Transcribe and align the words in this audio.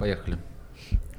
Поехали. 0.00 0.38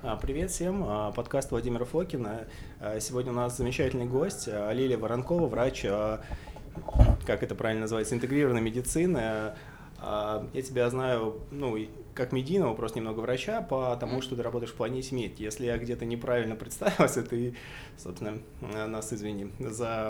А, 0.01 0.15
Привет 0.15 0.49
всем, 0.49 0.83
А, 0.87 1.11
подкаст 1.11 1.51
Владимира 1.51 1.85
Фокина. 1.85 2.47
А, 2.79 2.99
Сегодня 2.99 3.31
у 3.31 3.35
нас 3.35 3.55
замечательный 3.55 4.05
гость 4.07 4.47
Лилия 4.47 4.97
Воронкова, 4.97 5.45
врач, 5.47 5.83
как 5.83 7.43
это 7.43 7.53
правильно 7.53 7.81
называется, 7.81 8.15
интегрированной 8.15 8.61
медицины. 8.61 9.53
Я 10.01 10.61
тебя 10.65 10.89
знаю, 10.89 11.41
ну, 11.51 11.77
как 12.15 12.31
медийного, 12.31 12.73
просто 12.73 12.97
немного 12.97 13.19
врача, 13.19 13.61
потому 13.61 14.23
что 14.23 14.35
ты 14.35 14.41
работаешь 14.41 14.71
в 14.71 14.75
планете 14.75 15.13
Медь. 15.13 15.39
Если 15.39 15.67
я 15.67 15.77
где-то 15.77 16.05
неправильно 16.05 16.55
представился, 16.55 17.21
ты, 17.21 17.53
собственно, 17.99 18.39
а, 18.63 18.87
нас 18.87 19.13
извини 19.13 19.51
за 19.59 20.07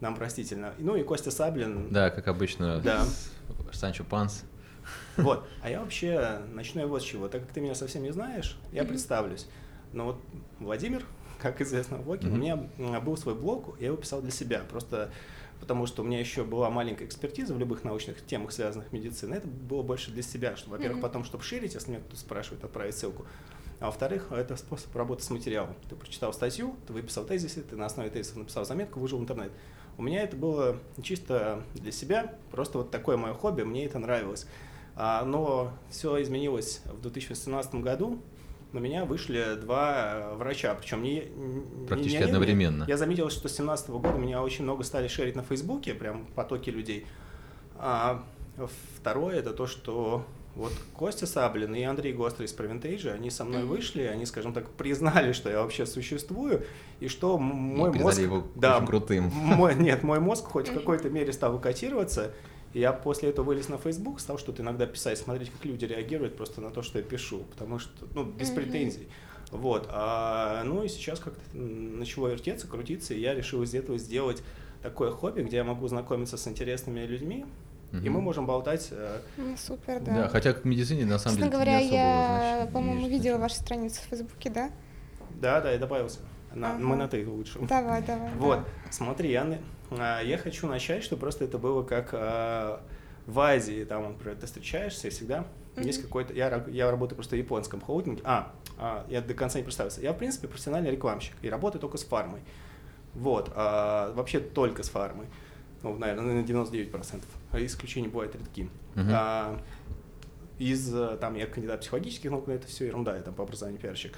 нам 0.00 0.16
простительно. 0.16 0.74
Ну 0.80 0.96
и 0.96 1.04
Костя 1.04 1.30
Саблин. 1.30 1.92
Да, 1.92 2.10
как 2.10 2.26
обычно, 2.26 2.80
Да. 2.80 3.04
Санчо 3.70 4.02
Панс. 4.02 4.42
Вот. 5.16 5.46
А 5.62 5.70
я 5.70 5.80
вообще 5.80 6.40
начну 6.52 6.80
я 6.80 6.86
вот 6.86 7.02
с 7.02 7.04
чего. 7.04 7.28
Так 7.28 7.42
как 7.42 7.52
ты 7.52 7.60
меня 7.60 7.74
совсем 7.74 8.02
не 8.02 8.12
знаешь, 8.12 8.58
я 8.72 8.84
представлюсь. 8.84 9.46
Но 9.92 10.06
вот 10.06 10.20
Владимир, 10.58 11.04
как 11.40 11.60
известно, 11.60 11.98
Вокин, 11.98 12.32
у 12.32 12.36
меня 12.36 12.56
был 13.00 13.16
свой 13.16 13.34
блог, 13.34 13.76
я 13.80 13.88
его 13.88 13.96
писал 13.96 14.22
для 14.22 14.30
себя. 14.30 14.62
Просто 14.70 15.10
потому 15.60 15.86
что 15.86 16.02
у 16.02 16.04
меня 16.04 16.18
еще 16.18 16.42
была 16.42 16.70
маленькая 16.70 17.04
экспертиза 17.04 17.54
в 17.54 17.58
любых 17.58 17.84
научных 17.84 18.24
темах, 18.24 18.52
связанных 18.52 18.88
с 18.88 18.92
медициной. 18.92 19.38
Это 19.38 19.46
было 19.46 19.82
больше 19.82 20.10
для 20.10 20.22
себя, 20.22 20.56
что, 20.56 20.70
во-первых, 20.70 21.02
потом, 21.02 21.22
чтобы 21.22 21.44
ширить, 21.44 21.74
если 21.74 21.90
меня 21.90 22.00
кто-то 22.00 22.16
спрашивает, 22.16 22.64
отправить 22.64 22.96
ссылку. 22.96 23.26
А 23.78 23.86
во-вторых, 23.86 24.28
это 24.30 24.56
способ 24.56 24.94
работы 24.94 25.22
с 25.22 25.30
материалом. 25.30 25.74
Ты 25.88 25.96
прочитал 25.96 26.32
статью, 26.32 26.76
ты 26.86 26.92
выписал 26.92 27.24
тезисы, 27.24 27.62
ты 27.62 27.76
на 27.76 27.86
основе 27.86 28.10
тезисов 28.10 28.36
написал 28.36 28.64
заметку, 28.64 29.00
выжил 29.00 29.18
в 29.18 29.22
интернет. 29.22 29.52
У 29.96 30.02
меня 30.02 30.22
это 30.22 30.36
было 30.36 30.78
чисто 31.02 31.62
для 31.74 31.92
себя, 31.92 32.34
просто 32.50 32.78
вот 32.78 32.90
такое 32.90 33.16
мое 33.16 33.34
хобби, 33.34 33.62
мне 33.62 33.86
это 33.86 33.98
нравилось. 33.98 34.46
А, 35.02 35.24
Но 35.24 35.72
все 35.88 36.20
изменилось 36.20 36.82
в 36.84 37.00
2018 37.00 37.76
году. 37.76 38.20
На 38.72 38.80
меня 38.80 39.06
вышли 39.06 39.56
два 39.58 40.12
э, 40.12 40.34
врача, 40.34 40.74
причем 40.74 41.02
не, 41.02 41.24
не- 41.24 41.86
Практически 41.86 42.18
не 42.18 42.22
они. 42.24 42.32
одновременно. 42.32 42.84
Я 42.86 42.98
заметил, 42.98 43.30
что 43.30 43.48
с 43.48 43.52
2017 43.56 43.88
года 43.90 44.18
меня 44.18 44.42
очень 44.42 44.64
много 44.64 44.84
стали 44.84 45.08
шерить 45.08 45.36
на 45.36 45.42
Фейсбуке, 45.42 45.94
прям 45.94 46.26
потоки 46.34 46.68
людей. 46.68 47.06
А 47.78 48.22
второе 48.98 49.38
это 49.38 49.54
то, 49.54 49.66
что 49.66 50.26
вот 50.54 50.72
Костя 50.94 51.26
Саблин 51.26 51.74
и 51.74 51.82
Андрей 51.82 52.12
Гострый 52.12 52.44
из 52.46 52.52
Провинтейджа, 52.52 53.12
они 53.14 53.30
со 53.30 53.44
мной 53.44 53.64
вышли, 53.64 54.02
они, 54.02 54.26
скажем 54.26 54.52
так, 54.52 54.68
признали, 54.68 55.32
что 55.32 55.48
я 55.48 55.62
вообще 55.62 55.86
существую, 55.86 56.64
и 57.00 57.08
что 57.08 57.38
мой 57.38 57.90
И 57.90 57.98
мозг... 57.98 58.20
его 58.20 58.46
да, 58.54 58.80
крутым. 58.84 59.30
мой, 59.32 59.74
нет, 59.76 60.02
мой 60.02 60.20
мозг 60.20 60.44
хоть 60.44 60.68
в 60.68 60.74
какой-то 60.74 61.08
мере 61.08 61.32
стал 61.32 61.54
выкатироваться. 61.54 62.32
И 62.72 62.80
я 62.80 62.92
после 62.92 63.30
этого 63.30 63.46
вылез 63.46 63.68
на 63.68 63.78
Facebook, 63.78 64.20
стал 64.20 64.38
что-то 64.38 64.62
иногда 64.62 64.86
писать, 64.86 65.18
смотреть, 65.18 65.50
как 65.50 65.64
люди 65.64 65.84
реагируют 65.84 66.36
просто 66.36 66.60
на 66.60 66.70
то, 66.70 66.82
что 66.82 66.98
я 66.98 67.04
пишу, 67.04 67.38
потому 67.50 67.78
что, 67.78 67.90
ну, 68.14 68.24
без 68.24 68.50
Мгм. 68.50 68.56
претензий. 68.56 69.08
Вот. 69.50 69.88
А, 69.90 70.62
ну 70.64 70.84
и 70.84 70.88
сейчас 70.88 71.18
как-то 71.18 71.40
начало 71.56 72.28
вертеться, 72.28 72.68
крутиться, 72.68 73.14
и 73.14 73.20
я 73.20 73.34
решил 73.34 73.62
из 73.64 73.74
этого 73.74 73.98
сделать 73.98 74.42
такое 74.82 75.10
хобби, 75.10 75.42
где 75.42 75.56
я 75.56 75.64
могу 75.64 75.88
знакомиться 75.88 76.36
с 76.36 76.46
интересными 76.46 77.00
людьми, 77.00 77.44
и 77.92 77.96
Мгм. 77.96 78.12
мы 78.12 78.20
можем 78.20 78.46
болтать. 78.46 78.88
э, 78.92 79.18
Ну, 79.36 79.56
супер, 79.56 79.98
Да. 80.00 80.14
да. 80.14 80.28
хотя 80.28 80.52
к 80.52 80.64
медицине 80.64 81.04
на 81.04 81.18
самом 81.18 81.38
Честно 81.38 81.50
деле 81.50 81.52
говоря, 81.52 81.80
не 81.80 81.86
особо, 81.86 81.96
я, 81.96 82.68
по-моему, 82.72 83.08
видела 83.08 83.38
вашу 83.38 83.56
страницу 83.56 83.96
в 84.02 84.04
Фейсбуке, 84.10 84.48
да? 84.50 84.70
Да, 85.40 85.60
да, 85.60 85.72
я 85.72 85.78
добавился. 85.78 86.20
На- 86.54 86.74
Мы 86.74 86.94
Ага. 86.94 87.02
на 87.04 87.08
ты 87.08 87.26
лучше. 87.28 87.58
Давай, 87.62 88.02
давай. 88.02 88.30
Вот, 88.36 88.58
да. 88.60 88.92
смотри, 88.92 89.30
я, 89.32 89.58
я 89.90 90.38
хочу 90.38 90.66
начать, 90.66 91.02
что 91.02 91.16
просто 91.16 91.44
это 91.44 91.58
было 91.58 91.82
как 91.82 92.10
а, 92.12 92.82
в 93.26 93.38
Азии, 93.40 93.84
там, 93.84 94.12
например, 94.12 94.36
ты 94.36 94.46
встречаешься, 94.46 95.08
и 95.08 95.10
всегда 95.10 95.46
есть 95.76 95.98
Мгм. 96.00 96.06
какой-то... 96.06 96.34
Я, 96.34 96.64
я 96.68 96.90
работаю 96.90 97.16
просто 97.16 97.36
в 97.36 97.38
японском 97.38 97.80
холдинге. 97.80 98.22
А, 98.24 98.52
а, 98.78 99.06
я 99.08 99.20
до 99.20 99.34
конца 99.34 99.58
не 99.58 99.64
представился. 99.64 100.00
Я, 100.00 100.12
в 100.12 100.18
принципе, 100.18 100.48
профессиональный 100.48 100.90
рекламщик 100.90 101.34
и 101.42 101.48
работаю 101.48 101.80
только 101.80 101.96
с 101.96 102.04
фармой. 102.04 102.40
Вот, 103.14 103.52
а, 103.54 104.12
вообще 104.14 104.40
только 104.40 104.82
с 104.82 104.88
фармой. 104.88 105.26
Ну, 105.82 105.96
наверное, 105.96 106.42
на 106.42 106.44
99%. 106.44 107.22
А 107.52 107.64
Исключения 107.64 108.08
бывают 108.08 108.34
редки. 108.34 108.68
Мгм. 108.94 109.10
А, 109.12 109.60
из, 110.58 110.94
э, 110.94 111.16
там, 111.18 111.36
я 111.36 111.46
кандидат 111.46 111.80
психологических 111.80 112.30
наук, 112.30 112.46
но 112.46 112.52
это 112.52 112.66
все 112.66 112.86
ерунда, 112.86 113.16
я 113.16 113.22
там 113.22 113.32
по 113.32 113.44
образованию 113.44 113.80
пиарщик. 113.80 114.14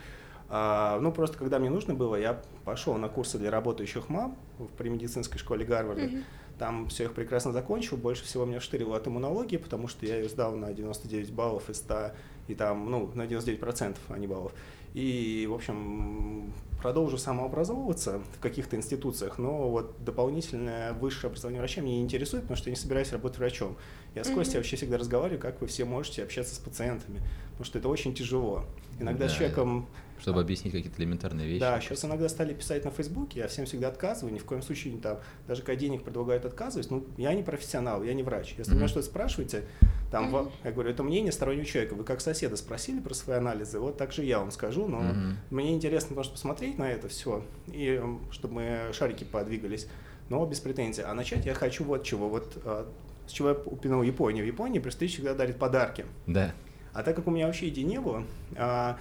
А, 0.49 0.99
ну, 1.01 1.13
просто 1.13 1.39
когда 1.39 1.59
мне 1.59 1.71
нужно 1.71 1.95
было, 1.95 2.17
я 2.17 2.41
пошел 2.65 2.95
на 2.95 3.09
курсы 3.09 3.39
для 3.39 3.51
работающих 3.51 4.09
мам 4.09 4.37
в- 4.59 4.67
при 4.67 4.89
медицинской 4.89 5.39
школе 5.39 5.65
Гарварда. 5.65 6.03
Мгм. 6.05 6.25
Там 6.59 6.89
все 6.89 7.05
их 7.05 7.15
прекрасно 7.15 7.53
закончил. 7.53 7.97
Больше 7.97 8.25
всего 8.25 8.45
меня 8.45 8.61
штырило 8.61 8.97
от 8.97 9.09
иммунологии, 9.09 9.57
потому 9.57 9.89
что 9.89 10.05
я 10.07 10.17
ее 10.19 10.29
сдал 10.29 10.55
на 10.55 10.73
99 10.73 11.33
баллов 11.33 11.71
из 11.71 11.79
100, 11.79 12.13
и 12.49 12.55
там, 12.55 12.91
ну, 12.91 13.11
на 13.15 13.27
99%, 13.27 13.97
а 14.09 14.19
не 14.19 14.27
баллов. 14.27 14.53
И, 14.95 15.47
в 15.51 15.55
общем, 15.55 16.53
продолжу 16.83 17.17
самообразовываться 17.17 18.21
в 18.37 18.41
каких-то 18.41 18.77
институциях, 18.77 19.39
но 19.39 19.71
вот 19.71 19.95
дополнительное 20.05 20.93
высшее 20.93 21.31
образование 21.31 21.61
врача 21.61 21.81
меня 21.81 21.95
не 21.97 22.03
интересует, 22.03 22.43
потому 22.43 22.59
что 22.59 22.69
я 22.69 22.75
не 22.77 22.81
собираюсь 22.81 23.11
работать 23.11 23.39
врачом. 23.39 23.77
Я 24.15 24.23
с 24.23 24.29
Мгм. 24.29 24.37
Костей 24.39 24.59
вообще 24.59 24.77
всегда 24.77 24.99
разговариваю, 24.99 25.41
как 25.41 25.63
вы 25.63 25.67
все 25.67 25.87
можете 25.87 26.23
общаться 26.23 26.55
с 26.55 26.59
пациентами, 26.59 27.23
потому 27.53 27.65
что 27.65 27.79
это 27.79 27.89
очень 27.89 28.15
тяжело. 28.15 28.65
Иногда 29.01 29.29
с 29.29 29.33
Да. 29.33 29.39
человеком 29.39 29.87
Чтобы 30.23 30.41
объяснить 30.41 30.73
какие-то 30.73 31.01
элементарные 31.03 31.47
вещи. 31.47 31.61
да, 31.61 31.81
сейчас 31.81 32.05
иногда 32.05 32.29
стали 32.29 32.55
писать 32.55 32.85
на 32.85 32.91
Фейсбуке, 32.91 33.41
я 33.41 33.49
всем 33.49 33.67
всегда 33.67 33.89
отказываю, 33.89 34.33
ни 34.33 34.39
в 34.39 34.45
коем 34.45 34.63
случае 34.63 34.95
не 34.95 35.01
там, 35.01 35.19
даже 35.49 35.63
когда 35.63 35.79
денег 35.79 36.05
предлагают 36.05 36.45
отказывать, 36.45 36.91
ну, 36.91 37.05
я 37.17 37.35
не 37.35 37.43
профессионал, 37.43 38.03
я 38.03 38.15
не 38.15 38.23
врач. 38.23 38.55
Если 38.57 38.71
вы 38.73 38.79
меня 38.79 38.89
что-то 38.89 39.07
спрашиваете, 39.07 39.65
там, 40.11 40.31
ва- 40.31 40.51
я 40.65 40.73
говорю, 40.73 40.91
это 40.91 41.03
мнение 41.03 41.33
стороннего 41.33 41.65
человека, 41.65 41.95
вы 41.95 42.05
как 42.05 42.21
соседа 42.21 42.57
спросили 42.57 43.01
про 43.01 43.15
свои 43.15 43.37
анализы, 43.37 43.79
вот 43.81 43.97
так 43.99 44.13
же 44.13 44.25
я 44.25 44.39
вам 44.39 44.51
скажу, 44.53 44.87
но 44.87 45.01
Мгм. 45.01 45.37
мне 45.51 45.75
интересно 45.75 46.15
просто 46.15 46.33
посмотреть 46.35 46.79
на 46.79 46.91
это 46.91 47.09
все, 47.09 47.45
и 47.69 48.01
чтобы 48.31 48.55
мы 48.55 48.79
шарики 48.93 49.25
подвигались, 49.25 49.89
но 50.29 50.47
без 50.47 50.61
претензий. 50.61 51.03
А 51.03 51.13
начать 51.15 51.45
я 51.47 51.55
хочу 51.55 51.85
вот 51.85 52.05
чего, 52.05 52.29
вот 52.29 52.57
а, 52.65 52.89
с 53.27 53.33
чего 53.33 53.49
я 53.51 53.55
упомянул 53.55 54.03
Японию. 54.03 54.45
В 54.45 54.47
Японии 54.47 54.79
при 54.79 54.91
встрече 54.91 55.15
всегда 55.15 55.35
дарит 55.35 55.59
подарки. 55.59 56.05
Да. 56.27 56.53
А 56.93 57.03
так 57.03 57.17
как 57.17 57.27
у 57.27 57.31
меня 57.31 57.47
вообще 57.47 57.69
идей 57.69 57.85
не 57.85 58.01
было, 58.01 58.23
а, 58.57 58.99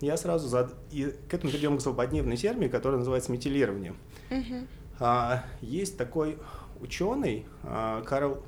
я 0.00 0.16
сразу 0.16 0.48
зад... 0.48 0.74
и 0.90 1.14
к 1.28 1.34
этому 1.34 1.50
перейдем 1.50 1.78
к 1.78 1.80
злободневной 1.80 2.36
термине, 2.36 2.68
который 2.68 2.96
называется 2.96 3.32
метилирование. 3.32 3.94
Мгм. 4.30 4.66
А, 4.98 5.44
есть 5.60 5.96
такой 5.96 6.38
ученый 6.80 7.46
а, 7.62 8.02
Карл 8.02 8.42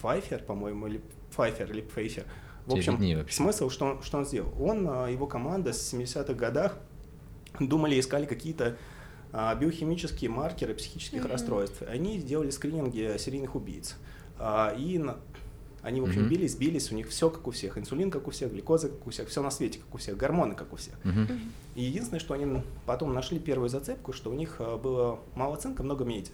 Файфер, 0.00 0.42
по-моему, 0.44 0.86
или 0.86 1.00
Файфер, 1.30 1.70
или 1.70 1.82
Фейфер. 1.82 2.24
В 2.66 2.74
общем, 2.74 3.26
смысл, 3.30 3.70
что 3.70 3.86
он, 3.86 4.02
что 4.02 4.18
он 4.18 4.26
сделал? 4.26 4.52
Он, 4.60 4.86
а, 4.88 5.06
его 5.08 5.26
команда 5.26 5.72
с 5.72 5.92
70-х 5.94 6.34
годах 6.34 6.76
думали, 7.60 7.98
искали 7.98 8.26
какие-то 8.26 8.76
а, 9.32 9.54
биохимические 9.54 10.30
маркеры 10.30 10.74
психических 10.74 11.22
Мгм. 11.22 11.30
расстройств. 11.32 11.82
Они 11.88 12.18
сделали 12.18 12.50
скрининги 12.50 13.16
серийных 13.18 13.54
убийц. 13.54 13.96
А, 14.38 14.74
и 14.76 14.98
на- 14.98 15.18
они, 15.82 16.00
в 16.00 16.04
общем, 16.04 16.22
Мгм. 16.22 16.30
бились, 16.30 16.56
бились, 16.56 16.90
у 16.90 16.94
них 16.94 17.08
все 17.08 17.30
как 17.30 17.46
у 17.46 17.50
всех. 17.50 17.78
Инсулин 17.78 18.10
как 18.10 18.26
у 18.26 18.30
всех, 18.30 18.52
глюкоза 18.52 18.88
как 18.88 19.06
у 19.06 19.10
всех, 19.10 19.28
все 19.28 19.42
на 19.42 19.50
свете 19.50 19.78
как 19.78 19.94
у 19.94 19.98
всех, 19.98 20.16
гормоны 20.16 20.54
как 20.54 20.72
у 20.72 20.76
всех. 20.76 20.94
Мгм. 21.04 21.28
И 21.76 21.84
единственное, 21.84 22.20
что 22.20 22.34
они 22.34 22.62
потом 22.86 23.14
нашли 23.14 23.38
первую 23.38 23.68
зацепку, 23.68 24.12
что 24.12 24.30
у 24.30 24.34
них 24.34 24.56
а, 24.58 24.76
было 24.76 25.20
мало 25.34 25.56
цинка, 25.56 25.82
много 25.82 26.04
меди. 26.04 26.30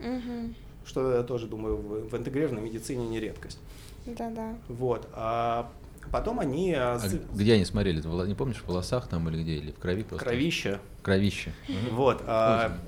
Мгм. 0.00 0.54
Что 0.86 1.12
я 1.12 1.22
тоже 1.22 1.46
думаю, 1.46 1.76
в, 1.76 2.08
в 2.08 2.16
интегрированной 2.16 2.62
медицине 2.62 3.06
не 3.06 3.20
редкость. 3.20 3.58
Да-да. 4.06 4.56
Вот. 4.68 5.08
А 5.12 5.70
потом 6.10 6.40
они 6.40 6.72
а, 6.72 7.00
А 7.02 7.34
где 7.34 7.54
они 7.54 7.64
смотрели? 7.64 8.00
Не 8.26 8.34
помнишь, 8.34 8.62
в 8.62 8.68
волосах 8.68 9.08
там 9.08 9.28
или 9.28 9.42
где? 9.42 9.56
Или 9.56 9.72
в 9.72 9.78
крови 9.78 10.04
просто? 10.04 10.24
кровища. 10.24 10.80
Кровище. 11.02 11.52
Мгм. 11.68 11.96
Вот. 11.96 12.22
а, 12.26 12.78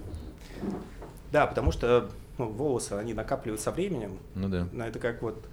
да, 1.33 1.47
потому 1.47 1.73
что 1.73 2.11
ну, 2.39 2.49
волосы, 2.49 2.93
они 2.93 3.15
накапливают 3.15 3.61
со 3.61 3.73
временем. 3.73 4.19
Ну 4.35 4.49
да. 4.49 4.69
Но 4.73 4.87
это 4.87 4.99
как 4.99 5.23
вот 5.23 5.45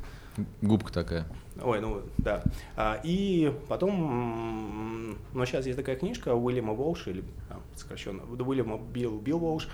Губка 0.62 0.92
такая. 0.92 1.26
Ой, 1.62 1.80
ну 1.80 2.02
да. 2.18 2.44
А, 2.76 3.00
и 3.04 3.54
потом, 3.70 5.16
ну 5.34 5.46
сейчас 5.46 5.66
есть 5.66 5.78
такая 5.78 5.96
книжка 5.96 6.36
Уильяма 6.36 6.74
Волша, 6.74 7.12
или 7.12 7.24
а, 7.50 7.60
сокращенно, 7.76 8.24
Уильяма 8.24 8.78
Билл, 8.78 9.20
Билл 9.20 9.40
Волш, 9.40 9.70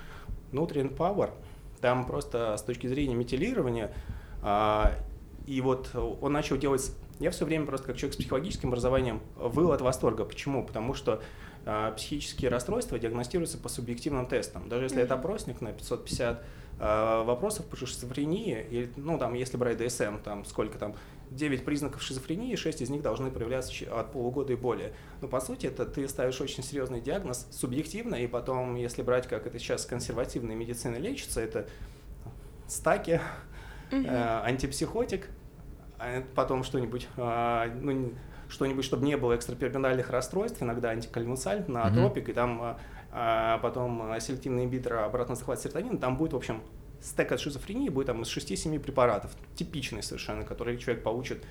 Nutrient 0.52 0.96
Power. 0.96 1.32
Там 1.80 2.06
просто 2.06 2.56
с 2.58 2.62
точки 2.62 2.86
зрения 2.88 3.16
метилирования, 3.16 3.92
а, 4.44 4.94
и 5.48 5.62
вот 5.62 5.90
он 5.96 6.32
начал 6.34 6.58
делать... 6.58 6.92
Я 7.20 7.30
все 7.32 7.46
время 7.46 7.66
просто 7.66 7.88
как 7.88 7.98
человек 7.98 8.16
с 8.16 8.18
психологическим 8.18 8.70
образованием 8.70 9.22
выл 9.36 9.72
от 9.72 9.82
восторга. 9.82 10.26
Почему? 10.26 10.66
Потому 10.66 10.94
что 10.94 11.22
а, 11.66 11.92
психические 11.92 12.50
расстройства 12.50 12.98
диагностируются 12.98 13.58
по 13.58 13.70
субъективным 13.70 14.26
тестам. 14.26 14.70
Даже 14.70 14.86
если 14.86 15.02
это 15.02 15.16
Мгм. 15.16 15.20
опросник 15.22 15.62
на 15.62 15.72
550 15.72 16.38
а, 16.38 16.44
вопросов 16.82 17.68
по 17.68 17.76
шизофрении, 17.76 18.66
или, 18.72 18.92
ну, 18.96 19.20
там, 19.20 19.36
если 19.36 19.56
брать 19.56 19.78
ДСМ, 19.78 20.18
там, 20.24 20.46
сколько 20.46 20.80
там, 20.80 20.96
9 21.30 21.64
признаков 21.64 22.02
шизофрении, 22.02 22.56
6 22.56 22.82
из 22.82 22.90
них 22.90 23.04
должны 23.04 23.30
проявляться 23.30 23.72
от 23.94 24.12
полугода 24.12 24.54
и 24.54 24.56
более. 24.56 24.94
Но, 25.22 25.28
по 25.28 25.40
сути, 25.40 25.68
это 25.68 25.86
ты 25.86 26.08
ставишь 26.08 26.42
очень 26.42 26.64
серьезный 26.64 27.00
диагноз 27.00 27.48
субъективно, 27.52 28.16
и 28.16 28.28
потом, 28.28 28.76
если 28.76 29.04
брать, 29.04 29.28
как 29.28 29.46
это 29.46 29.60
сейчас 29.60 29.86
консервативная 29.86 30.56
медицина 30.56 30.96
лечится, 30.96 31.40
это 31.40 31.68
стаки, 32.68 33.22
Мгм. 33.92 34.06
э, 34.08 34.42
антипсихотик, 34.44 35.30
а 36.00 36.24
потом 36.36 36.64
что-нибудь, 36.64 37.08
а, 37.16 37.68
ну, 37.80 38.14
что-нибудь, 38.50 38.84
чтобы 38.84 39.06
не 39.06 39.18
было 39.18 39.36
экстрапирамидальных 39.36 40.10
расстройств, 40.10 40.62
иногда 40.64 40.90
антиконвульсант, 40.90 41.70
на 41.70 41.86
Мгм. 41.86 41.96
тропик, 41.96 42.30
и 42.30 42.34
там 42.34 42.78
а, 43.12 43.58
потом 43.60 44.12
а, 44.12 44.20
селективный 44.20 44.64
ингибитор 44.66 44.96
обратно 45.00 45.36
захват 45.36 45.60
серотонина, 45.62 45.98
там 45.98 46.18
будет, 46.18 46.34
в 46.34 46.38
общем, 46.38 46.62
стек 47.02 47.32
от 47.32 47.40
шизофрении 47.40 47.90
будет 47.90 48.08
там 48.08 48.22
из 48.22 48.36
6-7 48.36 48.80
препаратов, 48.80 49.32
типичный 49.56 50.04
совершенно, 50.04 50.44
который 50.44 50.78
человек 50.78 51.04
получит 51.04 51.44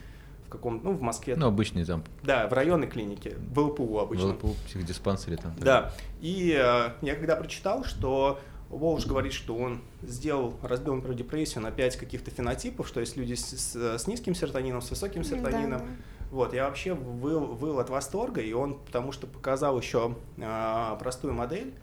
в 0.47 0.51
каком 0.51 0.81
ну, 0.83 0.93
в 0.93 1.01
Москве, 1.01 1.37
Ну, 1.37 1.47
обычный 1.47 1.85
там, 1.85 2.03
да, 2.25 2.49
в 2.49 2.53
районной 2.53 2.89
клинике, 2.89 3.37
в 3.53 3.59
ЛПУ 3.61 3.99
обычно. 4.01 4.33
в 4.35 4.55
психодиспансере 4.67 5.37
там. 5.37 5.55
Да, 5.59 5.93
и 6.21 6.57
э, 6.59 6.91
я 7.03 7.15
когда 7.15 7.37
прочитал, 7.37 7.85
что 7.85 8.41
Волш 8.69 9.07
говорит, 9.07 9.33
что 9.33 9.57
он 9.57 9.81
сделал, 10.03 10.55
разбил, 10.63 10.95
например, 10.95 11.17
депрессию 11.19 11.63
на 11.63 11.71
5 11.71 11.97
каких-то 11.97 12.31
фенотипов, 12.33 12.89
что 12.89 12.99
есть 13.01 13.17
люди 13.17 13.35
с, 13.35 13.45
с- 13.47 13.99
с 13.99 14.07
низким 14.09 14.35
серотонином, 14.35 14.83
с 14.83 14.91
высоким 14.91 15.23
серотонином. 15.25 15.81
Да, 15.81 16.20
Вот, 16.31 16.53
я 16.55 16.67
вообще 16.69 16.95
выл, 16.95 17.41
выл 17.47 17.81
от 17.81 17.91
восторга, 17.91 18.41
и 18.41 18.53
он 18.53 18.79
потому 18.79 19.13
что 19.13 19.27
показал 19.27 19.79
еще 19.79 20.15
э, 20.37 20.97
простую 20.99 21.35
модель. 21.35 21.75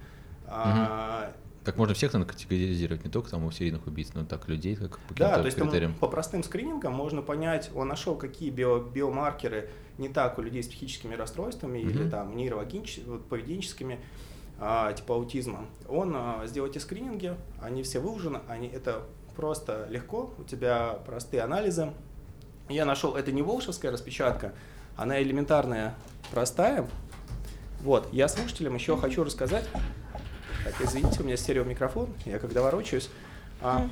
А, 0.48 1.34
Как 1.66 1.76
можно 1.76 1.94
всех 1.94 2.14
наверное, 2.14 2.32
категоризировать, 2.34 3.04
не 3.04 3.12
только 3.12 3.30
там 3.30 3.44
у 3.44 3.52
серийных 3.52 3.86
убийц, 3.88 4.12
но 4.14 4.24
так 4.26 4.48
людей, 4.48 4.76
как 4.78 5.00
по 5.00 5.14
Да, 5.16 5.36
то 5.40 5.46
есть 5.46 5.58
критериям. 5.58 5.94
по 5.96 6.08
простым 6.08 6.44
скринингам 6.44 6.94
можно 6.94 7.22
понять, 7.22 7.70
он 7.76 7.90
нашел, 7.90 8.16
какие 8.16 8.50
био- 8.52 8.90
биомаркеры 8.90 9.70
не 9.98 10.08
так 10.08 10.38
у 10.40 10.42
людей 10.42 10.64
с 10.64 10.68
психическими 10.68 11.16
расстройствами 11.16 11.80
или 11.80 12.04
Мгм. 12.04 12.10
там 12.10 12.36
нейрологическими, 12.38 13.10
вот, 13.10 13.26
поведенческими, 13.28 14.00
а, 14.60 14.94
типа 14.94 15.16
аутизма. 15.16 15.66
Он 15.90 16.14
а, 16.16 16.44
сделал 16.48 16.70
эти 16.70 16.78
скрининги, 16.78 17.36
они 17.62 17.84
все 17.84 18.00
выложены, 18.00 18.40
они, 18.48 18.70
это 18.70 19.02
просто 19.36 19.88
легко, 19.90 20.34
у 20.40 20.44
тебя 20.46 20.94
простые 21.06 21.44
анализы. 21.44 21.92
Я 22.70 22.86
нашел, 22.86 23.16
это 23.16 23.32
не 23.32 23.42
волшебская 23.42 23.92
распечатка, 23.92 24.54
она 24.96 25.22
элементарная, 25.22 25.96
простая. 26.32 26.88
Вот, 27.82 28.10
я 28.12 28.28
слушателям 28.28 28.76
еще 28.76 28.98
хочу 28.98 29.24
рассказать. 29.24 29.66
Так, 30.64 30.74
извините, 30.82 31.22
у 31.22 31.24
меня 31.24 31.38
стереомикрофон, 31.38 32.10
я 32.26 32.40
когда 32.40 32.62
ворочаюсь. 32.62 33.10
А, 33.62 33.88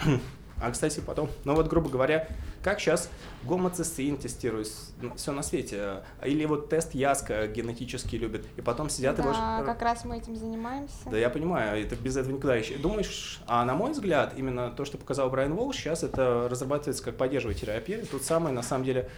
Мгм. 0.00 0.20
а, 0.62 0.70
кстати, 0.70 1.00
потом, 1.00 1.28
ну 1.44 1.54
вот, 1.54 1.68
грубо 1.68 1.90
говоря, 1.90 2.28
как 2.66 2.80
сейчас 2.80 3.08
гомоцистеин 3.44 4.16
тестируют, 4.16 4.68
все 5.14 5.30
на 5.30 5.44
свете, 5.44 6.02
или 6.24 6.44
вот 6.46 6.68
тест 6.68 6.96
Яска 6.96 7.46
генетически 7.46 8.16
любят, 8.16 8.44
и 8.56 8.60
потом 8.60 8.90
сидят 8.90 9.20
его... 9.20 9.30
Да, 9.32 9.62
ж- 9.62 9.66
как 9.66 9.82
раз 9.82 10.04
мы 10.04 10.18
этим 10.18 10.34
занимаемся. 10.34 10.96
Да, 11.08 11.16
я 11.16 11.30
понимаю, 11.30 11.80
это 11.80 11.94
без 11.94 12.16
этого 12.16 12.34
никуда 12.34 12.56
еще. 12.56 12.74
Думаешь, 12.76 13.40
а 13.46 13.64
на 13.64 13.76
мой 13.76 13.92
взгляд, 13.92 14.34
именно 14.36 14.72
то, 14.72 14.84
что 14.84 14.98
показал 14.98 15.30
Брайан 15.30 15.54
Волш, 15.54 15.76
сейчас 15.76 16.02
это 16.02 16.48
разрабатывается 16.50 17.04
как 17.04 17.16
поддерживающая 17.16 17.66
терапия. 17.66 18.04
Тут 18.04 18.24
самое, 18.24 18.52
на 18.52 18.64
самом 18.64 18.84
деле, 18.84 19.08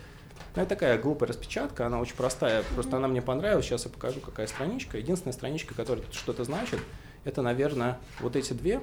ну, 0.55 0.61
это 0.61 0.69
такая 0.69 0.99
глупая 0.99 1.31
распечатка, 1.31 1.87
она 1.87 2.01
очень 2.01 2.17
простая, 2.17 2.63
просто 2.75 2.99
она 2.99 3.09
мне 3.09 3.23
понравилась, 3.23 3.65
сейчас 3.65 3.87
я 3.87 3.91
покажу, 3.91 4.21
какая 4.21 4.47
страничка. 4.47 4.99
Единственная 4.99 5.33
страничка, 5.33 5.75
которая 5.75 6.05
тут 6.05 6.15
что-то 6.15 6.45
значит, 6.45 6.81
это, 7.25 7.41
наверное, 7.41 7.99
вот 8.21 8.37
эти 8.37 8.53
две, 8.53 8.83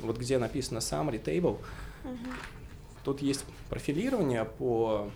вот 0.00 0.16
где 0.16 0.38
написано 0.38 0.78
summary 0.78 1.20
table, 1.20 1.58
Мгм. 2.04 2.18
Тут 3.06 3.22
есть 3.22 3.44
профилирование 3.70 4.44
по, 4.44 5.08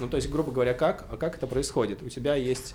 ну 0.00 0.06
то 0.06 0.16
есть, 0.18 0.28
грубо 0.28 0.52
говоря, 0.52 0.74
как, 0.74 1.06
а 1.10 1.16
как 1.16 1.34
это 1.34 1.46
происходит. 1.46 2.02
У 2.02 2.10
тебя 2.10 2.34
есть 2.34 2.74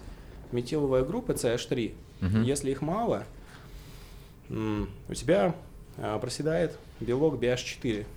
метиловая 0.52 1.04
группа 1.04 1.34
CH3. 1.34 1.94
Мгм. 2.22 2.42
Если 2.42 2.72
их 2.72 2.82
мало, 2.82 3.24
у 4.50 5.14
тебя 5.14 5.54
а, 5.98 6.18
проседает 6.18 6.76
белок 7.00 7.36
BH4, 7.36 8.08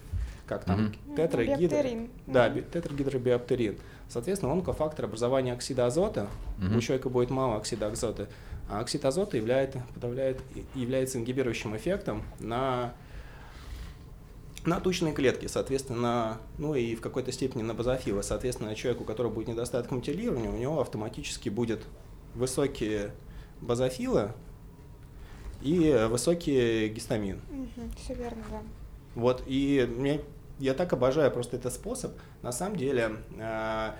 как 0.46 0.64
там, 0.64 0.94
тетрагидро... 1.14 1.76
биоптерин. 1.76 2.08
Да, 2.26 2.48
тетрагидробиоптерин. 2.48 3.76
Соответственно, 4.08 4.50
он 4.50 4.62
кофактор 4.62 5.04
образования 5.04 5.52
оксида 5.52 5.84
азота. 5.84 6.26
Мгм. 6.56 6.78
У 6.78 6.80
человека 6.80 7.10
будет 7.10 7.28
мало 7.28 7.58
оксида 7.58 7.88
азота. 7.88 8.28
А 8.70 8.80
оксид 8.80 9.04
азота 9.04 9.36
является, 9.36 9.82
подавляет, 9.92 10.40
является 10.74 11.18
ингибирующим 11.18 11.76
эффектом 11.76 12.22
на 12.38 12.94
на 14.64 14.78
тучные 14.80 15.12
клетки, 15.14 15.46
соответственно, 15.46 16.38
ну 16.58 16.74
и 16.74 16.94
в 16.94 17.00
какой-то 17.00 17.32
степени 17.32 17.62
на 17.62 17.74
базофилы. 17.74 18.22
Соответственно, 18.22 18.74
человеку, 18.74 19.04
у 19.04 19.06
которого 19.06 19.32
будет 19.32 19.48
недостаток 19.48 19.90
метилирования, 19.90 20.50
у 20.50 20.56
него 20.56 20.80
автоматически 20.80 21.48
будет 21.48 21.82
высокие 22.34 23.12
базофилы 23.60 24.32
и 25.62 26.06
высокий 26.10 26.88
гистамин. 26.88 27.40
Все 28.02 28.14
верно, 28.14 28.42
да. 28.50 28.60
Вот, 29.14 29.42
и 29.46 29.88
мне, 29.96 30.20
я 30.58 30.74
так 30.74 30.92
обожаю 30.92 31.30
просто 31.30 31.56
этот 31.56 31.72
способ. 31.72 32.12
На 32.42 32.52
самом 32.52 32.76
деле, 32.76 33.16
э, 33.38 33.90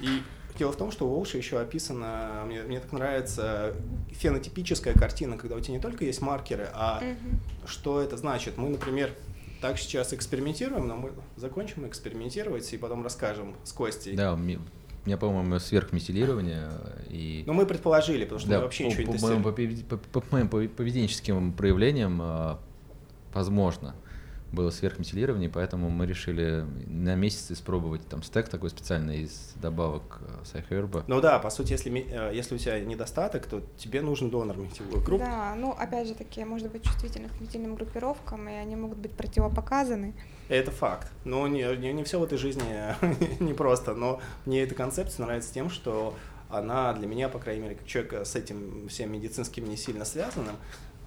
и 0.00 0.22
дело 0.58 0.72
в 0.72 0.76
том, 0.76 0.90
что 0.90 1.06
у 1.06 1.10
Волши 1.14 1.38
еще 1.38 1.60
описана, 1.60 2.42
мне, 2.46 2.62
мне 2.62 2.80
так 2.80 2.92
нравится, 2.92 3.74
фенотипическая 4.10 4.94
картина, 4.94 5.38
когда 5.38 5.56
у 5.56 5.60
тебя 5.60 5.74
не 5.76 5.80
только 5.80 6.04
есть 6.04 6.20
маркеры, 6.20 6.68
а 6.74 7.00
Мгм. 7.00 7.40
что 7.66 8.00
это 8.00 8.16
значит. 8.16 8.56
Мы, 8.58 8.68
например, 8.68 9.12
так 9.62 9.78
сейчас 9.78 10.12
экспериментируем, 10.12 10.86
но 10.88 10.96
мы 10.96 11.12
закончим 11.36 11.86
экспериментировать 11.86 12.70
и 12.74 12.76
потом 12.76 13.02
расскажем 13.04 13.54
с 13.64 13.72
Костей. 13.72 14.14
Да, 14.16 14.34
у 14.34 14.36
меня, 14.36 14.58
по-моему, 15.16 15.58
сверхметилирование. 15.60 16.68
И... 17.08 17.44
Но 17.46 17.52
мы 17.54 17.64
предположили, 17.64 18.24
потому 18.24 18.40
что 18.40 18.50
Да, 18.50 18.56
мы 18.58 18.64
вообще 18.64 18.84
по, 18.84 18.88
ничего 18.88 19.00
не 19.02 19.06
по, 19.06 19.12
тестировали. 19.12 19.42
моим, 19.66 19.82
по, 19.84 19.96
по- 19.96 20.20
по 20.20 20.26
моим 20.32 20.48
пове- 20.48 20.68
поведенческим 20.68 21.52
проявлениям, 21.52 22.18
а, 22.20 22.58
возможно, 23.32 23.94
было 24.52 24.70
сверхметилирование, 24.70 25.48
поэтому 25.48 25.90
мы 25.90 26.06
решили 26.06 26.64
на 26.86 27.14
месяц 27.14 27.50
испробовать 27.50 28.06
там 28.06 28.22
стек 28.22 28.48
такой 28.48 28.70
специальный 28.70 29.22
из 29.22 29.54
добавок 29.56 30.20
э, 30.20 30.44
сайхерба. 30.44 31.04
Ну 31.06 31.20
да, 31.20 31.38
по 31.38 31.50
сути, 31.50 31.72
если, 31.72 31.90
э, 31.90 32.34
если 32.34 32.54
у 32.54 32.58
тебя 32.58 32.78
недостаток, 32.80 33.46
то 33.46 33.62
тебе 33.78 34.02
нужен 34.02 34.30
донор 34.30 34.58
метиловых 34.58 35.02
групп. 35.04 35.20
Да, 35.20 35.54
ну 35.56 35.72
опять 35.72 36.06
же 36.06 36.14
таки, 36.14 36.44
может 36.44 36.70
быть 36.70 36.84
чувствительны 36.84 37.28
к 37.28 37.40
метильным 37.40 37.74
группировкам, 37.74 38.48
и 38.48 38.52
они 38.52 38.76
могут 38.76 38.98
быть 38.98 39.12
противопоказаны. 39.12 40.14
Это 40.48 40.70
факт. 40.70 41.10
Но 41.24 41.48
не, 41.48 41.64
не, 41.76 41.92
не 41.92 42.04
все 42.04 42.20
в 42.20 42.24
этой 42.24 42.36
жизни 42.36 42.62
непросто. 43.40 43.94
Но 43.94 44.20
мне 44.44 44.62
эта 44.62 44.74
концепция 44.74 45.24
нравится 45.24 45.52
тем, 45.52 45.70
что 45.70 46.14
она 46.50 46.92
для 46.92 47.06
меня, 47.06 47.28
по 47.30 47.38
крайней 47.38 47.62
мере, 47.62 47.74
как 47.76 47.86
человека 47.86 48.24
с 48.24 48.36
этим 48.36 48.86
всем 48.88 49.10
медицинским 49.10 49.66
не 49.66 49.76
сильно 49.76 50.04
связанным, 50.04 50.56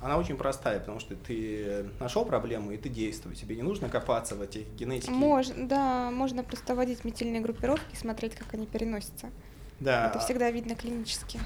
она 0.01 0.17
очень 0.17 0.37
простая, 0.37 0.79
потому 0.79 0.99
что 0.99 1.15
ты 1.15 1.85
нашел 1.99 2.25
проблему 2.25 2.71
и 2.71 2.77
ты 2.77 2.89
действуешь. 2.89 3.39
Тебе 3.39 3.55
не 3.55 3.63
нужно 3.63 3.89
копаться 3.89 4.35
в 4.35 4.41
этих 4.41 4.67
генетике. 4.75 5.11
Мож, 5.11 5.47
да, 5.55 6.11
можно 6.11 6.43
просто 6.43 6.75
вводить 6.75 7.03
метильные 7.05 7.41
группировки, 7.41 7.95
смотреть, 7.95 8.35
как 8.35 8.53
они 8.53 8.67
переносятся. 8.67 9.29
Да. 9.79 10.09
Это 10.09 10.19
всегда 10.19 10.51
видно 10.51 10.75
клинически. 10.75 11.39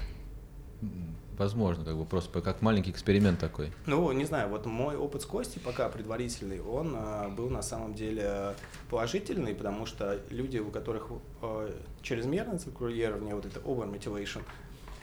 Возможно, 1.40 1.86
как 1.86 1.96
бы 1.96 2.04
просто 2.04 2.42
как 2.42 2.60
маленький 2.60 2.90
эксперимент 2.90 3.40
такой. 3.40 3.72
Ну, 3.86 4.12
не 4.12 4.26
знаю, 4.26 4.50
вот 4.50 4.66
мой 4.66 4.94
опыт 4.94 5.22
с 5.22 5.24
Костей 5.24 5.58
пока 5.58 5.88
предварительный, 5.88 6.60
он 6.60 6.94
а, 6.94 7.30
был 7.30 7.48
на 7.48 7.62
самом 7.62 7.94
деле 7.94 8.54
положительный, 8.90 9.54
потому 9.54 9.86
что 9.86 10.20
люди, 10.28 10.58
у 10.58 10.70
которых 10.70 11.08
а, 11.40 11.74
чрезмерное 12.02 12.58
циркулирование, 12.58 13.34
вот 13.34 13.46
это 13.46 13.58
over-methylation, 13.60 14.42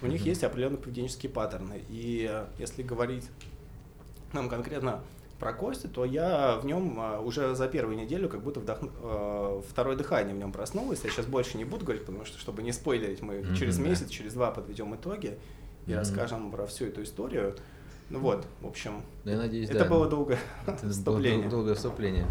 у 0.01 0.07
них 0.07 0.25
есть 0.25 0.43
определенные 0.43 0.77
поведенческие 0.79 1.31
паттерны. 1.31 1.81
И 1.89 2.27
а, 2.29 2.47
если 2.59 2.83
говорить 2.83 3.25
нам 4.33 4.49
конкретно 4.49 5.01
про 5.39 5.53
Костю, 5.53 5.87
то 5.87 6.03
я 6.05 6.57
в 6.61 6.65
нем 6.65 6.97
а, 6.99 7.19
уже 7.19 7.55
за 7.55 7.67
первую 7.67 7.97
неделю 7.97 8.29
как 8.29 8.41
будто 8.43 8.59
вдохну, 8.59 8.91
а, 9.01 9.61
второе 9.67 9.95
дыхание 9.95 10.35
в 10.35 10.37
нем 10.37 10.51
проснулось. 10.51 11.01
Я 11.03 11.09
сейчас 11.09 11.25
больше 11.25 11.57
не 11.57 11.65
буду 11.65 11.85
говорить, 11.85 12.05
потому 12.05 12.25
что, 12.25 12.37
чтобы 12.39 12.63
не 12.63 12.71
спойлерить, 12.71 13.21
мы 13.21 13.39
Мгм, 13.39 13.55
через 13.55 13.77
месяц, 13.79 14.09
через 14.09 14.33
два 14.33 14.51
подведем 14.51 14.95
итоги 14.95 15.37
и 15.85 15.91
Мгм. 15.91 15.99
расскажем 15.99 16.51
про 16.51 16.65
всю 16.67 16.85
эту 16.85 17.03
историю. 17.03 17.55
Ну 18.09 18.19
вот, 18.19 18.45
в 18.61 18.67
общем, 18.67 19.01
Да, 19.25 19.31
я 19.31 19.37
надеюсь, 19.37 19.69
это 19.69 19.79
да. 19.79 19.85
было 19.89 20.07
долго 20.07 20.37
Это 20.65 20.89
вступление. 20.89 21.41
дол- 21.49 21.59
долгое 21.59 21.75
вступление. 21.75 22.25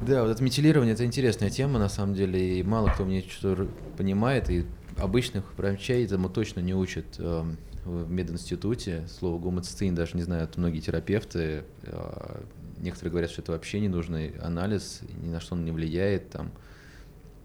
Да, 0.00 0.22
вот 0.22 0.30
это 0.30 0.42
метилирование 0.44 0.94
это 0.94 1.04
интересная 1.04 1.50
тема, 1.50 1.78
на 1.78 1.88
самом 1.88 2.14
деле, 2.14 2.58
и 2.58 2.62
мало 2.62 2.90
кто 2.90 3.04
мне 3.04 3.22
что-то 3.22 3.66
понимает, 3.96 4.50
и 4.50 4.66
обычных 4.98 5.56
врачей 5.56 6.04
этому 6.04 6.28
точно 6.28 6.60
не 6.60 6.74
учат 6.74 7.04
эм, 7.18 7.56
в 7.84 8.10
мединституте. 8.10 9.06
Слово 9.08 9.38
гомоцистеин 9.38 9.94
даже 9.94 10.16
не 10.16 10.22
знают 10.22 10.56
многие 10.56 10.80
терапевты. 10.80 11.64
э, 11.82 12.42
Некоторые 12.78 13.10
говорят, 13.10 13.30
что 13.30 13.42
это 13.42 13.52
вообще 13.52 13.80
не 13.80 13.88
нужный 13.88 14.30
анализ, 14.38 15.00
ни 15.22 15.30
на 15.30 15.40
что 15.40 15.54
он 15.54 15.64
не 15.64 15.70
влияет. 15.70 16.30
Там. 16.30 16.50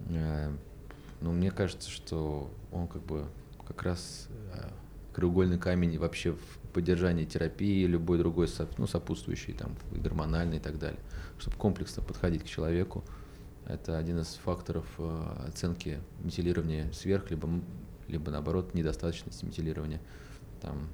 Э, 0.10 0.52
Но 1.22 1.32
мне 1.32 1.52
кажется, 1.52 1.90
что 1.90 2.52
он 2.72 2.88
как 2.88 3.04
бы 3.04 3.26
как 3.68 3.84
раз 3.84 4.28
э, 4.54 4.70
краеугольный 5.14 5.58
камень 5.58 5.98
вообще 5.98 6.34
в 6.34 6.74
поддержании 6.74 7.26
терапии, 7.26 7.86
любой 7.86 8.18
другой 8.18 8.48
ну, 8.78 8.88
сопутствующий, 8.88 9.54
там, 9.54 9.76
и 9.94 10.00
гормональный 10.00 10.58
и 10.58 10.60
так 10.60 10.80
далее, 10.80 11.00
чтобы 11.38 11.58
комплексно 11.58 12.02
подходить 12.02 12.44
к 12.44 12.48
человеку. 12.48 13.04
Это 13.72 13.98
один 13.98 14.20
из 14.20 14.36
факторов 14.44 14.86
э, 14.98 15.26
оценки 15.48 16.00
метилирования 16.24 16.92
сверх, 16.92 17.30
либо, 17.32 17.48
либо 18.08 18.30
наоборот 18.32 18.74
недостаточности 18.74 19.46
метилирования. 19.46 20.02
Там, 20.62 20.90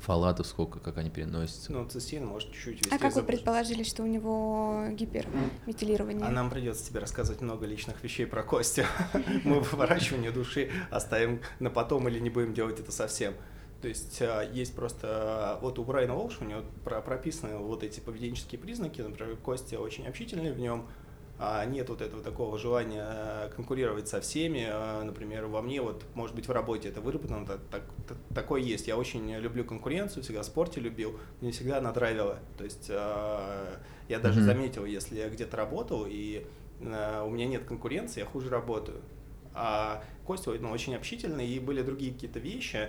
фалатов 0.00 0.46
сколько, 0.46 0.80
как 0.80 0.96
они 0.98 1.10
переносятся. 1.10 1.70
Ну, 1.72 1.86
цистин 1.86 2.26
может 2.26 2.50
чуть-чуть 2.52 2.86
А 2.92 2.98
как 2.98 3.14
вы 3.14 3.20
заблуж- 3.20 3.26
предположили, 3.26 3.82
что 3.84 4.02
у 4.02 4.06
него 4.06 4.86
гиперметилирование? 4.92 6.26
А 6.26 6.30
нам 6.30 6.50
придется 6.50 6.86
тебе 6.88 7.00
рассказывать 7.00 7.42
много 7.42 7.66
личных 7.66 8.02
вещей 8.02 8.26
про 8.26 8.42
Костю. 8.42 8.82
Мы 9.44 9.60
выворачивание 9.60 10.30
души 10.32 10.70
оставим 10.90 11.40
на 11.60 11.70
потом 11.70 12.08
или 12.08 12.18
не 12.18 12.30
будем 12.30 12.54
делать 12.54 12.80
это 12.80 12.90
совсем. 12.92 13.34
То 13.82 13.88
есть 13.88 14.20
а, 14.20 14.42
есть 14.42 14.74
просто, 14.74 15.06
а, 15.10 15.58
вот 15.62 15.78
у 15.78 15.84
Брайана 15.84 16.14
Волша 16.14 16.44
у 16.44 16.44
него 16.44 16.62
про- 16.84 17.00
прописаны 17.00 17.56
вот 17.56 17.82
эти 17.82 18.00
поведенческие 18.00 18.58
признаки, 18.58 19.00
например, 19.00 19.36
Костя 19.36 19.78
очень 19.80 20.06
общительный 20.06 20.52
в 20.52 20.58
нем, 20.58 20.86
нет 21.66 21.88
вот 21.88 22.02
этого 22.02 22.22
такого 22.22 22.58
желания 22.58 23.06
э, 23.08 23.50
конкурировать 23.56 24.08
со 24.08 24.20
всеми. 24.20 24.66
А, 24.70 25.02
Например, 25.02 25.46
во 25.46 25.62
мне, 25.62 25.80
вот, 25.80 26.04
может 26.14 26.36
быть, 26.36 26.46
в 26.48 26.52
работе 26.52 26.90
это 26.90 27.00
выработано, 27.00 27.46
так, 27.46 27.60
так- 27.70 27.84
так- 28.06 28.18
такое 28.34 28.60
есть. 28.60 28.86
Я 28.88 28.96
очень 28.98 29.30
люблю 29.36 29.64
конкуренцию, 29.64 30.22
всегда 30.22 30.42
в 30.42 30.44
спорте 30.44 30.80
любил, 30.80 31.18
мне 31.40 31.50
всегда 31.50 31.78
она 31.78 31.92
драйвила. 31.92 32.38
То 32.58 32.64
есть 32.64 32.88
а, 32.90 33.78
я 34.08 34.18
даже 34.18 34.40
Мгм. 34.40 34.46
заметил, 34.46 34.84
если 34.84 35.16
я 35.16 35.28
где-то 35.30 35.56
работал, 35.56 36.04
и 36.06 36.46
э, 36.82 37.22
у 37.26 37.30
меня 37.30 37.46
нет 37.46 37.64
конкуренции, 37.64 38.20
я 38.20 38.26
хуже 38.26 38.50
работаю. 38.50 39.00
А 39.54 40.02
Костя 40.26 40.52
ну, 40.60 40.70
очень 40.70 40.94
общительный, 40.94 41.46
и 41.46 41.58
были 41.58 41.82
другие 41.82 42.12
какие-то 42.12 42.38
вещи, 42.38 42.88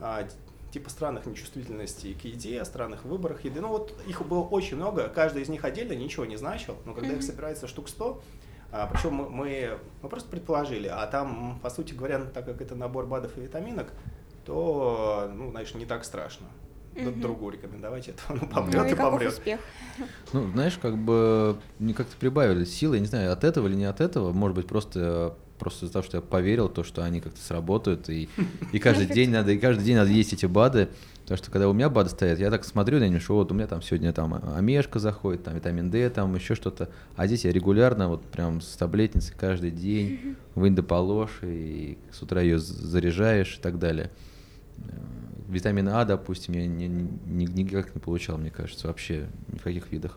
а, 0.00 0.26
типа 0.70 0.90
странных 0.90 1.26
нечувствительностей 1.26 2.14
к 2.14 2.24
еде, 2.24 2.64
странных 2.64 3.04
выборах 3.04 3.44
еды. 3.44 3.60
Ну 3.60 3.68
вот 3.68 3.94
их 4.06 4.26
было 4.26 4.40
очень 4.42 4.76
много, 4.76 5.08
каждый 5.08 5.42
из 5.42 5.48
них 5.48 5.64
отдельно 5.64 5.92
ничего 5.92 6.24
не 6.24 6.36
значил, 6.36 6.76
но 6.84 6.94
когда 6.94 7.12
их 7.12 7.22
собирается 7.22 7.66
штук 7.66 7.88
100, 7.88 8.22
а, 8.72 8.86
причем 8.86 9.14
мы, 9.14 9.28
мы, 9.28 9.78
мы 10.02 10.08
просто 10.08 10.28
предположили, 10.28 10.86
а 10.86 11.04
там, 11.06 11.58
по 11.62 11.70
сути 11.70 11.92
говоря, 11.92 12.20
так 12.20 12.44
как 12.46 12.60
это 12.60 12.76
набор 12.76 13.06
БАДов 13.06 13.36
и 13.36 13.40
витаминок, 13.40 13.88
то, 14.44 15.30
ну, 15.34 15.50
знаешь, 15.50 15.74
не 15.74 15.86
так 15.86 16.04
страшно. 16.04 16.46
Мгм. 16.94 17.20
Другу 17.20 17.50
рекомендовать 17.50 18.08
это, 18.08 18.20
Ну 18.28 18.48
помрет 18.48 18.86
и 18.86 18.88
и 18.88 18.94
каков 18.94 19.12
помрет. 19.12 19.32
успех? 19.32 19.60
Ну, 20.32 20.50
знаешь, 20.52 20.76
как 20.78 20.98
бы 20.98 21.56
мне 21.78 21.94
как-то 21.94 22.16
прибавили 22.16 22.64
силы, 22.64 22.96
я 22.96 23.00
не 23.00 23.06
знаю, 23.06 23.32
от 23.32 23.44
этого 23.44 23.68
или 23.68 23.74
не 23.76 23.84
от 23.84 24.00
этого, 24.00 24.32
может 24.32 24.56
быть, 24.56 24.66
просто 24.66 25.36
просто 25.60 25.84
из-за 25.84 25.92
того, 25.92 26.02
что 26.02 26.16
я 26.16 26.20
поверил 26.22 26.68
в 26.68 26.72
то, 26.72 26.82
что 26.82 27.04
они 27.04 27.20
как-то 27.20 27.40
сработают, 27.40 28.08
и, 28.08 28.28
и 28.72 28.78
каждый 28.80 29.06
день 29.06 29.30
надо, 29.30 29.52
и 29.52 29.58
каждый 29.58 29.84
день 29.84 29.96
надо 29.96 30.10
есть 30.10 30.32
эти 30.32 30.46
БАДы, 30.46 30.88
потому 31.22 31.38
что 31.38 31.50
когда 31.52 31.68
у 31.68 31.72
меня 31.72 31.88
БАДы 31.88 32.10
стоят, 32.10 32.38
я 32.40 32.50
так 32.50 32.64
смотрю 32.64 32.98
на 32.98 33.08
них, 33.08 33.22
что 33.22 33.34
вот 33.36 33.52
у 33.52 33.54
меня 33.54 33.66
там 33.68 33.82
сегодня 33.82 34.12
там 34.12 34.34
омешка 34.56 34.98
заходит, 34.98 35.44
там 35.44 35.54
витамин 35.54 35.90
D, 35.90 36.10
там 36.10 36.34
еще 36.34 36.54
что-то, 36.56 36.88
а 37.14 37.26
здесь 37.28 37.44
я 37.44 37.52
регулярно 37.52 38.08
вот 38.08 38.24
прям 38.24 38.60
с 38.60 38.76
таблетницей 38.76 39.34
каждый 39.38 39.70
день, 39.70 40.36
вынь 40.56 40.74
да 40.74 40.82
положь, 40.82 41.38
и 41.42 41.98
с 42.10 42.20
утра 42.22 42.40
ее 42.40 42.58
заряжаешь 42.58 43.56
и 43.58 43.60
так 43.62 43.78
далее. 43.78 44.10
Э, 44.78 44.82
Витамин 45.48 45.88
А, 45.88 46.04
допустим, 46.04 46.54
я 46.54 46.64
ни- 46.66 46.84
ни- 46.86 47.44
никак 47.44 47.92
не 47.94 48.00
получал, 48.00 48.38
мне 48.38 48.50
кажется, 48.50 48.86
вообще 48.86 49.26
ни 49.52 49.58
в 49.58 49.62
каких 49.62 49.90
видах. 49.90 50.16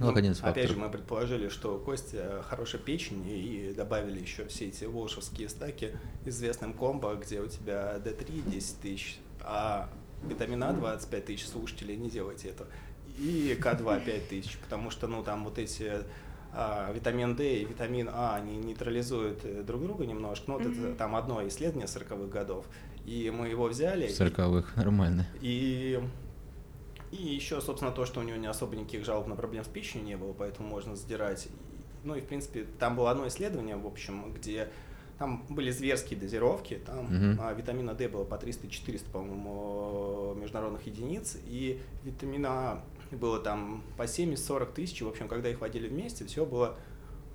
Ну, 0.00 0.08
как 0.08 0.16
один 0.18 0.32
из 0.32 0.42
опять 0.42 0.70
же, 0.70 0.76
мы 0.76 0.90
предположили, 0.90 1.48
что 1.48 1.78
Костя 1.78 2.42
хорошая 2.48 2.80
печень, 2.80 3.24
и 3.28 3.72
добавили 3.76 4.20
еще 4.20 4.44
все 4.46 4.66
эти 4.66 4.84
волшевские 4.84 5.48
стаки 5.48 5.92
известным 6.24 6.72
комбо, 6.72 7.14
где 7.14 7.40
у 7.40 7.46
тебя 7.46 7.96
D3 8.04 8.50
10 8.50 8.80
тысяч, 8.80 9.18
а 9.40 9.88
витамина 10.28 10.72
25 10.72 11.24
тысяч 11.26 11.46
слушателей, 11.46 11.96
не 11.96 12.10
делайте 12.10 12.48
это, 12.48 12.66
и 13.18 13.56
К2 13.60 14.04
5 14.04 14.28
тысяч, 14.28 14.58
потому 14.58 14.90
что, 14.90 15.06
ну, 15.06 15.22
там 15.22 15.44
вот 15.44 15.58
эти 15.58 15.92
а, 16.52 16.90
витамин 16.92 17.36
D 17.36 17.58
и 17.58 17.64
витамин 17.64 18.08
А, 18.12 18.34
они 18.36 18.56
нейтрализуют 18.56 19.44
э, 19.44 19.62
друг 19.62 19.82
друга 19.82 20.06
немножко, 20.06 20.44
ну, 20.48 20.54
вот 20.54 20.62
это 20.66 20.70
Мгм. 20.80 20.96
там 20.96 21.14
одно 21.16 21.46
исследование 21.46 21.86
40-х 21.86 22.26
годов, 22.26 22.66
и 23.06 23.30
мы 23.36 23.48
его 23.48 23.66
взяли. 23.68 24.06
В 24.08 24.10
и- 24.10 24.12
40-х, 24.24 24.72
нормально. 24.76 25.26
и, 25.40 26.00
и 27.14 27.34
еще, 27.34 27.60
собственно, 27.60 27.92
то, 27.92 28.04
что 28.06 28.20
у 28.20 28.22
него 28.22 28.36
не 28.36 28.46
особо 28.46 28.76
никаких 28.76 29.04
жалоб 29.04 29.26
на 29.26 29.36
проблем 29.36 29.64
с 29.64 29.68
печенью 29.68 30.06
не 30.06 30.16
было, 30.16 30.32
поэтому 30.32 30.68
можно 30.68 30.96
задирать. 30.96 31.48
Ну 32.02 32.14
и, 32.14 32.20
в 32.20 32.26
принципе, 32.26 32.66
там 32.78 32.96
было 32.96 33.10
одно 33.10 33.26
исследование, 33.28 33.76
в 33.76 33.86
общем, 33.86 34.32
где 34.34 34.68
там 35.18 35.44
были 35.48 35.70
зверские 35.70 36.18
дозировки, 36.18 36.80
там 36.84 37.06
а, 37.40 37.52
витамина 37.54 37.94
D 37.94 38.08
было 38.08 38.24
по 38.24 38.34
300-400, 38.34 39.10
по-моему, 39.12 40.34
международных 40.34 40.86
единиц, 40.86 41.38
и 41.46 41.80
витамина 42.02 42.48
А 42.50 42.84
было 43.12 43.38
там 43.38 43.82
по 43.96 44.02
70-40 44.02 44.72
тысяч, 44.74 45.02
в 45.02 45.08
общем, 45.08 45.28
когда 45.28 45.48
их 45.48 45.60
водили 45.60 45.88
вместе, 45.88 46.24
все 46.24 46.44
было 46.44 46.76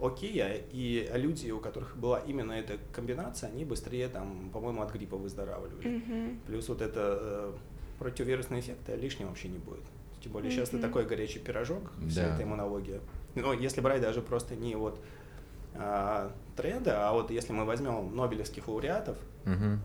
окей, 0.01 0.37
а- 0.41 0.61
и 0.71 1.09
люди, 1.13 1.49
у 1.51 1.59
которых 1.59 1.95
была 1.97 2.19
именно 2.19 2.51
эта 2.51 2.77
комбинация, 2.93 3.49
они 3.49 3.65
быстрее, 3.65 4.09
там, 4.09 4.49
по-моему, 4.51 4.81
от 4.81 4.91
гриппа 4.91 5.17
выздоравливали. 5.17 5.87
Мгм. 5.87 6.39
Плюс 6.47 6.67
вот 6.69 6.81
это 6.81 7.53
э, 7.99 8.03
противовирусный 8.03 8.59
эффект 8.59 8.87
э, 8.87 8.95
лишнего 8.95 9.29
вообще 9.29 9.49
не 9.49 9.57
будет. 9.59 9.83
Тем 10.23 10.31
более 10.33 10.51
сейчас 10.51 10.69
это 10.69 10.79
такой 10.79 11.05
горячий 11.05 11.39
пирожок, 11.39 11.91
вся 12.09 12.23
Да. 12.27 12.33
эта 12.35 12.43
иммунология. 12.43 12.99
Но 13.35 13.53
если 13.53 13.79
брать 13.81 14.01
даже 14.01 14.21
просто 14.21 14.55
не 14.55 14.75
вот 14.75 14.99
а, 15.75 16.31
тренды, 16.57 16.89
а 16.89 17.13
вот 17.13 17.31
если 17.31 17.53
мы 17.53 17.63
возьмем 17.63 18.15
нобелевских 18.15 18.67
лауреатов, 18.67 19.17
Мгм. 19.45 19.79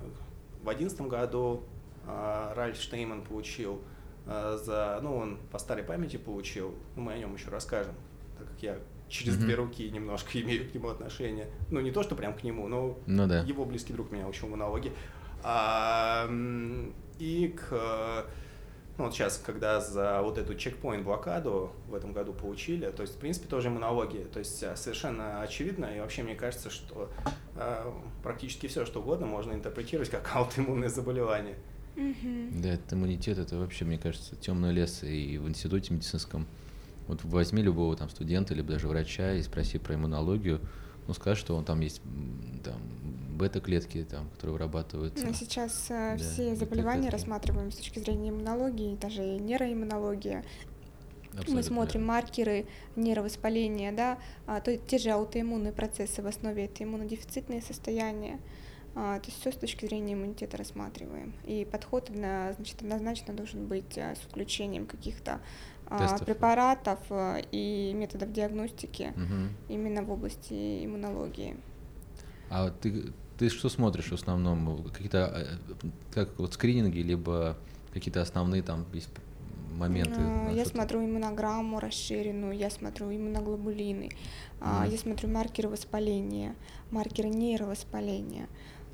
в 0.63 0.69
одиннадцатом 0.69 1.09
году 1.09 1.63
а, 2.07 2.53
Ральф 2.55 2.77
Штейман 2.81 3.23
получил 3.23 3.81
а, 4.27 4.57
за, 4.57 4.99
ну 5.03 5.17
он 5.17 5.39
по 5.53 5.59
старой 5.59 5.85
памяти 5.85 6.17
получил, 6.17 6.75
ну, 6.97 7.03
мы 7.03 7.13
о 7.13 7.19
нем 7.19 7.35
еще 7.35 7.51
расскажем, 7.51 7.95
так 8.39 8.49
как 8.49 8.63
я 8.63 8.79
через 9.09 9.37
Мгм. 9.37 9.45
две 9.45 9.55
руки 9.55 9.89
немножко 9.91 10.31
имею 10.43 10.69
к 10.69 10.75
нему 10.75 10.89
отношение. 10.89 11.49
Ну 11.71 11.81
не 11.81 11.93
то, 11.93 12.03
что 12.03 12.17
прям 12.17 12.35
к 12.35 12.43
нему, 12.43 12.67
но 12.67 12.99
Ну 13.07 13.29
да. 13.29 13.41
его 13.43 13.65
близкий 13.65 13.93
друг 13.93 14.11
меня 14.11 14.27
учил 14.27 14.49
иммунологии. 14.49 14.93
А, 15.45 16.27
и 17.19 17.55
к, 17.57 17.69
э, 17.71 18.25
ну 18.99 19.05
вот 19.05 19.15
сейчас, 19.15 19.43
когда 19.45 19.81
за 19.81 20.21
вот 20.23 20.39
эту 20.39 20.55
чекпоинт-блокаду 20.55 21.73
в 21.89 21.95
этом 21.95 22.13
году 22.13 22.33
получили, 22.33 22.91
то 22.91 23.03
есть, 23.03 23.15
в 23.15 23.19
принципе, 23.19 23.49
тоже 23.49 23.69
иммунология. 23.69 24.25
То 24.25 24.39
есть, 24.39 24.63
э, 24.63 24.77
совершенно 24.77 25.43
очевидно, 25.43 25.87
и 25.87 26.01
вообще 26.01 26.23
мне 26.23 26.35
кажется, 26.35 26.71
что 26.71 27.11
э, 27.57 27.93
практически 28.23 28.67
все, 28.67 28.87
что 28.87 29.01
угодно, 29.01 29.27
можно 29.27 29.53
интерпретировать 29.53 30.11
как 30.11 30.31
аутоиммунное 30.35 30.89
заболевание. 30.89 31.57
Мгм. 31.97 32.61
Да, 32.61 32.71
этот 32.71 32.93
иммунитет 32.93 33.39
это 33.39 33.57
вообще, 33.57 33.85
мне 33.85 33.99
кажется, 33.99 34.37
темный 34.37 34.73
лес. 34.73 35.03
И 35.03 35.39
в 35.39 35.49
институте 35.49 35.95
медицинском, 35.95 36.47
вот 37.07 37.23
возьми 37.25 37.63
любого 37.63 37.97
там 37.97 38.09
студента, 38.11 38.55
либо 38.55 38.73
даже 38.73 38.89
врача 38.89 39.35
и 39.35 39.43
спроси 39.43 39.79
про 39.79 39.95
иммунологию, 39.95 40.61
ну 41.07 41.15
скажет, 41.15 41.39
что 41.39 41.57
он 41.57 41.65
там 41.65 41.81
есть 41.81 42.01
там 42.65 42.81
бета-клетки, 43.35 44.05
там, 44.09 44.29
которые 44.31 44.53
вырабатываются. 44.55 45.27
Ну, 45.27 45.33
сейчас 45.35 45.87
э, 45.91 46.17
Да, 46.17 46.19
все 46.19 46.55
заболевания 46.57 47.11
рассматриваем 47.11 47.71
с 47.71 47.77
точки 47.77 47.99
зрения 47.99 48.31
иммунологии, 48.31 48.97
даже 48.97 49.23
нейроиммунология. 49.23 50.45
Мы 51.33 51.41
Абсолютно. 51.41 51.63
смотрим 51.65 52.05
маркеры 52.07 52.67
нейровоспаления, 52.95 53.91
да, 53.93 54.19
а, 54.47 54.61
то 54.61 54.71
есть 54.71 54.87
те 54.87 54.99
же 54.99 55.11
аутоиммунные 55.11 55.73
процессы 55.73 56.23
в 56.23 56.27
основе 56.29 56.67
это 56.67 56.85
иммунодефицитные 56.85 57.61
состояния. 57.61 58.39
А, 58.95 59.19
то 59.19 59.27
есть 59.27 59.41
все 59.41 59.51
с 59.51 59.57
точки 59.57 59.85
зрения 59.87 60.15
иммунитета 60.15 60.57
рассматриваем. 60.57 61.35
И 61.45 61.65
подход 61.71 62.09
одно- 62.11 62.53
значит, 62.55 62.81
однозначно 62.83 63.35
должен 63.35 63.67
быть 63.67 63.99
а, 63.99 64.15
с 64.15 64.19
включением 64.21 64.87
каких-то 64.87 65.41
а, 65.89 65.99
Тестов. 65.99 66.25
препаратов 66.25 67.01
и 67.51 67.93
методов 67.97 68.33
диагностики 68.33 69.13
Мгм. 69.17 69.49
именно 69.69 70.05
в 70.05 70.13
области 70.13 70.85
иммунологии. 70.85 71.57
А 72.51 72.71
ты, 72.71 73.13
ты 73.39 73.49
что 73.49 73.69
смотришь 73.69 74.11
в 74.11 74.15
основном? 74.15 74.85
Какие-то 74.93 75.33
э, 75.35 75.87
как 76.13 76.39
вот 76.39 76.55
скрининги, 76.55 76.99
либо 76.99 77.57
какие-то 77.93 78.23
основные 78.23 78.63
там 78.63 78.85
есть 78.93 79.11
моменты? 79.77 80.21
На 80.21 80.51
Я 80.51 80.65
смотрю 80.65 81.05
иммунограмму 81.05 81.81
расширенную, 81.81 82.57
я 82.57 82.71
смотрю 82.71 83.11
иммуноглобулины, 83.15 84.11
Мгм. 84.61 84.91
я 84.91 84.99
смотрю 84.99 85.29
маркеры 85.29 85.69
воспаления, 85.69 86.55
маркеры 86.91 87.29
нейровоспаления. 87.29 88.49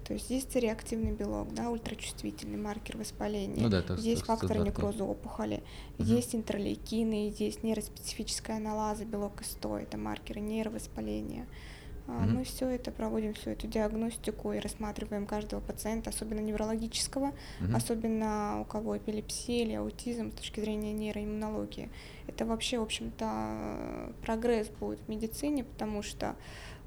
То 0.06 0.14
есть 0.14 0.30
есть 0.30 0.56
реактивный 0.56 1.12
белок, 1.12 1.54
да, 1.54 1.70
ультрачувствительный 1.70 2.56
маркер 2.58 2.96
воспаления. 2.96 3.62
Ну 3.62 3.68
да, 3.68 3.80
так- 3.82 4.00
есть 4.00 4.26
так 4.26 4.40
факторы 4.40 4.60
некроза 4.60 5.04
опухоли, 5.04 5.62
Мгм. 5.98 6.08
есть 6.16 6.34
интерлейкины, 6.34 7.32
есть 7.38 7.62
нейроспецифическая 7.62 8.56
аналаза, 8.56 9.04
белок 9.04 9.40
ИСТО, 9.42 9.78
это 9.78 9.98
маркеры 9.98 10.40
нейровоспаления. 10.40 11.44
А, 11.44 11.79
Мгм. 12.06 12.34
Мы 12.38 12.44
все 12.44 12.68
это 12.68 12.90
проводим, 12.90 13.34
всю 13.34 13.50
эту 13.50 13.66
диагностику 13.66 14.52
и 14.52 14.58
рассматриваем 14.58 15.26
каждого 15.26 15.60
пациента, 15.60 16.10
особенно 16.10 16.40
неврологического, 16.40 17.32
Мгм. 17.60 17.76
особенно 17.76 18.60
у 18.60 18.64
кого 18.64 18.96
эпилепсия 18.98 19.64
или 19.64 19.74
аутизм 19.74 20.32
с 20.32 20.34
точки 20.34 20.60
зрения 20.60 20.92
нейроиммунологии. 20.92 21.88
Это 22.26 22.46
вообще, 22.46 22.78
в 22.78 22.82
общем-то, 22.82 24.12
прогресс 24.22 24.68
будет 24.68 25.00
в 25.00 25.08
медицине, 25.08 25.64
потому 25.64 26.02
что 26.02 26.36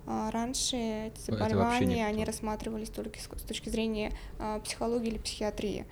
а, 0.05 0.31
раньше 0.31 0.75
эти 0.75 1.21
заболевания, 1.21 2.05
они 2.05 2.25
рассматривались 2.25 2.89
только 2.89 3.19
с 3.19 3.41
точки 3.43 3.69
зрения 3.69 4.11
а, 4.39 4.59
психологии 4.59 5.07
или 5.07 5.17
психиатрии. 5.17 5.85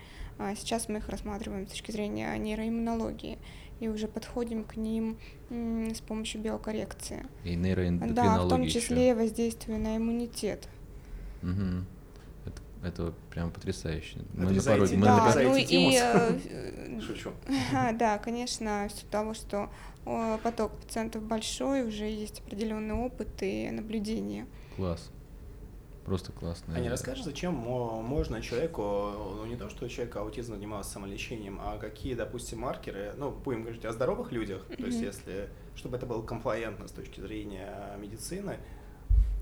Сейчас 0.56 0.90
мы 0.90 0.98
их 0.98 1.08
рассматриваем 1.08 1.68
с 1.68 1.72
точки 1.72 1.92
зрения 1.92 2.36
нейроиммунологии 2.36 3.38
и 3.82 3.88
уже 3.88 4.08
подходим 4.08 4.64
к 4.64 4.78
ним 4.78 5.18
с 5.50 6.00
помощью 6.02 6.40
биокоррекции. 6.40 7.26
И 7.44 7.56
Да, 8.14 8.44
в 8.44 8.48
том 8.48 8.68
числе 8.68 9.14
воздействие 9.14 9.80
на 9.80 9.98
иммунитет. 9.98 10.70
Мгм. 11.42 11.88
Это 12.46 12.62
Это 12.84 13.14
прям 13.32 13.52
потрясающе. 13.52 14.20
Мы 14.34 14.52
на 14.52 14.62
пороге. 14.62 14.98
Мы 14.98 15.06
да, 15.06 15.34
на 15.36 15.42
ну 15.42 15.56
и... 15.56 16.00
Э, 16.00 17.02
Шучу. 17.02 17.32
Да, 17.94 18.20
конечно, 18.20 18.88
все 18.94 19.06
того, 19.08 19.34
что 19.34 19.70
поток 20.44 20.74
пациентов 20.74 21.24
большой, 21.24 21.88
уже 21.88 22.06
есть 22.06 22.42
определенный 22.42 22.94
опыт 22.94 23.30
и 23.42 23.70
наблюдение. 23.72 24.46
Класс. 24.76 25.12
Просто 26.12 26.34
классно. 26.34 26.76
А 26.76 26.80
не 26.82 26.90
расскажешь, 26.90 27.24
зачем 27.24 27.54
можно 27.54 28.42
человеку, 28.42 29.14
ну 29.38 29.46
не 29.46 29.56
то, 29.56 29.70
что 29.70 29.88
человек 29.88 30.14
аутизм 30.18 30.56
занимался 30.56 30.92
самолечением, 30.92 31.58
а 31.62 31.78
какие, 31.78 32.16
допустим, 32.16 32.60
маркеры, 32.60 33.14
ну, 33.16 33.32
будем 33.32 33.62
говорить 33.62 33.86
о 33.86 33.94
здоровых 33.94 34.34
людях, 34.34 34.66
mm-hmm. 34.68 34.76
то 34.76 34.86
есть 34.88 35.00
если, 35.00 35.48
чтобы 35.74 35.96
это 35.96 36.06
было 36.06 36.22
комплаентно 36.22 36.90
с 36.90 36.92
точки 36.92 37.22
зрения 37.22 37.96
медицины, 37.98 38.58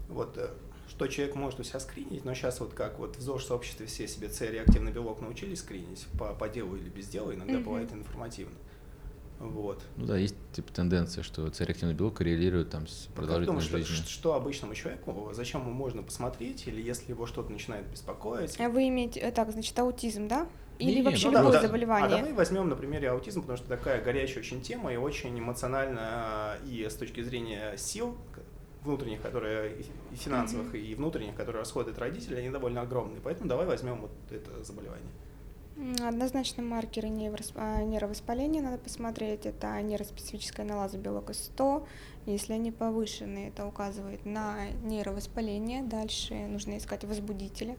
вот 0.09 0.37
э, 0.37 0.49
что 0.87 1.07
человек 1.07 1.33
может 1.33 1.59
у 1.59 1.63
себя 1.63 1.79
скринить, 1.79 2.23
но 2.23 2.35
сейчас 2.35 2.59
вот 2.59 2.75
как 2.75 2.99
вот 2.99 3.15
в 3.15 3.19
ЗОЖ-сообществе 3.19 3.87
все 3.87 4.07
себе 4.07 4.29
С-реактивный 4.29 4.91
белок 4.91 5.21
научились 5.21 5.61
скринить 5.61 6.05
по, 6.19 6.35
по 6.35 6.47
делу 6.49 6.75
или 6.75 6.89
без 6.89 7.07
дела, 7.07 7.33
иногда 7.33 7.53
mm-hmm. 7.53 7.63
бывает 7.63 7.91
информативно. 7.93 8.53
Вот. 9.39 9.81
Ну 9.95 10.05
да, 10.05 10.17
есть 10.17 10.35
типа 10.51 10.73
тенденция, 10.73 11.23
что 11.23 11.51
С-реактивный 11.51 11.93
белок 11.93 12.15
коррелирует 12.15 12.69
там 12.69 12.87
с 12.87 13.07
продолжительностью 13.15 13.77
жизни. 13.79 13.95
Что, 13.95 14.09
что 14.09 14.33
обычному 14.33 14.75
человеку, 14.75 15.31
зачем 15.33 15.61
ему 15.61 15.71
можно 15.71 16.03
посмотреть, 16.03 16.67
или 16.67 16.81
если 16.81 17.11
его 17.11 17.25
что-то 17.25 17.51
начинает 17.51 17.87
беспокоить? 17.87 18.59
А 18.59 18.69
вы 18.69 18.89
имеете, 18.89 19.21
э, 19.21 19.31
так, 19.31 19.51
значит, 19.51 19.77
аутизм, 19.79 20.27
да? 20.27 20.47
Или 20.77 20.95
не, 20.95 21.01
вообще 21.03 21.29
ну, 21.29 21.39
любое 21.39 21.53
да, 21.53 21.61
заболевание? 21.61 22.07
А 22.07 22.19
давай 22.19 22.33
возьмем 22.33 22.69
на 22.69 22.75
примере 22.75 23.09
аутизм, 23.09 23.41
потому 23.41 23.57
что 23.57 23.67
такая 23.67 24.01
горячая 24.01 24.39
очень 24.39 24.61
тема 24.61 24.93
и 24.93 24.97
очень 24.97 25.37
эмоциональная 25.37 26.57
и 26.65 26.87
с 26.89 26.95
точки 26.95 27.21
зрения 27.21 27.75
сил, 27.77 28.17
внутренних, 28.83 29.21
которые 29.21 29.73
и 30.11 30.15
финансовых, 30.15 30.73
mm-hmm. 30.73 30.81
и 30.81 30.95
внутренних, 30.95 31.35
которые 31.35 31.61
расходуют 31.61 31.99
родители, 31.99 32.35
они 32.35 32.49
довольно 32.49 32.81
огромные. 32.81 33.19
Поэтому 33.21 33.49
давай 33.49 33.65
возьмем 33.65 34.01
вот 34.01 34.11
это 34.31 34.63
заболевание. 34.63 35.11
Однозначно 36.01 36.61
маркеры 36.61 37.07
а, 37.55 37.83
нейровоспаления 37.83 38.61
надо 38.61 38.77
посмотреть. 38.77 39.45
Это 39.45 39.81
нейроспецифическая 39.81 40.65
налаза 40.65 40.97
белок 40.97 41.29
С100. 41.29 41.85
Если 42.25 42.53
они 42.53 42.71
повышены, 42.71 43.47
это 43.47 43.65
указывает 43.65 44.25
на 44.25 44.69
нейровоспаление. 44.83 45.83
Дальше 45.83 46.33
нужно 46.47 46.77
искать 46.77 47.05
возбудители. 47.05 47.77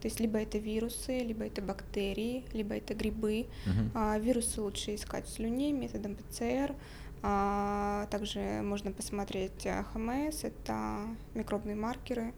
То 0.00 0.08
есть 0.08 0.18
либо 0.18 0.38
это 0.38 0.58
вирусы, 0.58 1.20
либо 1.20 1.44
это 1.44 1.62
бактерии, 1.62 2.44
либо 2.52 2.74
это 2.74 2.94
грибы. 2.94 3.46
Uh-huh. 3.66 3.90
А, 3.94 4.18
вирусы 4.18 4.60
лучше 4.60 4.94
искать 4.96 5.26
в 5.26 5.30
слюне 5.32 5.72
методом 5.72 6.16
ПЦР. 6.16 6.74
А, 7.22 8.06
также 8.10 8.60
можно 8.62 8.90
посмотреть 8.92 9.66
а, 9.66 9.84
ХМС, 9.84 10.44
это 10.44 10.98
микробные 11.34 11.76
маркеры 11.76 12.34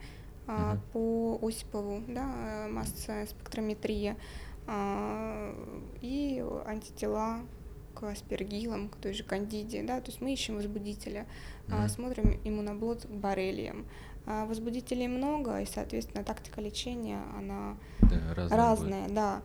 uh-huh. 0.47 0.79
по 0.93 1.39
Осипову, 1.47 2.03
да, 2.07 2.69
масса 2.71 3.27
спектрометрия 3.29 4.13
а, 4.13 4.48
и 4.69 6.45
антитела 6.67 7.41
к 7.95 8.05
аспергилам, 8.05 8.89
к 8.89 8.97
той 8.97 9.13
же 9.13 9.25
кандиде, 9.25 9.83
да, 9.83 10.01
то 10.01 10.11
есть 10.11 10.21
мы 10.21 10.33
ищем 10.33 10.57
возбудителя, 10.57 11.27
mm-hmm. 11.67 11.89
смотрим 11.89 12.41
иммуноблот 12.45 13.07
к 13.07 13.11
боррелиям. 13.11 13.87
А, 14.27 14.45
возбудителей 14.47 15.09
много, 15.09 15.61
и, 15.61 15.67
соответственно, 15.67 16.23
тактика 16.23 16.61
лечения, 16.61 17.23
она 17.37 17.77
да, 18.03 18.35
разная, 18.35 18.59
разная 18.59 19.09
да. 19.09 19.43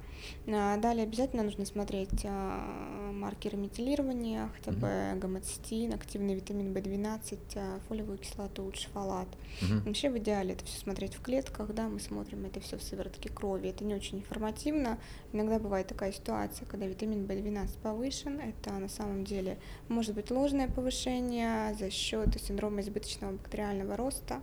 А, 0.48 0.77
далее 0.77 1.03
обязательно 1.03 1.44
нужно 1.44 1.65
смотреть 1.65 2.25
а, 2.25 3.12
маркеры 3.13 3.58
метилирования, 3.58 4.50
хотя 4.56 4.72
бы 4.72 4.89
угу. 5.13 5.22
гомоцистин, 5.22 5.94
активный 5.94 6.36
витамин 6.36 6.74
В12, 6.74 7.82
фолиевую 7.88 8.18
кислоту, 8.18 8.72
шфалат. 8.74 9.27
Угу. 9.62 9.88
Вообще 9.88 10.10
в 10.10 10.18
идеале 10.18 10.53
это 10.53 10.65
все 10.65 10.80
смотреть 10.80 11.15
в 11.15 11.22
клетках, 11.22 11.74
да, 11.74 11.88
мы 11.88 12.00
смотрим 12.00 12.46
это 12.46 12.60
все 12.60 12.77
в 12.77 12.84
сыворотке 12.84 13.30
крови. 13.30 13.70
Это 13.70 13.86
не 13.86 13.96
очень 13.96 14.20
информативно. 14.20 14.98
Иногда 15.32 15.60
бывает 15.60 15.88
такая 15.88 16.12
ситуация, 16.12 16.65
когда 16.65 16.88
витамин 16.88 17.25
В12 17.25 17.70
повышен, 17.82 18.39
это 18.39 18.74
на 18.74 18.89
самом 18.89 19.24
деле 19.24 19.58
может 19.88 20.13
быть 20.13 20.30
ложное 20.30 20.68
повышение 20.68 21.74
за 21.75 21.89
счет 21.89 22.36
синдрома 22.42 22.82
избыточного 22.82 23.34
бактериального 23.34 23.96
роста. 23.96 24.42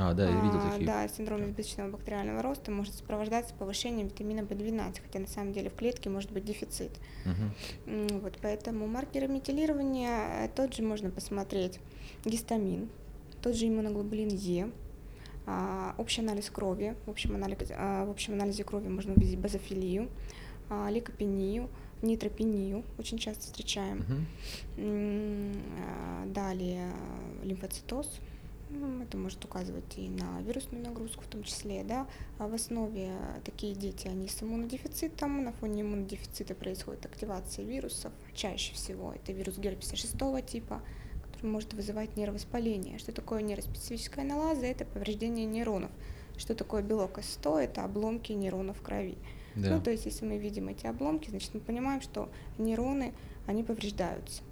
А, 0.00 0.14
да, 0.14 0.30
я 0.30 0.40
видел 0.40 0.60
такие. 0.70 0.86
Да, 0.86 1.08
синдром 1.08 1.42
избыточного 1.42 1.90
бактериального 1.90 2.40
роста 2.40 2.70
может 2.70 2.94
сопровождаться 2.94 3.52
повышением 3.54 4.06
витамина 4.06 4.40
В12, 4.40 5.00
хотя 5.02 5.18
на 5.18 5.26
самом 5.26 5.52
деле 5.52 5.70
в 5.70 5.74
клетке 5.74 6.08
может 6.08 6.30
быть 6.30 6.44
дефицит. 6.44 6.92
Угу. 7.26 8.20
Вот, 8.20 8.38
поэтому 8.40 8.86
маркеры 8.86 9.26
метилирования 9.26 10.44
э, 10.44 10.48
тот 10.54 10.72
же 10.74 10.84
можно 10.84 11.10
посмотреть. 11.10 11.80
Гистамин, 12.24 12.88
тот 13.42 13.56
же 13.56 13.66
иммуноглобулин 13.66 14.28
Е, 14.28 14.70
а, 15.46 15.94
общий 15.98 16.20
анализ 16.20 16.48
крови, 16.48 16.94
в 17.06 17.10
общем, 17.10 17.34
анализ, 17.34 17.58
а, 17.70 18.04
в 18.04 18.10
общем 18.10 18.34
анализе 18.34 18.62
крови 18.62 18.88
можно 18.88 19.14
увидеть 19.14 19.40
базофилию, 19.40 20.10
а, 20.70 20.88
лейкопению, 20.90 21.68
нейтропению, 22.02 22.84
очень 22.98 23.18
часто 23.18 23.42
встречаем. 23.42 24.04
Uh-huh. 24.76 26.32
Далее 26.32 26.92
лимфоцитоз, 27.42 28.20
ну, 28.20 28.27
это 29.02 29.16
может 29.16 29.44
указывать 29.44 29.96
и 29.96 30.08
на 30.08 30.40
вирусную 30.42 30.84
нагрузку 30.84 31.22
в 31.22 31.26
том 31.26 31.42
числе, 31.42 31.84
да. 31.84 32.06
А 32.38 32.48
в 32.48 32.54
основе 32.54 33.12
такие 33.44 33.74
дети, 33.74 34.06
они 34.08 34.28
с 34.28 34.42
иммунодефицитом, 34.42 35.44
на 35.44 35.52
фоне 35.52 35.82
иммунодефицита 35.82 36.54
происходит 36.54 37.06
активация 37.06 37.64
вирусов, 37.64 38.12
чаще 38.34 38.74
всего 38.74 39.12
это 39.12 39.32
вирус 39.32 39.58
герпеса 39.58 39.96
шестого 39.96 40.42
типа, 40.42 40.82
который 41.22 41.50
может 41.50 41.72
вызывать 41.72 42.16
нейровоспаление. 42.16 42.98
Что 42.98 43.12
такое 43.12 43.42
нейроспецифическая 43.42 44.24
налаза? 44.24 44.66
Это 44.66 44.84
повреждение 44.84 45.46
нейронов. 45.46 45.90
Что 46.36 46.54
такое 46.54 46.82
белок 46.82 47.18
С100? 47.18 47.58
Это 47.58 47.84
обломки 47.84 48.32
нейронов 48.32 48.78
в 48.78 48.82
крови. 48.82 49.18
Да. 49.54 49.76
Ну, 49.76 49.82
то 49.82 49.90
есть, 49.90 50.06
если 50.06 50.24
мы 50.24 50.38
видим 50.38 50.68
эти 50.68 50.86
обломки, 50.86 51.30
значит, 51.30 51.52
мы 51.54 51.60
понимаем, 51.60 52.00
что 52.00 52.30
нейроны, 52.58 53.12
они 53.46 53.64
повреждаются. 53.64 54.42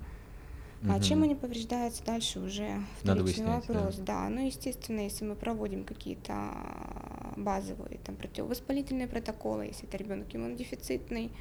Угу. 0.87 0.95
А 0.95 1.01
чем 1.01 1.25
они 1.25 1.35
повреждаются 1.35 2.05
дальше 2.05 2.39
уже 2.39 2.81
вторичный 3.03 3.47
вопрос. 3.47 3.97
Да. 3.97 4.23
да, 4.23 4.29
ну 4.29 4.47
естественно, 4.47 5.01
если 5.01 5.25
мы 5.25 5.35
проводим 5.35 5.85
какие-то 5.85 6.35
базовые 7.37 7.99
там 8.05 8.15
противовоспалительные 8.15 9.09
протоколы, 9.09 9.67
если 9.67 9.89
это 9.89 9.97
ребенок 9.97 10.29
иммунодефицитный, 10.35 11.33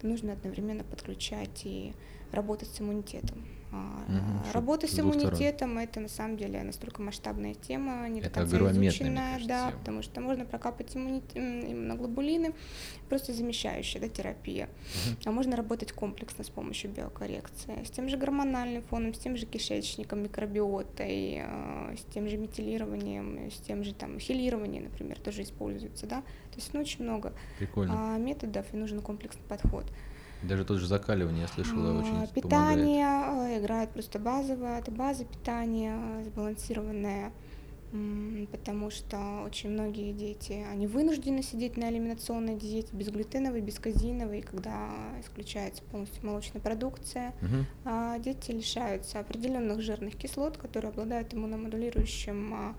то 0.00 0.06
нужно 0.06 0.32
одновременно 0.32 0.84
подключать 0.84 1.62
и 1.64 1.92
работать 2.32 2.68
с 2.68 2.80
иммунитетом. 2.80 3.44
Угу, 4.08 4.52
Работа 4.52 4.86
с 4.86 4.98
иммунитетом 4.98 5.78
это 5.78 6.00
на 6.00 6.08
самом 6.08 6.36
деле 6.36 6.62
настолько 6.62 7.02
масштабная 7.02 7.54
тема, 7.54 8.08
не 8.08 8.20
это 8.20 8.28
до 8.28 8.34
конца 8.34 8.70
изученная, 8.70 9.40
да, 9.46 9.72
потому 9.78 10.02
что 10.02 10.20
можно 10.20 10.44
прокапать 10.44 10.94
иммунит... 10.96 11.24
иммуноглобулины, 11.34 12.54
просто 13.08 13.32
замещающая 13.32 14.00
да, 14.00 14.08
терапия. 14.08 14.66
Угу. 14.66 15.16
А 15.24 15.32
можно 15.32 15.56
работать 15.56 15.92
комплексно 15.92 16.44
с 16.44 16.50
помощью 16.50 16.90
биокоррекции, 16.90 17.82
с 17.84 17.90
тем 17.90 18.08
же 18.08 18.16
гормональным 18.16 18.82
фоном, 18.82 19.14
с 19.14 19.18
тем 19.18 19.36
же 19.36 19.46
кишечником, 19.46 20.22
микробиотой, 20.22 21.42
э, 21.44 21.96
с 21.96 22.12
тем 22.12 22.28
же 22.28 22.36
метилированием, 22.36 23.50
с 23.50 23.56
тем 23.56 23.84
же 23.84 23.94
там 23.94 24.18
хилированием, 24.18 24.84
например, 24.84 25.18
тоже 25.18 25.42
используется, 25.42 26.06
да. 26.06 26.20
То 26.20 26.56
есть 26.56 26.74
ну, 26.74 26.80
очень 26.80 27.04
много 27.04 27.32
Прикольно. 27.58 28.16
методов 28.18 28.66
и 28.72 28.76
нужен 28.76 29.00
комплексный 29.00 29.44
подход. 29.48 29.86
Даже 30.48 30.64
тот 30.64 30.78
же 30.78 30.86
закаливание, 30.86 31.42
я 31.42 31.48
слышала, 31.48 31.90
а, 31.90 31.98
очень 31.98 32.34
Питание 32.34 33.06
помогает. 33.06 33.60
Э, 33.60 33.64
играет 33.64 33.90
просто 33.90 34.18
базовое, 34.18 34.78
это 34.78 34.90
база 34.90 35.24
питания, 35.24 36.24
сбалансированная, 36.24 37.32
потому 38.50 38.90
что 38.90 39.42
очень 39.46 39.70
многие 39.70 40.12
дети, 40.12 40.64
они 40.68 40.88
вынуждены 40.88 41.44
сидеть 41.44 41.76
на 41.76 41.90
элиминационной 41.90 42.56
диете 42.56 42.88
безглютеновой, 42.92 43.60
безказиновой, 43.60 44.42
когда 44.42 44.90
исключается 45.20 45.80
полностью 45.84 46.26
молочная 46.26 46.60
продукция. 46.60 47.32
Угу. 47.40 47.64
А 47.84 48.18
дети 48.18 48.50
лишаются 48.50 49.20
определенных 49.20 49.80
жирных 49.80 50.16
кислот, 50.16 50.56
которые 50.56 50.90
обладают 50.90 51.32
иммуномодулирующим 51.34 52.54
а, 52.54 52.74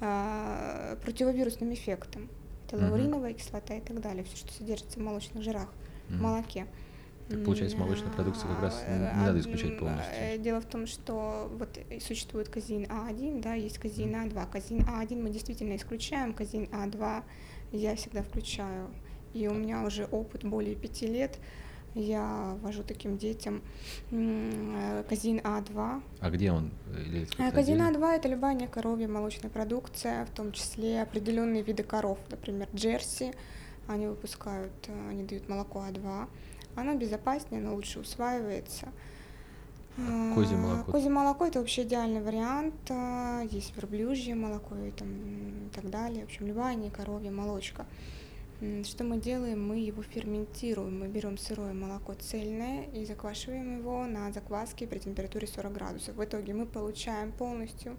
а, 0.00 0.96
противовирусным 1.04 1.74
эффектом. 1.74 2.28
Это 2.68 2.76
лауриновая 2.76 3.32
угу. 3.32 3.38
кислота 3.40 3.74
и 3.74 3.80
так 3.80 4.00
далее, 4.00 4.22
все, 4.22 4.36
что 4.36 4.52
содержится 4.52 5.00
в 5.00 5.02
молочных 5.02 5.42
жирах, 5.42 5.68
угу. 6.08 6.18
молоке. 6.22 6.66
Так 7.28 7.42
получается, 7.42 7.78
молочная 7.78 8.10
продукция 8.10 8.48
как 8.48 8.62
раз 8.62 8.84
не 8.88 8.98
надо 8.98 9.40
исключать 9.40 9.78
полностью. 9.78 10.14
Э, 10.14 10.38
дело 10.38 10.60
в 10.60 10.66
том, 10.66 10.86
что 10.86 11.50
вот 11.58 11.78
существует 12.00 12.48
казин 12.48 12.84
А1, 12.84 13.40
да, 13.40 13.54
есть 13.54 13.78
казин 13.78 14.14
А2. 14.14 14.46
Казин 14.50 14.80
А1 14.80 15.22
мы 15.22 15.30
действительно 15.30 15.76
исключаем, 15.76 16.34
казин 16.34 16.64
А2 16.64 17.22
я 17.72 17.96
всегда 17.96 18.22
включаю. 18.22 18.90
И 19.32 19.48
у 19.48 19.54
меня 19.54 19.84
уже 19.84 20.04
опыт 20.04 20.44
более 20.44 20.74
пяти 20.74 21.06
лет. 21.06 21.38
Я 21.94 22.58
вожу 22.60 22.82
таким 22.82 23.16
детям 23.16 23.62
э, 24.10 25.04
казин 25.08 25.38
А2. 25.38 26.02
А 26.20 26.30
где 26.30 26.52
он? 26.52 26.72
Или 27.06 27.26
э, 27.38 27.52
казин 27.52 27.80
А2 27.80 28.16
это 28.16 28.28
любая 28.28 28.54
некоровья 28.54 29.08
молочная 29.08 29.50
продукция, 29.50 30.26
в 30.26 30.30
том 30.30 30.52
числе 30.52 31.00
определенные 31.02 31.62
виды 31.62 31.84
коров, 31.84 32.18
например, 32.30 32.68
джерси. 32.74 33.32
Они 33.86 34.06
выпускают, 34.08 34.72
они 35.08 35.24
дают 35.24 35.48
молоко 35.48 35.84
А2 35.88 36.28
оно 36.76 36.94
безопаснее, 36.94 37.60
оно 37.60 37.74
лучше 37.74 38.00
усваивается. 38.00 38.88
А 39.96 40.34
козье 40.34 40.56
молоко? 40.56 40.92
Козье 40.92 41.10
молоко 41.10 41.46
это 41.46 41.60
вообще 41.60 41.82
идеальный 41.82 42.20
вариант. 42.20 42.74
А, 42.90 43.42
есть 43.50 43.76
верблюжье 43.76 44.34
молоко 44.34 44.74
и, 44.76 44.90
там, 44.90 45.08
и 45.66 45.68
так 45.74 45.88
далее. 45.88 46.22
В 46.22 46.24
общем, 46.24 46.46
любая 46.46 46.74
не 46.74 46.90
коровья 46.90 47.30
молочка. 47.30 47.86
Что 48.84 49.04
мы 49.04 49.18
делаем? 49.18 49.66
Мы 49.66 49.80
его 49.80 50.02
ферментируем. 50.02 51.00
Мы 51.00 51.08
берем 51.08 51.36
сырое 51.36 51.74
молоко 51.74 52.14
цельное 52.14 52.84
и 52.94 53.04
заквашиваем 53.04 53.78
его 53.78 54.06
на 54.06 54.32
закваске 54.32 54.86
при 54.86 54.98
температуре 54.98 55.46
40 55.46 55.72
градусов. 55.72 56.14
В 56.14 56.24
итоге 56.24 56.54
мы 56.54 56.64
получаем 56.64 57.32
полностью 57.32 57.96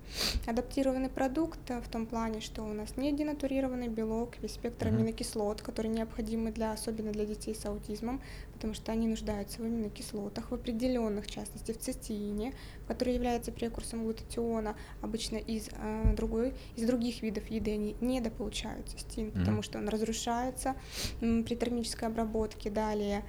адаптированный 0.47 1.09
продукт 1.09 1.59
в 1.69 1.89
том 1.89 2.05
плане, 2.05 2.39
что 2.39 2.63
у 2.63 2.73
нас 2.73 2.95
не 2.97 3.11
денатурированный 3.11 3.89
белок, 3.89 4.37
весь 4.41 4.53
спектр 4.53 4.87
аминокислот, 4.87 5.61
которые 5.61 5.93
необходимы 5.93 6.51
для, 6.51 6.71
особенно 6.71 7.11
для 7.11 7.25
детей 7.25 7.53
с 7.53 7.65
аутизмом, 7.65 8.21
потому 8.65 8.73
что 8.73 8.91
они 8.93 9.07
нуждаются 9.07 9.61
в 9.61 9.65
аминокислотах, 9.65 10.49
в 10.49 10.55
определенных, 10.55 11.25
в 11.25 11.29
частности, 11.29 11.71
в 11.71 11.77
цистеине, 11.77 12.51
который 12.87 13.13
является 13.13 13.51
прекурсором 13.51 14.05
глутатиона. 14.05 14.75
Обычно 15.03 15.35
из, 15.35 15.69
э, 15.71 16.13
другой, 16.15 16.55
из 16.75 16.87
других 16.87 17.21
видов 17.21 17.47
еды 17.51 17.73
они 17.73 17.95
недополучают 18.01 18.89
цистеин, 18.89 19.27
mm-hmm. 19.27 19.39
потому 19.39 19.61
что 19.61 19.77
он 19.77 19.87
разрушается 19.87 20.73
при 21.19 21.55
термической 21.55 22.07
обработке. 22.07 22.71
Далее 22.71 23.23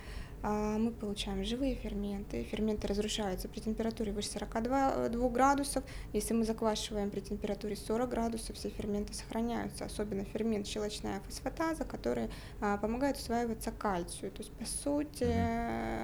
мы 0.51 0.91
получаем 0.93 1.45
живые 1.45 1.75
ферменты. 1.75 2.43
Ферменты 2.45 2.87
разрушаются 2.87 3.49
при 3.49 3.61
температуре 3.61 4.13
выше 4.13 4.31
42 4.31 5.09
2 5.09 5.29
градусов. 5.31 5.85
Если 6.13 6.35
мы 6.35 6.45
заквашиваем 6.45 7.11
при 7.11 7.21
температуре 7.21 7.77
40 7.77 8.09
градусов, 8.09 8.57
все 8.57 8.69
ферменты 8.69 9.15
сохраняются, 9.15 9.85
особенно 9.85 10.25
фермент 10.25 10.67
щелочная 10.67 11.21
фосфатаза, 11.21 11.85
который 11.85 12.31
а, 12.61 12.77
помогает 12.77 13.17
усваиваться 13.17 13.71
кальцию. 13.73 14.31
То 14.31 14.43
есть, 14.43 14.53
по 14.53 14.65
сути, 14.65 15.27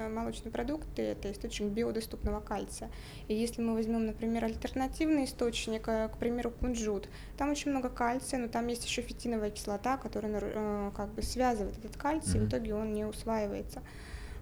молочные 0.09 0.51
продукты– 0.51 1.01
это 1.03 1.31
источник 1.31 1.71
биодоступного 1.71 2.39
кальция. 2.39 2.91
И 3.27 3.33
если 3.33 3.61
мы 3.61 3.73
возьмем, 3.73 4.05
например, 4.05 4.45
альтернативный 4.45 5.25
источник, 5.25 5.87
э, 5.87 6.09
к 6.09 6.17
примеру, 6.17 6.51
кунжут, 6.51 7.09
там 7.37 7.51
очень 7.51 7.71
много 7.71 7.89
кальция, 7.89 8.39
но 8.39 8.47
там 8.47 8.67
есть 8.67 8.85
еще 8.85 9.01
фитиновая 9.01 9.49
кислота, 9.49 9.97
которая 9.97 10.39
э, 10.41 10.91
как 10.95 11.13
бы 11.13 11.21
связывает 11.21 11.77
этот 11.77 11.97
кальций, 11.97 12.39
mm-hmm. 12.39 12.43
и 12.43 12.45
в 12.45 12.49
итоге 12.49 12.75
он 12.75 12.93
не 12.93 13.05
усваивается. 13.05 13.81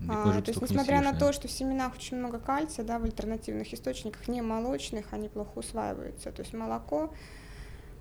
А, 0.10 0.42
то 0.42 0.52
есть, 0.52 0.62
несмотря 0.62 1.02
на 1.02 1.14
то, 1.14 1.32
что 1.32 1.48
в 1.48 1.52
семенах 1.52 1.96
очень 1.96 2.18
много 2.18 2.40
кальция, 2.40 2.84
да, 2.86 3.00
в 3.00 3.04
альтернативных 3.04 3.74
источниках, 3.74 4.28
не 4.28 4.42
молочных, 4.42 5.14
они 5.14 5.30
плохо 5.30 5.60
усваиваются. 5.60 6.32
То 6.32 6.42
есть 6.42 6.54
молоко, 6.54 7.12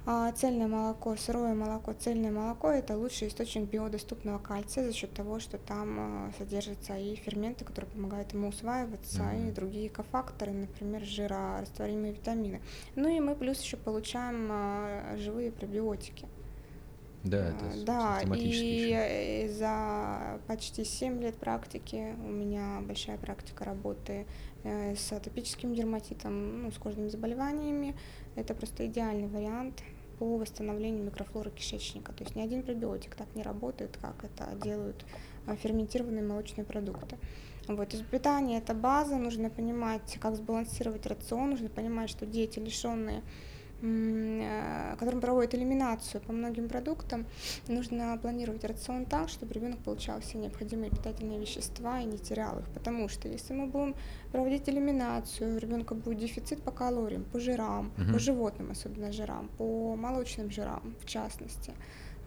а, 0.07 0.33
цельное 0.33 0.67
молоко, 0.67 1.15
сырое 1.17 1.55
молоко, 1.55 1.93
цельное 1.93 2.31
молоко– 2.31 2.71
это 2.71 2.97
лучший 2.97 3.29
источник 3.29 3.69
биодоступного 3.69 4.39
кальция 4.39 4.87
за 4.87 4.95
счет 4.95 5.13
того, 5.13 5.41
что 5.41 5.59
там 5.59 5.97
а, 6.01 6.33
содержатся 6.39 6.97
и 6.97 7.15
ферменты, 7.17 7.67
которые 7.67 7.91
помогают 7.91 8.33
ему 8.33 8.49
усваиваться, 8.49 9.23
mm-hmm. 9.23 9.49
и 9.49 9.53
другие 9.53 9.91
кофакторы, 9.91 10.53
например, 10.53 11.05
жирорастворимые 11.05 12.15
витамины. 12.15 12.63
Ну 12.97 13.09
и 13.09 13.21
мы 13.21 13.35
плюс 13.35 13.61
еще 13.61 13.77
получаем 13.77 14.49
а, 14.51 15.17
живые 15.19 15.53
пробиотики. 15.53 16.27
Да, 17.23 17.49
это 17.49 17.65
а, 17.67 17.85
да, 17.85 18.21
и 18.23 19.49
за 19.49 20.41
почти 20.47 20.85
7 20.85 21.21
лет 21.21 21.37
практики 21.37 22.15
у 22.25 22.31
меня 22.31 22.81
большая 22.81 23.19
практика 23.19 23.65
работы 23.65 24.27
э, 24.65 24.97
с 24.97 25.13
атопическим 25.13 25.75
дерматитом, 25.75 26.63
ну, 26.63 26.71
с 26.71 26.79
кожными 26.79 27.09
заболеваниями. 27.09 27.95
Это 28.37 28.55
просто 28.55 28.87
идеальный 28.87 29.29
вариант 29.29 29.83
по 30.19 30.39
восстановлению 30.39 31.05
микрофлоры 31.05 31.51
кишечника. 31.51 32.13
То 32.13 32.25
есть 32.25 32.37
ни 32.37 32.41
один 32.41 32.63
пробиотик 32.63 33.15
так 33.15 33.27
не 33.35 33.43
работает, 33.43 33.99
как 34.01 34.25
это 34.25 34.57
делают 34.65 35.05
э, 35.47 35.57
ферментированные 35.57 36.23
молочные 36.23 36.65
продукты. 36.65 37.19
Вот, 37.69 37.93
из 37.93 38.01
питания 38.01 38.59
это 38.59 38.73
база, 38.73 39.17
нужно 39.17 39.51
понимать, 39.51 40.17
как 40.21 40.37
сбалансировать 40.37 41.05
рацион, 41.07 41.51
нужно 41.51 41.69
понимать, 41.69 42.09
что 42.09 42.25
дети, 42.25 42.59
лишенные 42.59 43.19
Э, 43.19 43.25
которым 43.81 45.21
проводят 45.21 45.55
элиминацию 45.55 46.21
по 46.21 46.33
многим 46.33 46.69
продуктам, 46.69 47.27
нужно 47.69 48.19
планировать 48.21 48.65
рацион 48.65 49.07
так, 49.07 49.29
чтобы 49.29 49.55
ребенок 49.55 49.79
получал 49.79 50.21
все 50.21 50.39
необходимые 50.39 50.91
питательные 50.91 51.41
вещества 51.41 52.01
и 52.01 52.05
не 52.05 52.19
терял 52.19 52.59
их. 52.59 52.67
Потому 52.75 53.09
что 53.09 53.29
если 53.29 53.55
мы 53.55 53.67
будем 53.67 53.95
проводить 54.33 54.69
элиминацию, 54.69 55.57
у 55.57 55.59
ребенка 55.59 55.95
будет 55.95 56.19
дефицит 56.19 56.63
по 56.63 56.71
калориям, 56.71 57.25
по 57.25 57.41
жирам, 57.41 57.93
угу. 57.97 58.13
по 58.13 58.19
животным, 58.19 58.71
особенно 58.71 59.13
жирам, 59.13 59.49
по 59.57 59.97
молочным 59.97 60.51
жирам 60.51 60.95
в 61.01 61.07
частности. 61.07 61.73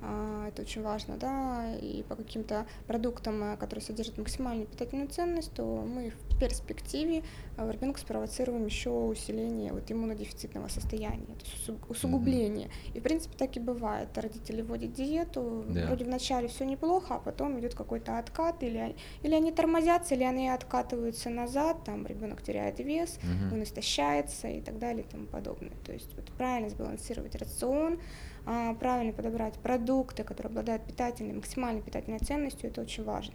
А, 0.05 0.47
это 0.49 0.63
очень 0.63 0.81
важно, 0.81 1.15
да, 1.17 1.75
и 1.79 2.03
по 2.03 2.15
каким-то 2.15 2.65
продуктам, 2.87 3.41
э, 3.43 3.57
которые 3.57 3.83
содержат 3.83 4.17
максимальную 4.17 4.67
питательную 4.67 5.07
ценность, 5.07 5.53
то 5.53 5.63
мы 5.63 6.11
в 6.29 6.39
перспективе 6.39 7.23
в 7.55 7.69
э, 7.69 7.71
ребенка 7.71 8.01
спровоцируем 8.01 8.65
еще 8.65 8.89
усиление 8.89 9.71
вот 9.71 9.89
иммунодефицитного 9.89 10.67
состояния, 10.67 11.25
то 11.25 11.45
есть 11.45 11.71
усугубление. 11.87 12.69
И 12.93 12.99
в 12.99 13.03
принципе 13.03 13.37
так 13.37 13.55
и 13.55 13.61
бывает. 13.61 14.09
Родители 14.17 14.61
вводят 14.61 14.91
диету, 14.91 15.63
да. 15.69 15.85
вроде 15.85 16.03
вначале 16.03 16.49
все 16.49 16.65
неплохо, 16.65 17.15
а 17.15 17.19
потом 17.19 17.57
идет 17.59 17.73
какой-то 17.73 18.17
откат, 18.17 18.61
или, 18.61 18.95
или 19.21 19.33
они 19.33 19.53
тормозятся, 19.53 20.15
или 20.15 20.23
они 20.23 20.49
откатываются 20.49 21.29
назад, 21.29 21.85
там 21.85 22.05
ребенок 22.05 22.41
теряет 22.41 22.79
вес, 22.79 23.19
угу. 23.19 23.55
он 23.55 23.63
истощается 23.63 24.49
и 24.49 24.59
так 24.59 24.79
далее 24.79 25.05
и 25.05 25.07
тому 25.07 25.27
подобное. 25.27 25.77
То 25.85 25.93
есть 25.93 26.13
вот 26.15 26.25
правильно 26.33 26.69
сбалансировать 26.69 27.35
рацион, 27.35 27.99
правильно 28.45 29.13
подобрать 29.13 29.55
продукты, 29.55 30.23
которые 30.23 30.49
обладают 30.49 30.85
питательной, 30.85 31.33
максимальной 31.33 31.81
питательной 31.81 32.19
ценностью, 32.19 32.69
это 32.69 32.81
очень 32.81 33.03
важно. 33.03 33.33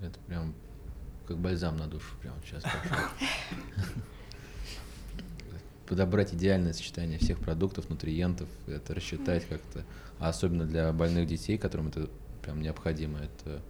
Это 0.00 0.18
прям 0.20 0.54
как 1.26 1.38
бальзам 1.38 1.76
на 1.76 1.86
душу 1.86 2.16
прямо 2.20 2.36
сейчас 2.44 2.64
Подобрать 5.86 6.32
идеальное 6.34 6.72
сочетание 6.72 7.18
всех 7.18 7.38
продуктов, 7.38 7.90
нутриентов, 7.90 8.48
это 8.66 8.94
рассчитать 8.94 9.46
как-то, 9.46 9.84
а 10.18 10.28
особенно 10.28 10.64
для 10.64 10.92
больных 10.92 11.26
детей, 11.26 11.58
которым 11.58 11.88
это 11.88 12.08
прям 12.42 12.62
необходимо, 12.62 13.18
это 13.18 13.62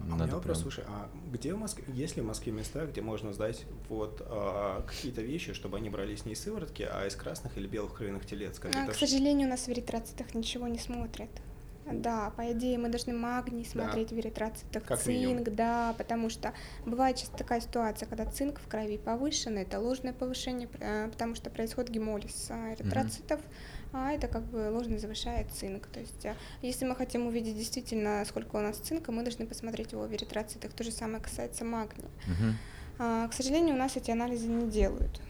а 0.00 0.04
Надо 0.04 0.14
у 0.14 0.26
меня 0.26 0.36
вопрос, 0.36 0.58
прям... 0.58 0.62
слушай, 0.62 0.84
а 0.88 1.08
где 1.32 1.54
в 1.54 1.58
Москве, 1.58 1.84
есть 1.92 2.16
ли 2.16 2.22
в 2.22 2.26
Москве 2.26 2.52
места, 2.52 2.86
где 2.86 3.00
можно 3.00 3.32
сдать 3.32 3.64
вот 3.88 4.22
а, 4.26 4.82
какие-то 4.86 5.22
вещи, 5.22 5.52
чтобы 5.52 5.76
они 5.78 5.90
брались 5.90 6.24
не 6.24 6.32
из 6.32 6.40
сыворотки, 6.40 6.88
а 6.90 7.06
из 7.06 7.16
красных 7.16 7.56
или 7.58 7.66
белых 7.66 7.94
кровяных 7.94 8.26
телец? 8.26 8.60
А, 8.74 8.86
к 8.86 8.94
сожалению, 8.94 9.48
у 9.48 9.50
нас 9.50 9.66
в 9.66 9.68
эритроцитах 9.68 10.34
ничего 10.34 10.68
не 10.68 10.78
смотрят. 10.78 11.30
Да, 11.90 12.32
по 12.36 12.52
идее 12.52 12.76
мы 12.76 12.90
должны 12.90 13.14
магний 13.14 13.64
смотреть 13.64 14.10
да. 14.10 14.16
в 14.16 14.18
эритроцитах, 14.18 14.84
как 14.84 15.00
цинк, 15.00 15.16
минимум. 15.16 15.44
да, 15.54 15.94
потому 15.96 16.28
что 16.28 16.52
бывает 16.84 17.16
часто 17.16 17.38
такая 17.38 17.62
ситуация, 17.62 18.06
когда 18.06 18.26
цинк 18.26 18.60
в 18.60 18.68
крови 18.68 18.98
повышен, 18.98 19.56
это 19.56 19.80
ложное 19.80 20.12
повышение, 20.12 20.68
э, 20.80 21.08
потому 21.10 21.34
что 21.34 21.48
происходит 21.48 21.90
гемолиз 21.90 22.50
эритроцитов. 22.50 23.40
Mm-hmm 23.40 23.77
а 23.92 24.12
это 24.12 24.28
как 24.28 24.44
бы 24.44 24.70
ложно 24.70 24.98
завышает 24.98 25.50
цинк. 25.50 25.86
То 25.86 26.00
есть, 26.00 26.26
а, 26.26 26.36
если 26.62 26.84
мы 26.84 26.94
хотим 26.94 27.26
увидеть 27.26 27.56
действительно, 27.56 28.24
сколько 28.26 28.56
у 28.56 28.60
нас 28.60 28.76
цинка, 28.76 29.12
мы 29.12 29.22
должны 29.22 29.46
посмотреть 29.46 29.92
его 29.92 30.02
в 30.06 30.12
эритроцитах. 30.12 30.72
То 30.72 30.84
же 30.84 30.90
самое 30.90 31.22
касается 31.22 31.64
магния. 31.64 32.08
Угу. 32.26 32.54
А, 32.98 33.28
к 33.28 33.32
сожалению, 33.32 33.74
у 33.74 33.78
нас 33.78 33.96
эти 33.96 34.10
анализы 34.10 34.46
не 34.46 34.70
делают. 34.70 35.20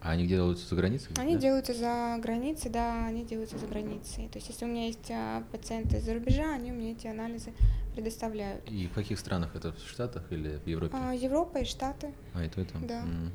А 0.00 0.10
они 0.10 0.24
где 0.24 0.36
делаются 0.36 0.68
за 0.68 0.76
границей? 0.76 1.08
Они 1.16 1.34
да? 1.34 1.40
делаются 1.40 1.74
за 1.74 2.16
границей, 2.22 2.70
да, 2.70 3.06
они 3.06 3.24
делаются 3.24 3.58
за 3.58 3.66
границей. 3.66 4.28
То 4.28 4.38
есть, 4.38 4.48
если 4.48 4.64
у 4.64 4.68
меня 4.68 4.86
есть 4.86 5.10
а, 5.10 5.42
пациенты 5.50 5.96
из-за 5.96 6.14
рубежа, 6.14 6.54
они 6.54 6.70
меня 6.70 6.92
эти 6.92 7.06
анализы 7.06 7.52
предоставляют. 7.94 8.70
И 8.70 8.86
в 8.86 8.92
каких 8.92 9.18
странах 9.18 9.56
это? 9.56 9.72
В 9.72 9.88
Штатах 9.88 10.30
или 10.30 10.58
в 10.64 10.66
Европе? 10.66 10.94
А, 10.96 11.12
Европа 11.12 11.58
и 11.58 11.64
Штаты. 11.64 12.12
А, 12.34 12.44
и 12.44 12.48
то, 12.48 12.60
и 12.60 12.64
там? 12.64 12.86
Да. 12.86 13.02
Mm. 13.02 13.30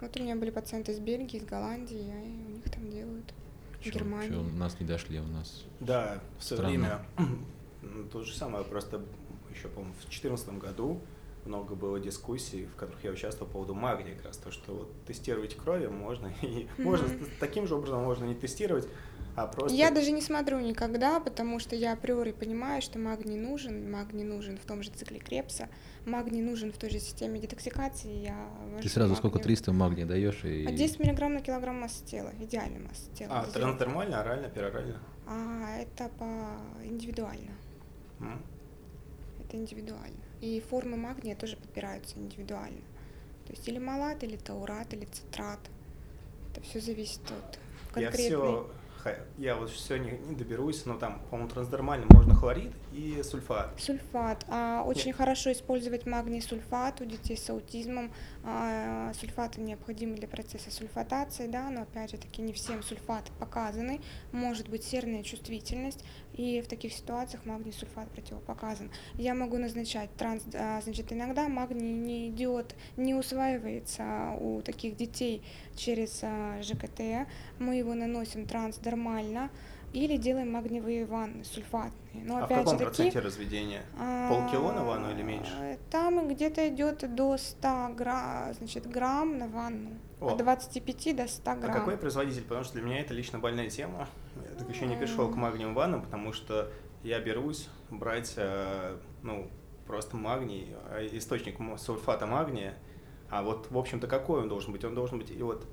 Вот 0.00 0.16
у 0.18 0.22
меня 0.22 0.36
были 0.36 0.50
пациенты 0.50 0.92
из 0.92 0.98
Бельгии, 0.98 1.38
из 1.38 1.44
Голландии, 1.44 1.98
и 1.98 2.46
у 2.46 2.54
них 2.56 2.70
там 2.70 2.90
делают. 2.90 3.32
Чё, 3.88 3.98
Германии. 3.98 4.30
Чё, 4.30 4.40
у 4.40 4.56
нас 4.56 4.78
не 4.80 4.86
дошли, 4.86 5.20
у 5.20 5.26
нас. 5.26 5.64
Да, 5.80 6.20
в 6.38 6.44
свое 6.44 6.62
время 6.62 7.00
то 8.12 8.22
же 8.22 8.34
самое, 8.34 8.64
просто 8.64 9.02
еще, 9.50 9.68
по-моему, 9.68 9.94
в 9.94 10.02
2014 10.02 10.58
году 10.58 11.00
много 11.44 11.74
было 11.74 11.98
дискуссий, 11.98 12.66
в 12.66 12.76
которых 12.76 13.02
я 13.04 13.10
участвовал 13.10 13.46
по 13.46 13.54
поводу 13.54 13.74
магния, 13.74 14.14
как 14.14 14.26
раз 14.26 14.36
то, 14.36 14.50
что 14.50 14.74
вот 14.74 14.92
тестировать 15.06 15.56
крови 15.56 15.86
можно, 15.86 16.32
и 16.42 16.46
mm-hmm. 16.46 16.82
можно 16.82 17.08
таким 17.40 17.66
же 17.66 17.74
образом 17.74 18.02
можно 18.02 18.24
не 18.24 18.34
тестировать, 18.34 18.88
а 19.34 19.46
просто... 19.46 19.76
Я 19.76 19.90
даже 19.90 20.10
не 20.10 20.20
смотрю 20.20 20.58
никогда, 20.60 21.20
потому 21.20 21.58
что 21.58 21.76
я 21.76 21.92
априори 21.92 22.32
понимаю, 22.32 22.82
что 22.82 22.98
магний 22.98 23.36
нужен, 23.36 23.90
магний 23.90 24.24
нужен 24.24 24.58
в 24.58 24.64
том 24.64 24.82
же 24.82 24.90
цикле 24.90 25.20
Крепса, 25.20 25.68
магний 26.08 26.42
нужен 26.42 26.72
в 26.72 26.78
той 26.78 26.90
же 26.90 26.98
системе 26.98 27.38
детоксикации. 27.38 28.22
Я 28.22 28.50
Ты 28.82 28.88
сразу 28.88 29.10
магний. 29.10 29.16
сколько 29.16 29.38
300 29.38 29.72
магния 29.72 30.06
даешь? 30.06 30.44
И... 30.44 30.66
А 30.66 30.72
10 30.72 31.00
миллиграмм 31.00 31.34
на 31.34 31.40
килограмм 31.40 31.76
массы 31.80 32.04
тела, 32.04 32.32
идеальная 32.40 32.80
масса 32.80 33.10
тела. 33.14 33.40
А, 33.40 33.46
трансдермально, 33.46 34.20
орально, 34.20 34.48
перорально? 34.48 34.98
А, 35.26 35.78
это 35.78 36.08
по 36.18 36.26
индивидуально. 36.84 37.52
Mm. 38.20 38.40
Это 39.44 39.56
индивидуально. 39.56 40.16
И 40.40 40.60
формы 40.68 40.96
магния 40.96 41.36
тоже 41.36 41.56
подбираются 41.56 42.18
индивидуально. 42.18 42.82
То 43.46 43.52
есть 43.52 43.68
или 43.68 43.78
малат, 43.78 44.22
или 44.24 44.36
таурат, 44.36 44.92
или 44.92 45.06
цитрат. 45.06 45.60
Это 46.50 46.60
все 46.62 46.80
зависит 46.80 47.22
от 47.30 47.58
конкретной... 47.92 48.24
Я 48.24 48.28
все 48.28 48.70
я 49.36 49.54
вот 49.54 49.70
все 49.70 49.96
не, 49.96 50.12
не 50.26 50.34
доберусь, 50.34 50.84
но 50.86 50.96
там, 50.96 51.20
по-моему, 51.30 51.50
трансдермально 51.50 52.06
можно 52.10 52.34
хлорид 52.34 52.72
и 52.98 53.22
сульфат. 53.22 53.70
Сульфат. 53.78 54.44
А, 54.48 54.82
очень 54.84 55.08
Нет. 55.08 55.16
хорошо 55.16 55.52
использовать 55.52 56.04
магний 56.06 56.42
сульфат 56.42 57.00
у 57.00 57.04
детей 57.04 57.36
с 57.36 57.48
аутизмом. 57.48 58.10
А, 58.44 59.12
сульфаты 59.14 59.60
необходимы 59.60 60.16
для 60.16 60.26
процесса 60.26 60.70
сульфатации, 60.70 61.46
да, 61.46 61.70
но 61.70 61.82
опять 61.82 62.10
же 62.10 62.16
таки 62.16 62.42
не 62.42 62.52
всем 62.52 62.82
сульфаты 62.82 63.30
показаны. 63.38 64.00
Может 64.32 64.68
быть 64.68 64.82
серная 64.82 65.22
чувствительность, 65.22 66.04
и 66.34 66.60
в 66.60 66.66
таких 66.66 66.92
ситуациях 66.92 67.44
магний 67.44 67.72
сульфат 67.72 68.10
противопоказан. 68.10 68.90
Я 69.14 69.34
могу 69.34 69.58
назначать 69.58 70.10
транс, 70.16 70.42
а, 70.54 70.80
значит, 70.80 71.12
иногда 71.12 71.48
магний 71.48 71.92
не 71.92 72.28
идет, 72.30 72.74
не 72.96 73.14
усваивается 73.14 74.36
у 74.40 74.60
таких 74.62 74.96
детей 74.96 75.44
через 75.76 76.18
а, 76.22 76.60
ЖКТ. 76.62 77.28
Мы 77.60 77.76
его 77.76 77.94
наносим 77.94 78.46
трансдермально 78.46 79.50
или 79.92 80.16
делаем 80.16 80.52
магниевые 80.52 81.06
ванны 81.06 81.44
сульфатные. 81.44 82.24
Но, 82.24 82.38
а 82.38 82.44
опять 82.44 82.58
в 82.58 82.64
каком 82.64 82.78
же 82.78 82.84
проценте 82.84 83.12
таки, 83.12 83.26
разведения? 83.26 83.82
А, 83.98 84.28
Полкило 84.28 84.72
на 84.72 84.84
ванну 84.84 85.10
или 85.12 85.22
меньше? 85.22 85.78
Там 85.90 86.28
где-то 86.28 86.68
идет 86.68 87.14
до 87.14 87.36
100 87.36 87.94
грамм, 87.96 88.54
значит, 88.54 88.86
грамм 88.86 89.38
на 89.38 89.48
ванну. 89.48 89.90
О. 90.20 90.32
От 90.32 90.38
25 90.38 91.16
до 91.16 91.28
100 91.28 91.54
грамм. 91.54 91.70
А 91.70 91.74
какой 91.74 91.96
производитель? 91.96 92.42
Потому 92.42 92.64
что 92.64 92.74
для 92.74 92.82
меня 92.82 93.00
это 93.00 93.14
лично 93.14 93.38
больная 93.38 93.70
тема. 93.70 94.08
Я 94.36 94.56
так 94.56 94.68
еще 94.68 94.86
не 94.86 94.96
пришел 94.96 95.30
к 95.30 95.36
магниевым 95.36 95.74
ваннам, 95.74 96.02
потому 96.02 96.32
что 96.32 96.70
я 97.02 97.20
берусь 97.20 97.68
брать, 97.90 98.34
э, 98.36 98.96
ну, 99.22 99.50
просто 99.86 100.16
магний, 100.16 100.74
э, 100.90 101.08
источник 101.12 101.56
сульфата 101.78 102.26
магния. 102.26 102.74
А 103.30 103.42
вот, 103.42 103.70
в 103.70 103.78
общем-то, 103.78 104.06
какой 104.06 104.42
он 104.42 104.48
должен 104.48 104.72
быть? 104.72 104.84
Он 104.84 104.94
должен 104.94 105.18
быть 105.18 105.30
и 105.30 105.42
вот 105.42 105.64
э, 105.64 105.68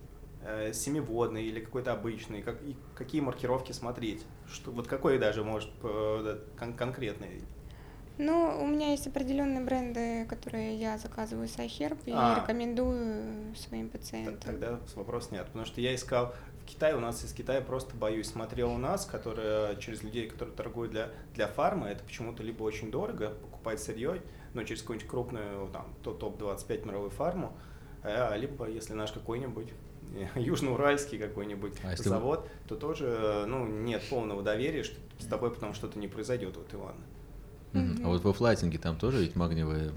семиводный 0.73 1.43
или 1.45 1.60
какой-то 1.60 1.93
обычный, 1.93 2.41
как, 2.41 2.62
и 2.62 2.75
какие 2.95 3.21
маркировки 3.21 3.71
смотреть, 3.71 4.25
что, 4.47 4.71
вот 4.71 4.88
какой 4.88 5.17
даже 5.17 5.43
может 5.43 5.71
э, 5.84 6.39
кон- 6.58 6.73
конкретный. 6.73 7.41
Ну, 8.17 8.60
у 8.62 8.67
меня 8.67 8.91
есть 8.91 9.08
определенные 9.08 9.63
бренды, 9.63 10.25
которые 10.29 10.77
я 10.77 10.97
заказываю 10.97 11.47
с 11.47 11.58
iHerb 11.58 11.97
и 12.05 12.13
а, 12.13 12.39
рекомендую 12.39 13.53
своим 13.55 13.89
пациентам. 13.89 14.39
Тогда 14.39 14.79
вопрос 14.95 15.31
нет, 15.31 15.45
потому 15.47 15.65
что 15.65 15.81
я 15.81 15.93
искал 15.93 16.34
в 16.62 16.65
Китае, 16.65 16.95
у 16.95 16.99
нас 16.99 17.23
из 17.25 17.34
Китая 17.34 17.60
просто 17.60 17.95
боюсь, 17.95 18.27
смотрел 18.27 18.71
у 18.71 18.77
нас, 18.77 19.05
которые 19.05 19.77
через 19.81 20.01
людей, 20.01 20.29
которые 20.29 20.55
торгуют 20.55 20.91
для, 20.91 21.10
для 21.34 21.47
фармы, 21.47 21.89
это 21.89 22.03
почему-то 22.03 22.41
либо 22.41 22.63
очень 22.63 22.89
дорого 22.89 23.31
покупать 23.31 23.81
сырье, 23.81 24.21
но 24.53 24.63
через 24.63 24.81
какую-нибудь 24.81 25.10
крупную, 25.10 25.67
там, 25.67 25.93
топ-25 26.03 26.88
мировую 26.88 27.12
фарму, 27.12 27.51
а, 28.01 28.34
либо 28.38 28.69
если 28.69 28.93
наш 28.93 29.12
какой-нибудь 29.12 29.73
южноуральский 30.36 31.18
какой-нибудь 31.18 31.74
а 31.84 31.96
завод, 31.96 32.41
вы... 32.41 32.70
то 32.70 32.76
тоже 32.76 33.46
ну, 33.48 33.65
нет 33.65 34.04
полного 34.10 34.41
доверия, 34.44 34.84
что 34.84 34.96
с 35.20 35.26
тобой 35.26 35.52
потом 35.52 35.74
что-то 35.74 36.00
не 36.00 36.08
произойдет, 36.08 36.56
вот, 36.58 36.74
Иван. 36.74 36.96
Mm-hmm. 37.74 38.06
А 38.06 38.08
вот 38.08 38.24
во 38.24 38.34
флайтинге 38.34 38.78
там 38.78 38.98
тоже 38.98 39.20
ведь 39.20 39.36
магниевые 39.36 39.91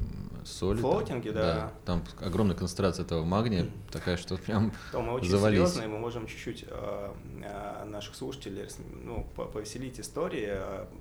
соли. 0.44 0.80
Флоутинге, 0.80 1.32
да. 1.32 1.42
да. 1.42 1.72
Там 1.84 2.04
огромная 2.20 2.56
концентрация 2.56 3.04
этого 3.04 3.24
магния, 3.24 3.66
такая, 3.90 4.16
что 4.16 4.36
прям 4.36 4.72
То 4.92 5.00
мы 5.00 5.12
очень 5.14 5.28
завались. 5.28 5.58
серьезные, 5.58 5.88
мы 5.88 5.98
можем 5.98 6.26
чуть-чуть 6.26 6.64
э, 6.66 7.10
э, 7.44 7.84
наших 7.84 8.14
слушателей 8.14 8.66
ну, 9.04 9.26
повеселить 9.34 10.00
истории. 10.00 10.50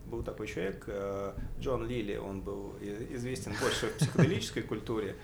Был 0.06 0.24
такой 0.24 0.48
человек, 0.48 0.84
э, 0.88 1.34
Джон 1.60 1.88
Лили, 1.88 2.18
он 2.18 2.42
был 2.42 2.74
известен 3.12 3.54
больше 3.60 3.88
в 3.88 3.98
психоделической 3.98 4.64
культуре, 4.64 5.16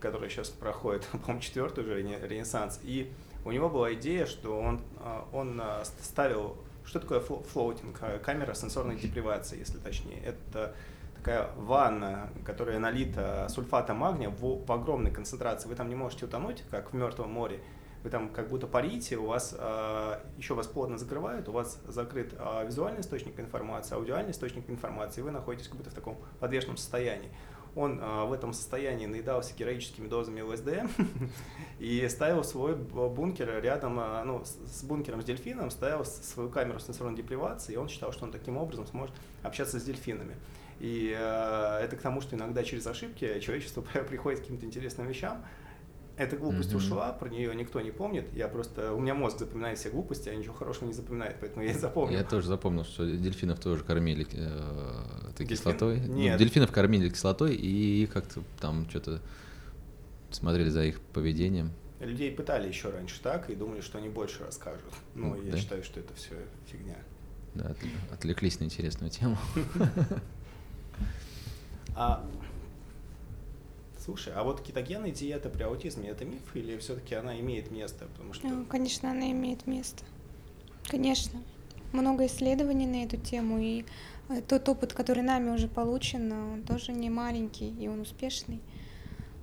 которая 0.00 0.28
сейчас 0.28 0.48
проходит, 0.48 1.06
по-моему, 1.12 1.40
четвертый 1.40 1.84
уже 1.84 2.00
ренессанс. 2.00 2.80
И 2.82 3.12
у 3.44 3.50
него 3.50 3.68
была 3.68 3.94
идея, 3.94 4.26
что 4.26 4.58
он, 4.58 4.80
а, 5.00 5.28
он 5.32 5.60
а, 5.60 5.82
ставил... 6.02 6.56
Что 6.84 7.00
такое 7.00 7.20
флоутинг? 7.20 7.98
А, 8.00 8.18
камера 8.18 8.54
сенсорной 8.54 8.96
депривации, 8.96 9.58
если 9.58 9.78
точнее. 9.78 10.20
Это 10.24 10.74
такая 11.16 11.50
ванна, 11.56 12.30
которая 12.44 12.78
налита 12.78 13.46
сульфатом 13.50 13.98
магния 13.98 14.30
в, 14.30 14.64
в 14.64 14.72
огромной 14.72 15.10
концентрации. 15.10 15.68
Вы 15.68 15.74
там 15.74 15.88
не 15.88 15.94
можете 15.94 16.24
утонуть, 16.24 16.64
как 16.70 16.92
в 16.92 16.96
Мертвом 16.96 17.30
море. 17.30 17.60
Вы 18.04 18.10
там 18.10 18.28
как 18.28 18.48
будто 18.48 18.66
парите, 18.68 19.16
у 19.16 19.26
вас 19.26 19.54
э, 19.58 20.20
еще 20.36 20.54
вас 20.54 20.68
плотно 20.68 20.98
закрывают, 20.98 21.48
у 21.48 21.52
вас 21.52 21.80
закрыт 21.88 22.32
э, 22.38 22.66
визуальный 22.66 23.00
источник 23.00 23.40
информации, 23.40 23.96
аудиальный 23.96 24.30
источник 24.30 24.70
информации, 24.70 25.20
и 25.20 25.24
вы 25.24 25.32
находитесь 25.32 25.66
как 25.66 25.78
будто 25.78 25.90
в 25.90 25.94
таком 25.94 26.16
подвешенном 26.38 26.76
состоянии 26.76 27.28
он 27.78 28.00
а, 28.02 28.24
в 28.24 28.32
этом 28.32 28.52
состоянии 28.52 29.06
наедался 29.06 29.54
героическими 29.56 30.08
дозами 30.08 30.40
ЛСД 30.40 30.68
и 31.78 32.06
ставил 32.08 32.42
свой 32.42 32.74
бункер 32.74 33.62
рядом, 33.62 33.98
а, 34.00 34.24
ну, 34.24 34.42
с 34.44 34.82
бункером 34.82 35.22
с 35.22 35.24
дельфином, 35.24 35.70
ставил 35.70 36.04
свою 36.04 36.50
камеру 36.50 36.80
сенсорной 36.80 37.16
депривации, 37.16 37.74
и 37.74 37.76
он 37.76 37.88
считал, 37.88 38.12
что 38.12 38.24
он 38.24 38.32
таким 38.32 38.56
образом 38.56 38.86
сможет 38.86 39.14
общаться 39.42 39.78
с 39.78 39.84
дельфинами. 39.84 40.34
И 40.80 41.14
э, 41.16 41.80
это 41.82 41.96
к 41.96 42.00
тому, 42.00 42.20
что 42.20 42.36
иногда 42.36 42.62
через 42.62 42.86
ошибки 42.86 43.40
человечество 43.40 43.80
приходит 44.08 44.40
к 44.40 44.42
каким-то 44.42 44.66
интересным 44.66 45.06
вещам, 45.06 45.44
эта 46.18 46.36
глупость 46.36 46.72
mm-hmm. 46.72 46.76
ушла, 46.76 47.12
про 47.12 47.28
нее 47.28 47.54
никто 47.54 47.80
не 47.80 47.92
помнит. 47.92 48.26
Я 48.34 48.48
просто, 48.48 48.92
у 48.92 49.00
меня 49.00 49.14
мозг 49.14 49.38
запоминает 49.38 49.78
все 49.78 49.88
глупости, 49.88 50.28
а 50.28 50.34
ничего 50.34 50.52
хорошего 50.52 50.86
не 50.86 50.92
запоминает, 50.92 51.36
поэтому 51.40 51.64
я 51.64 51.70
и 51.70 51.74
запомнил. 51.74 52.18
Я 52.18 52.24
тоже 52.24 52.48
запомнил, 52.48 52.84
что 52.84 53.06
дельфинов 53.06 53.60
тоже 53.60 53.84
кормили 53.84 54.26
э, 54.32 55.32
Дельфин? 55.38 55.46
кислотой. 55.46 56.00
Ну, 56.00 56.14
Нет. 56.14 56.32
Ну, 56.32 56.38
дельфинов 56.38 56.72
кормили 56.72 57.08
кислотой 57.08 57.54
и 57.54 58.06
как-то 58.06 58.42
там 58.60 58.88
что-то 58.90 59.22
смотрели 60.30 60.68
за 60.70 60.84
их 60.84 61.00
поведением. 61.00 61.70
Людей 62.00 62.32
пытали 62.32 62.66
еще 62.68 62.90
раньше 62.90 63.20
так 63.22 63.48
и 63.48 63.54
думали, 63.54 63.80
что 63.80 63.98
они 63.98 64.08
больше 64.08 64.44
расскажут. 64.44 64.92
Но 65.14 65.28
ну, 65.28 65.42
я 65.42 65.52
да? 65.52 65.58
считаю, 65.58 65.84
что 65.84 66.00
это 66.00 66.14
все 66.14 66.34
фигня. 66.66 66.96
Да, 67.54 67.74
отвлеклись 68.12 68.58
на 68.60 68.64
интересную 68.64 69.10
тему. 69.10 69.38
А 72.00 72.24
Слушай, 74.08 74.32
а 74.34 74.42
вот 74.42 74.62
кетогенная 74.62 75.10
диета 75.10 75.50
при 75.50 75.64
аутизме 75.64 76.08
это 76.08 76.24
миф 76.24 76.40
или 76.56 76.78
все-таки 76.78 77.14
она 77.14 77.38
имеет 77.40 77.70
место? 77.70 78.06
Потому 78.06 78.32
что... 78.32 78.48
Ну, 78.48 78.64
конечно, 78.64 79.10
она 79.10 79.30
имеет 79.32 79.66
место. 79.66 80.02
Конечно. 80.86 81.42
Много 81.92 82.24
исследований 82.24 82.86
на 82.86 83.04
эту 83.04 83.18
тему, 83.18 83.58
и 83.58 83.84
э, 84.30 84.40
тот 84.40 84.66
опыт, 84.66 84.94
который 84.94 85.22
нами 85.22 85.50
уже 85.50 85.68
получен, 85.68 86.32
он 86.32 86.62
тоже 86.62 86.92
не 86.92 87.10
маленький, 87.10 87.68
и 87.78 87.86
он 87.86 88.00
успешный 88.00 88.62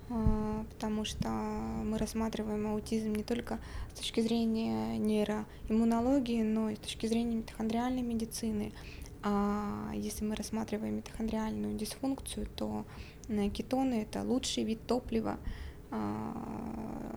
а, 0.09 0.65
потому 0.73 1.05
что 1.05 1.29
мы 1.29 1.99
рассматриваем 1.99 2.65
аутизм 2.65 3.13
не 3.13 3.23
только 3.23 3.59
с 3.93 3.99
точки 3.99 4.21
зрения 4.21 4.97
нейроиммунологии, 4.97 6.41
но 6.41 6.71
и 6.71 6.75
с 6.75 6.79
точки 6.79 7.05
зрения 7.05 7.35
митохондриальной 7.35 8.01
медицины. 8.01 8.73
А 9.21 9.91
если 9.93 10.25
мы 10.25 10.35
рассматриваем 10.35 10.97
митохондриальную 10.97 11.75
дисфункцию, 11.75 12.47
то 12.55 12.83
Кетоны– 13.27 14.01
это 14.09 14.23
лучший 14.23 14.63
вид 14.63 14.85
топлива, 14.87 15.37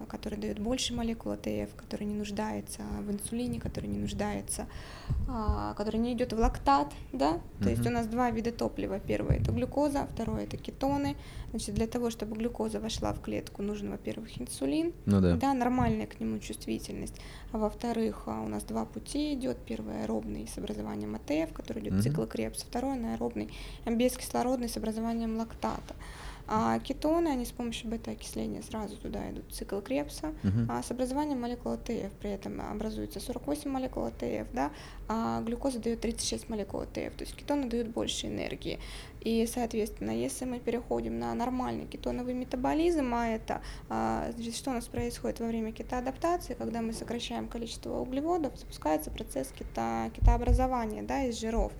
который 0.09 0.39
дает 0.39 0.59
больше 0.59 0.95
молекул 0.95 1.33
АТФ, 1.33 1.75
который 1.77 2.05
не 2.05 2.15
нуждается 2.15 2.83
в 3.03 3.11
инсулине, 3.11 3.61
который 3.61 3.87
не 3.87 3.99
нуждается, 3.99 4.67
а, 5.29 5.75
который 5.75 5.99
не 5.99 6.13
идет 6.15 6.33
в 6.33 6.39
лактат, 6.39 6.93
да, 7.13 7.41
то 7.61 7.69
uh-huh. 7.69 7.71
есть 7.71 7.87
у 7.87 7.91
нас 7.91 8.07
два 8.07 8.31
вида 8.31 8.51
топлива. 8.51 8.99
Первое 8.99 9.37
это 9.37 9.53
глюкоза, 9.53 10.09
второе 10.13 10.45
это 10.45 10.57
кетоны. 10.57 11.17
Значит, 11.51 11.75
для 11.75 11.87
того, 11.87 12.11
чтобы 12.11 12.37
глюкоза 12.37 12.81
вошла 12.81 13.13
в 13.13 13.21
клетку, 13.21 13.63
нужен, 13.63 13.91
во-первых, 13.91 14.41
инсулин, 14.41 14.93
ну, 15.07 15.21
да. 15.21 15.37
да, 15.37 15.55
нормальная 15.55 16.07
к 16.07 16.21
нему 16.21 16.39
чувствительность, 16.39 17.21
а 17.53 17.59
во-вторых, 17.59 18.25
а, 18.27 18.43
у 18.43 18.49
нас 18.49 18.65
два 18.65 18.85
пути 18.85 19.35
идет. 19.35 19.59
Первый 19.67 20.03
аэробный 20.03 20.49
с 20.49 20.59
образованием 20.59 21.15
АТФ, 21.15 21.53
который 21.53 21.83
идет 21.83 21.95
угу. 21.95 22.03
цикл 22.03 22.25
Кребса, 22.25 22.67
второй 22.67 22.95
анаэробный 22.95 23.51
бескислородный 23.87 24.69
с 24.69 24.77
образованием 24.77 25.37
лактата. 25.37 25.95
А 26.51 26.79
кетоны, 26.79 27.29
они 27.29 27.45
с 27.45 27.53
помощью 27.53 27.91
бета-окисления 27.91 28.63
сразу 28.63 28.97
туда 28.97 29.31
идут, 29.31 29.53
цикл 29.53 29.81
Кребса, 29.81 30.33
угу. 30.43 30.67
а 30.71 30.83
с 30.83 30.91
образованием 30.91 31.41
молекул 31.41 31.73
АТФ, 31.73 32.11
при 32.21 32.31
этом 32.31 32.63
образуется 32.63 33.21
48 33.21 33.71
молекул 33.71 34.05
АТФ, 34.05 34.49
да, 34.55 34.71
а 35.09 35.43
глюкоза 35.43 35.79
дает 35.79 36.01
36 36.01 36.49
молекул 36.49 36.81
АТФ, 36.81 37.17
то 37.17 37.21
есть 37.21 37.37
кетоны 37.37 37.69
дают 37.69 37.89
больше 37.89 38.29
энергии. 38.29 38.79
И, 39.21 39.47
соответственно, 39.47 40.13
если 40.13 40.47
мы 40.47 40.59
переходим 40.59 41.19
на 41.19 41.35
нормальный 41.35 41.87
кетоновый 41.87 42.33
метаболизм, 42.33 43.13
а 43.15 43.29
это, 43.29 43.61
а, 43.91 44.31
значит, 44.35 44.57
что 44.57 44.71
у 44.71 44.75
нас 44.75 44.87
происходит 44.87 45.41
во 45.41 45.47
время 45.47 45.73
кетоадаптации, 45.73 46.55
когда 46.55 46.81
мы 46.81 46.95
сокращаем 46.95 47.49
количество 47.49 47.99
углеводов, 47.99 48.57
запускается 48.59 49.11
процесс 49.11 49.53
кето, 49.59 50.11
кетообразования 50.15 51.03
да, 51.03 51.25
из 51.25 51.39
жиров. 51.39 51.73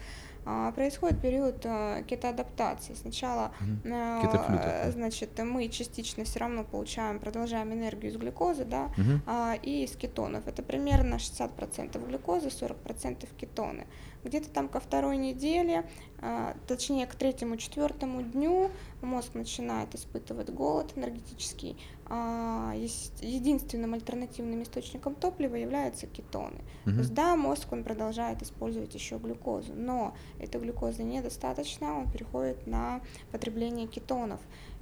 А, 0.51 0.73
происходит 0.73 1.21
период 1.21 1.57
а, 1.67 2.03
кетоадаптации. 2.05 2.95
Сначала 2.95 3.53
mm 3.61 4.93
значит, 4.93 5.39
мы 5.39 5.69
частично 5.69 6.25
все 6.25 6.39
равно 6.39 6.65
получаем, 6.65 7.19
продолжаем 7.19 7.73
энергию 7.75 8.11
из 8.11 8.17
глюкозы 8.17 8.65
да, 8.65 8.91
mm 8.97 9.61
и 9.63 9.85
из 9.85 9.95
кетонов. 9.95 10.49
Это 10.49 10.63
примерно 10.63 11.17
60% 11.17 12.07
глюкозы, 12.07 12.49
40% 12.49 13.29
кетоны. 13.37 13.87
Где-то 14.25 14.49
там 14.49 14.69
ко 14.69 14.81
второй 14.81 15.19
неделе, 15.19 15.85
а, 16.21 16.57
точнее 16.67 17.07
к 17.07 17.15
третьему-четвертому 17.15 18.23
дню 18.23 18.71
мозг 19.03 19.35
начинает 19.35 19.95
испытывать 19.95 20.49
голод 20.49 20.97
энергетический. 20.97 21.77
А, 22.11 22.73
единственным 22.75 23.93
альтернативным 23.93 24.63
источником 24.63 25.15
топлива 25.15 25.57
являются 25.57 26.07
кетоны. 26.07 26.61
Угу. 26.87 26.93
То 26.93 26.99
есть 27.01 27.15
да, 27.15 27.37
мозг 27.37 27.71
он 27.71 27.85
продолжает 27.85 28.43
использовать 28.43 28.95
еще 28.95 29.19
глюкозу, 29.19 29.75
но 29.75 30.15
этой 30.39 30.59
глюкозы 30.59 31.03
недостаточно, 31.03 31.99
он 31.99 32.11
переходит 32.11 32.67
на 32.67 33.03
потребление 33.31 33.87
кетонов. 33.87 34.41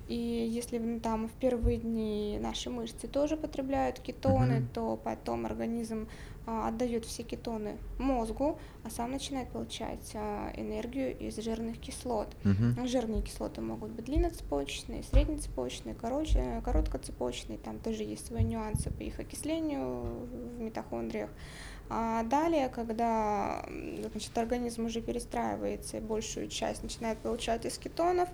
И 0.08 0.14
если 0.14 0.78
ну, 0.78 1.00
там 1.00 1.26
в 1.26 1.32
первые 1.32 1.78
дни 1.78 2.38
наши 2.40 2.70
мышцы 2.70 3.08
тоже 3.08 3.36
потребляют 3.36 3.98
кетоны, 3.98 4.60
mm-hmm. 4.60 4.68
то 4.72 4.96
потом 5.02 5.46
организм 5.46 6.08
отдает 6.46 7.04
все 7.04 7.22
кетоны 7.22 7.76
мозгу, 7.98 8.58
а 8.84 8.90
сам 8.90 9.10
начинает 9.10 9.50
получать 9.50 10.12
а, 10.14 10.52
энергию 10.56 11.16
из 11.18 11.36
жирных 11.36 11.78
кислот. 11.78 12.28
Mm-hmm. 12.44 12.86
Жирные 12.86 13.22
кислоты 13.22 13.60
могут 13.60 13.90
быть 13.90 14.04
длинноцепочечные, 14.04 15.02
среднецепочечные, 15.02 15.94
короче, 15.94 16.62
короткоцепочные, 16.64 17.58
там 17.58 17.78
тоже 17.80 18.04
есть 18.04 18.26
свои 18.26 18.44
нюансы 18.44 18.90
по 18.90 19.02
их 19.02 19.18
окислению 19.18 20.04
в 20.26 20.60
митохондриях. 20.60 21.30
А 21.88 22.24
далее, 22.24 22.68
когда 22.68 23.64
значит, 24.10 24.36
организм 24.36 24.86
уже 24.86 25.00
перестраивается 25.00 25.98
и 25.98 26.00
большую 26.00 26.48
часть 26.48 26.82
начинает 26.82 27.18
получать 27.18 27.64
из 27.64 27.78
кетонов, 27.78 28.28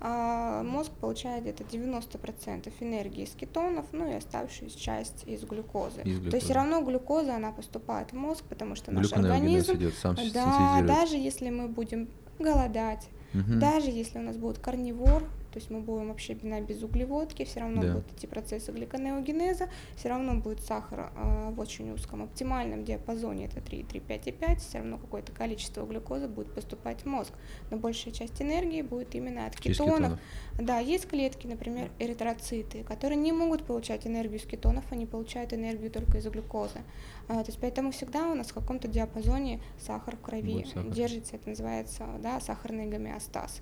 а 0.00 0.62
мозг 0.62 0.90
получает 1.00 1.42
где-то 1.42 1.64
90% 1.64 2.72
энергии 2.80 3.24
из 3.24 3.30
кетонов, 3.30 3.86
ну 3.92 4.10
и 4.10 4.14
оставшуюся 4.14 4.78
часть 4.78 5.24
из 5.26 5.42
глюкозы. 5.44 6.02
из 6.02 6.18
глюкозы. 6.18 6.30
То 6.30 6.36
есть 6.36 6.46
все 6.46 6.54
равно 6.54 6.82
глюкоза, 6.82 7.36
она 7.36 7.52
поступает 7.52 8.12
в 8.12 8.16
мозг, 8.16 8.44
потому 8.48 8.74
что 8.74 8.92
наш 8.92 9.12
организм, 9.12 9.74
идет, 9.74 9.94
сам 9.94 10.16
да, 10.32 10.82
даже 10.82 11.16
если 11.16 11.50
мы 11.50 11.68
будем 11.68 12.08
голодать, 12.38 13.08
угу. 13.34 13.58
даже 13.58 13.90
если 13.90 14.18
у 14.18 14.22
нас 14.22 14.36
будет 14.36 14.58
карнивор, 14.58 15.24
то 15.50 15.58
есть 15.58 15.70
мы 15.70 15.80
будем 15.80 16.08
вообще 16.08 16.36
на 16.42 16.60
без 16.60 16.82
углеводки, 16.82 17.44
все 17.44 17.60
равно 17.60 17.82
да. 17.82 17.92
будут 17.94 18.12
эти 18.16 18.26
процессы 18.26 18.72
гликонеогенеза, 18.72 19.68
все 19.96 20.08
равно 20.08 20.34
будет 20.36 20.60
сахар 20.62 21.10
э, 21.14 21.50
в 21.50 21.60
очень 21.60 21.90
узком 21.90 22.22
оптимальном 22.22 22.84
диапазоне, 22.84 23.46
это 23.46 23.60
3, 23.60 23.84
3, 23.84 24.00
5 24.00 24.26
и 24.26 24.32
5, 24.32 24.60
все 24.60 24.78
равно 24.78 24.98
какое-то 24.98 25.32
количество 25.32 25.84
глюкозы 25.86 26.28
будет 26.28 26.52
поступать 26.52 27.02
в 27.02 27.06
мозг, 27.06 27.32
но 27.70 27.76
большая 27.76 28.12
часть 28.12 28.40
энергии 28.42 28.82
будет 28.82 29.14
именно 29.14 29.46
от 29.46 29.56
кетонов. 29.56 29.96
кетонов. 29.96 30.20
Да, 30.58 30.78
есть 30.78 31.08
клетки, 31.08 31.46
например, 31.46 31.90
эритроциты, 31.98 32.84
которые 32.84 33.16
не 33.18 33.32
могут 33.32 33.64
получать 33.64 34.06
энергию 34.06 34.38
из 34.38 34.46
кетонов, 34.46 34.84
они 34.90 35.06
получают 35.06 35.52
энергию 35.52 35.90
только 35.90 36.18
из 36.18 36.26
глюкозы. 36.26 36.80
А, 37.28 37.42
то 37.42 37.48
есть 37.48 37.58
поэтому 37.60 37.90
всегда 37.90 38.28
у 38.30 38.34
нас 38.34 38.48
в 38.48 38.54
каком-то 38.54 38.88
диапазоне 38.88 39.60
сахар 39.78 40.16
в 40.16 40.20
крови 40.20 40.64
сахар. 40.64 40.90
держится, 40.90 41.36
это 41.36 41.48
называется 41.48 42.06
да, 42.22 42.40
сахарный 42.40 42.86
гомеостаз. 42.86 43.60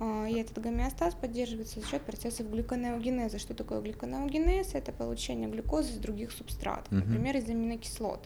А, 0.00 0.26
и 0.26 0.34
этот 0.34 0.58
гомеостаз 0.60 1.14
поддерживается 1.14 1.80
за 1.80 1.86
счет 1.86 2.02
процессов 2.02 2.50
глюконеогенеза. 2.50 3.38
Что 3.38 3.54
такое 3.54 3.80
глюконеогенез? 3.80 4.74
Это 4.74 4.92
получение 4.92 5.48
глюкозы 5.48 5.92
из 5.92 5.96
других 5.96 6.32
субстратов, 6.32 6.88
угу. 6.88 6.96
например, 6.96 7.36
из 7.36 7.48
аминокислот. 7.48 8.20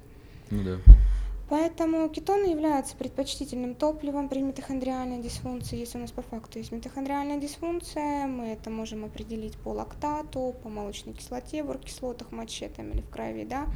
Ну 0.51 0.65
да. 0.65 0.79
Поэтому 1.49 2.11
кетоны 2.11 2.51
являются 2.51 2.95
предпочтительным 2.95 3.75
топливом 3.75 4.29
при 4.29 4.41
митохондриальной 4.41 5.23
дисфункции. 5.23 5.79
Если 5.79 5.97
у 5.97 6.03
нас 6.03 6.13
по 6.13 6.21
факту 6.21 6.59
есть 6.59 6.73
митохондриальная 6.73 7.39
дисфункция, 7.39 8.27
мы 8.27 8.49
это 8.49 8.69
можем 8.69 9.07
определить 9.07 9.57
по 9.57 9.71
лактату, 9.71 10.55
по 10.63 10.69
молочной 10.69 11.15
кислоте, 11.15 11.63
в 11.63 11.71
оргкислотах 11.71 12.33
моче 12.33 12.69
там, 12.69 12.91
или 12.91 13.01
в 13.01 13.09
крови, 13.09 13.47
да, 13.47 13.67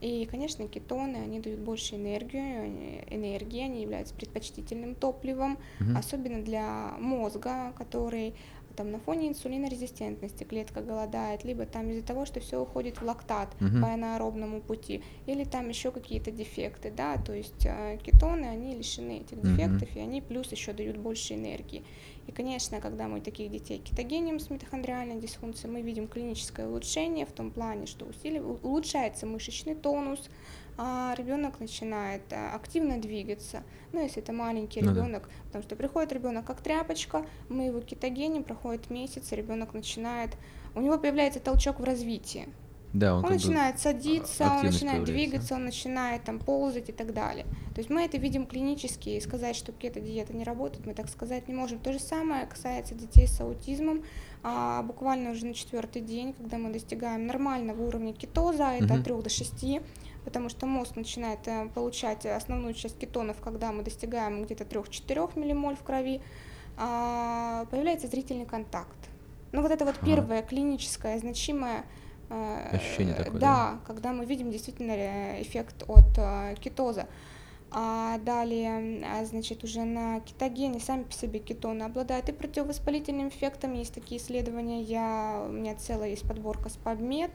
и, 0.00 0.26
конечно, 0.30 0.66
кетоны, 0.66 1.16
они 1.16 1.40
дают 1.40 1.60
больше 1.60 1.96
энергию, 1.96 3.02
энергии, 3.10 3.62
они 3.62 3.82
являются 3.82 4.14
предпочтительным 4.14 4.94
топливом, 4.94 5.58
угу. 5.80 5.90
особенно 5.96 6.42
для 6.42 6.94
мозга, 6.98 7.72
который 7.76 8.34
там 8.76 8.92
на 8.92 8.98
фоне 8.98 9.28
инсулинорезистентности 9.28 10.44
клетка 10.44 10.80
голодает, 10.80 11.44
либо 11.44 11.66
там 11.66 11.90
из-за 11.90 12.02
того, 12.02 12.24
что 12.24 12.40
все 12.40 12.62
уходит 12.62 13.00
в 13.00 13.04
лактат 13.04 13.54
угу. 13.60 13.82
по 13.82 13.92
анаэробному 13.92 14.62
пути, 14.62 15.02
или 15.26 15.44
там 15.44 15.68
еще 15.68 15.90
какие-то 15.90 16.30
дефекты, 16.30 16.90
да, 16.90 17.16
то 17.18 17.34
есть 17.34 17.66
э, 17.66 17.98
кетоны, 18.02 18.46
они 18.46 18.74
лишены 18.74 19.18
этих 19.18 19.42
дефектов, 19.42 19.90
угу. 19.90 19.98
и 19.98 20.02
они 20.02 20.22
плюс 20.22 20.50
еще 20.50 20.72
дают 20.72 20.96
больше 20.96 21.34
энергии. 21.34 21.84
И, 22.30 22.32
конечно, 22.32 22.80
когда 22.80 23.08
мы 23.08 23.20
таких 23.20 23.50
детей 23.50 23.78
кетогеним 23.78 24.38
с 24.38 24.50
митохондриальной 24.50 25.20
дисфункцией, 25.20 25.74
мы 25.74 25.82
видим 25.82 26.06
клиническое 26.06 26.68
улучшение 26.68 27.26
в 27.26 27.32
том 27.32 27.50
плане, 27.50 27.86
что 27.86 28.04
усиливается, 28.06 28.64
улучшается 28.64 29.26
мышечный 29.26 29.74
тонус, 29.74 30.30
а 30.78 31.12
ребенок 31.18 31.58
начинает 31.58 32.22
э, 32.30 32.50
активно 32.50 33.00
двигаться. 33.00 33.64
Ну, 33.92 34.00
если 34.00 34.22
это 34.22 34.32
маленький 34.32 34.80
ну, 34.80 34.92
ребенок, 34.92 35.24
да. 35.24 35.44
потому 35.46 35.64
что 35.64 35.74
приходит 35.74 36.12
ребенок 36.12 36.44
как 36.44 36.60
тряпочка, 36.60 37.26
мы 37.48 37.64
его 37.64 37.80
кетогеним, 37.80 38.44
проходит 38.44 38.90
месяц, 38.90 39.32
ребенок 39.32 39.74
начинает, 39.74 40.30
у 40.76 40.80
него 40.80 40.98
появляется 40.98 41.40
толчок 41.40 41.80
в 41.80 41.84
развитии. 41.84 42.46
Да, 42.92 43.14
он, 43.14 43.24
он 43.24 43.32
начинает 43.32 43.78
садиться, 43.78 44.50
он 44.50 44.66
начинает 44.66 45.04
двигаться, 45.04 45.54
он 45.54 45.64
начинает 45.64 46.24
там 46.24 46.40
ползать 46.40 46.88
и 46.88 46.92
так 46.92 47.14
далее. 47.14 47.46
То 47.74 47.78
есть 47.78 47.88
мы 47.88 48.02
это 48.02 48.18
видим 48.18 48.46
клинически, 48.46 49.10
и 49.10 49.20
сказать, 49.20 49.54
что 49.54 49.70
кето-диета 49.72 50.32
не 50.32 50.42
работает, 50.42 50.86
мы 50.86 50.94
так 50.94 51.08
сказать 51.08 51.46
не 51.46 51.54
можем. 51.54 51.78
То 51.78 51.92
же 51.92 52.00
самое 52.00 52.46
касается 52.46 52.94
детей 52.94 53.28
с 53.28 53.40
аутизмом. 53.40 54.02
А, 54.42 54.82
буквально 54.82 55.30
уже 55.30 55.46
на 55.46 55.54
четвертый 55.54 56.02
день, 56.02 56.32
когда 56.32 56.58
мы 56.58 56.72
достигаем 56.72 57.26
нормального 57.26 57.80
уровня 57.82 58.12
кетоза, 58.12 58.72
это 58.72 58.86
угу. 58.86 58.94
от 58.94 59.04
3 59.04 59.22
до 59.22 59.28
6, 59.28 59.64
потому 60.24 60.48
что 60.48 60.66
мозг 60.66 60.96
начинает 60.96 61.46
э, 61.46 61.68
получать 61.72 62.26
основную 62.26 62.74
часть 62.74 62.98
кетонов, 62.98 63.40
когда 63.40 63.70
мы 63.70 63.82
достигаем 63.82 64.42
где-то 64.44 64.64
3-4 64.64 65.38
миллимоль 65.38 65.76
в 65.76 65.82
крови, 65.84 66.20
а, 66.76 67.66
появляется 67.70 68.08
зрительный 68.08 68.46
контакт. 68.46 68.96
Ну 69.52 69.62
вот 69.62 69.70
это 69.70 69.84
вот 69.84 69.96
первое 70.04 70.38
ага. 70.38 70.48
клиническое 70.48 71.18
значимое 71.18 71.84
Ощущение 72.30 73.14
такое, 73.14 73.40
да, 73.40 73.40
да, 73.40 73.78
когда 73.86 74.12
мы 74.12 74.24
видим 74.24 74.50
действительно 74.50 74.92
э, 74.92 75.42
эффект 75.42 75.84
от 75.88 76.16
э, 76.16 76.54
кетоза. 76.60 77.06
А 77.72 78.18
далее, 78.18 79.04
а, 79.06 79.24
значит, 79.24 79.62
уже 79.62 79.84
на 79.84 80.18
кетогене 80.20 80.80
сами 80.80 81.04
по 81.04 81.12
себе 81.12 81.38
кетоны 81.38 81.84
обладают 81.84 82.28
и 82.28 82.32
противовоспалительным 82.32 83.28
эффектом. 83.28 83.74
Есть 83.74 83.94
такие 83.94 84.20
исследования, 84.20 84.82
я, 84.82 85.44
у 85.46 85.52
меня 85.52 85.76
целая 85.76 86.10
есть 86.10 86.26
подборка 86.26 86.68
с 86.68 86.76
PubMed, 86.84 87.30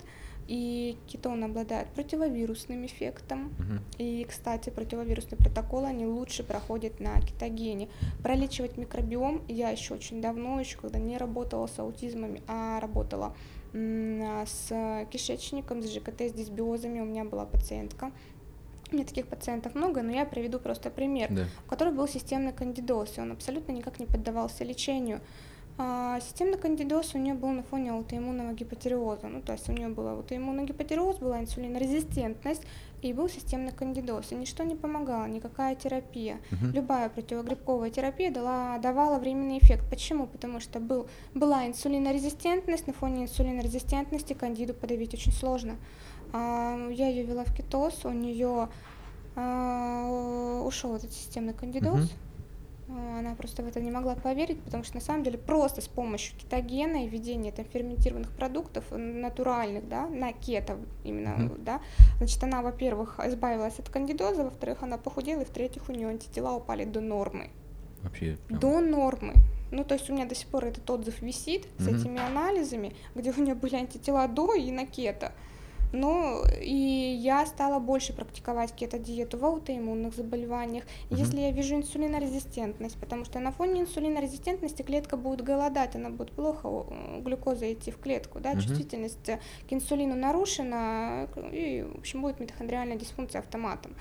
и 0.47 0.97
кетоны 1.07 1.45
обладают 1.45 1.89
противовирусным 1.89 2.85
эффектом. 2.85 3.53
Uh-huh. 3.57 3.81
И, 3.97 4.25
кстати, 4.29 4.69
противовирусные 4.69 5.37
протоколы, 5.37 5.87
они 5.87 6.05
лучше 6.05 6.43
проходят 6.43 6.99
на 6.99 7.19
кетогене. 7.21 7.89
Пролечивать 8.21 8.77
микробиом 8.77 9.41
я 9.47 9.69
еще 9.69 9.95
очень 9.95 10.21
давно, 10.21 10.59
еще 10.59 10.77
когда 10.77 10.99
не 10.99 11.17
работала 11.17 11.67
с 11.67 11.79
аутизмом, 11.79 12.37
а 12.47 12.79
работала 12.79 13.35
с 13.75 15.05
кишечником, 15.11 15.81
с 15.81 15.91
ЖКТ, 15.91 16.21
с 16.21 16.33
дисбиозами. 16.33 17.01
У 17.01 17.05
меня 17.05 17.25
была 17.25 17.45
пациентка, 17.45 18.11
у 18.91 18.95
меня 18.95 19.05
таких 19.05 19.27
пациентов 19.27 19.75
много, 19.75 20.01
но 20.01 20.11
я 20.11 20.25
приведу 20.25 20.59
просто 20.59 20.89
пример, 20.89 21.27
да. 21.31 21.45
у 21.65 21.69
которого 21.69 21.93
был 21.93 22.07
системный 22.07 22.53
кандидоз, 22.53 23.17
и 23.17 23.21
он 23.21 23.31
абсолютно 23.31 23.71
никак 23.71 23.99
не 23.99 24.05
поддавался 24.05 24.63
лечению. 24.63 25.21
А, 25.77 26.21
системный 26.21 26.57
кандидоз 26.57 27.15
у 27.15 27.17
нее 27.17 27.33
был 27.33 27.49
на 27.49 27.61
фоне 27.61 27.91
аутоиммунного 27.91 28.53
гипотериоза. 28.53 29.27
Ну, 29.27 29.41
то 29.41 29.53
есть 29.53 29.67
у 29.67 29.73
нее 29.73 29.89
был 29.89 30.07
аутоиммунный 30.07 30.63
гипотериоз, 30.63 31.17
была 31.17 31.41
инсулинорезистентность 31.41 32.63
и 33.01 33.11
был 33.11 33.27
системный 33.27 33.73
кандидоз. 33.73 34.31
И 34.31 34.35
ничто 34.35 34.63
не 34.63 34.75
помогало, 34.75 35.25
никакая 35.25 35.75
терапия. 35.75 36.37
Угу. 36.51 36.71
Любая 36.73 37.09
противогрибковая 37.09 37.89
терапия 37.89 38.31
дала, 38.31 38.77
давала 38.77 39.19
временный 39.19 39.57
эффект. 39.57 39.83
Почему? 39.89 40.27
Потому 40.27 40.61
что 40.61 40.79
был, 40.79 41.07
была 41.33 41.67
инсулинорезистентность, 41.67 42.87
на 42.87 42.93
фоне 42.93 43.23
инсулинорезистентности 43.23 44.31
кандиду 44.31 44.73
подавить 44.73 45.13
очень 45.13 45.33
сложно. 45.33 45.75
А, 46.31 46.89
я 46.89 47.09
ее 47.09 47.23
вела 47.23 47.43
в 47.43 47.53
кетоз, 47.53 48.05
у 48.05 48.11
нее 48.11 48.69
а, 49.35 50.61
ушел 50.65 50.95
этот 50.95 51.11
системный 51.11 51.53
кандидоз. 51.53 52.05
Угу 52.05 52.13
она 52.87 53.35
просто 53.35 53.63
в 53.63 53.67
это 53.67 53.79
не 53.79 53.89
могла 53.89 54.15
поверить, 54.15 54.61
потому 54.61 54.83
что 54.83 54.95
на 54.95 55.01
самом 55.01 55.23
деле 55.23 55.37
просто 55.37 55.81
с 55.81 55.87
помощью 55.87 56.37
кетогена 56.37 57.05
и 57.05 57.07
введения 57.07 57.51
там, 57.51 57.65
ферментированных 57.65 58.31
продуктов 58.31 58.85
натуральных, 58.91 59.87
да, 59.87 60.07
на 60.07 60.33
кето 60.33 60.77
именно, 61.03 61.29
mm-hmm. 61.29 61.63
да, 61.63 61.81
значит, 62.17 62.43
она, 62.43 62.61
во-первых, 62.61 63.19
избавилась 63.25 63.79
от 63.79 63.89
кандидоза, 63.89 64.43
во-вторых, 64.43 64.83
она 64.83 64.97
похудела, 64.97 65.41
и 65.41 65.45
в-третьих, 65.45 65.89
у 65.89 65.93
нее 65.93 66.09
антитела 66.09 66.53
упали 66.53 66.85
до 66.85 67.01
нормы. 67.01 67.49
Вообще? 68.03 68.37
Прям... 68.47 68.59
До 68.59 68.79
нормы. 68.81 69.33
Ну, 69.71 69.83
то 69.83 69.95
есть 69.95 70.09
у 70.09 70.13
меня 70.13 70.25
до 70.25 70.35
сих 70.35 70.47
пор 70.47 70.65
этот 70.65 70.87
отзыв 70.89 71.21
висит 71.21 71.65
mm-hmm. 71.65 71.83
с 71.83 71.87
этими 71.87 72.19
анализами, 72.19 72.93
где 73.15 73.31
у 73.31 73.41
нее 73.41 73.55
были 73.55 73.75
антитела 73.75 74.27
до 74.27 74.53
и 74.53 74.71
на 74.71 74.85
кето. 74.85 75.31
Ну, 75.91 76.43
и 76.61 76.73
я 77.21 77.45
стала 77.45 77.79
больше 77.79 78.13
практиковать 78.13 78.73
кето-диету 78.73 79.37
в 79.37 79.45
аутоиммунных 79.45 80.13
заболеваниях, 80.13 80.83
угу. 81.09 81.19
если 81.19 81.39
я 81.39 81.51
вижу 81.51 81.75
инсулинорезистентность, 81.75 82.97
потому 82.99 83.25
что 83.25 83.39
на 83.39 83.51
фоне 83.51 83.81
инсулинорезистентности 83.81 84.81
клетка 84.81 85.15
будет 85.15 85.41
голодать, 85.41 85.95
она 85.95 86.09
будет 86.09 86.31
плохо 86.31 86.85
глюкоза 87.19 87.71
идти 87.71 87.91
в 87.91 87.99
клетку, 87.99 88.39
да, 88.39 88.51
угу. 88.51 88.61
чувствительность 88.61 89.25
к 89.25 89.73
инсулину 89.73 90.15
нарушена, 90.15 91.29
и, 91.51 91.85
в 91.95 91.99
общем, 91.99 92.21
будет 92.21 92.39
митохондриальная 92.39 92.97
дисфункция 92.97 93.39
автоматом. 93.39 93.95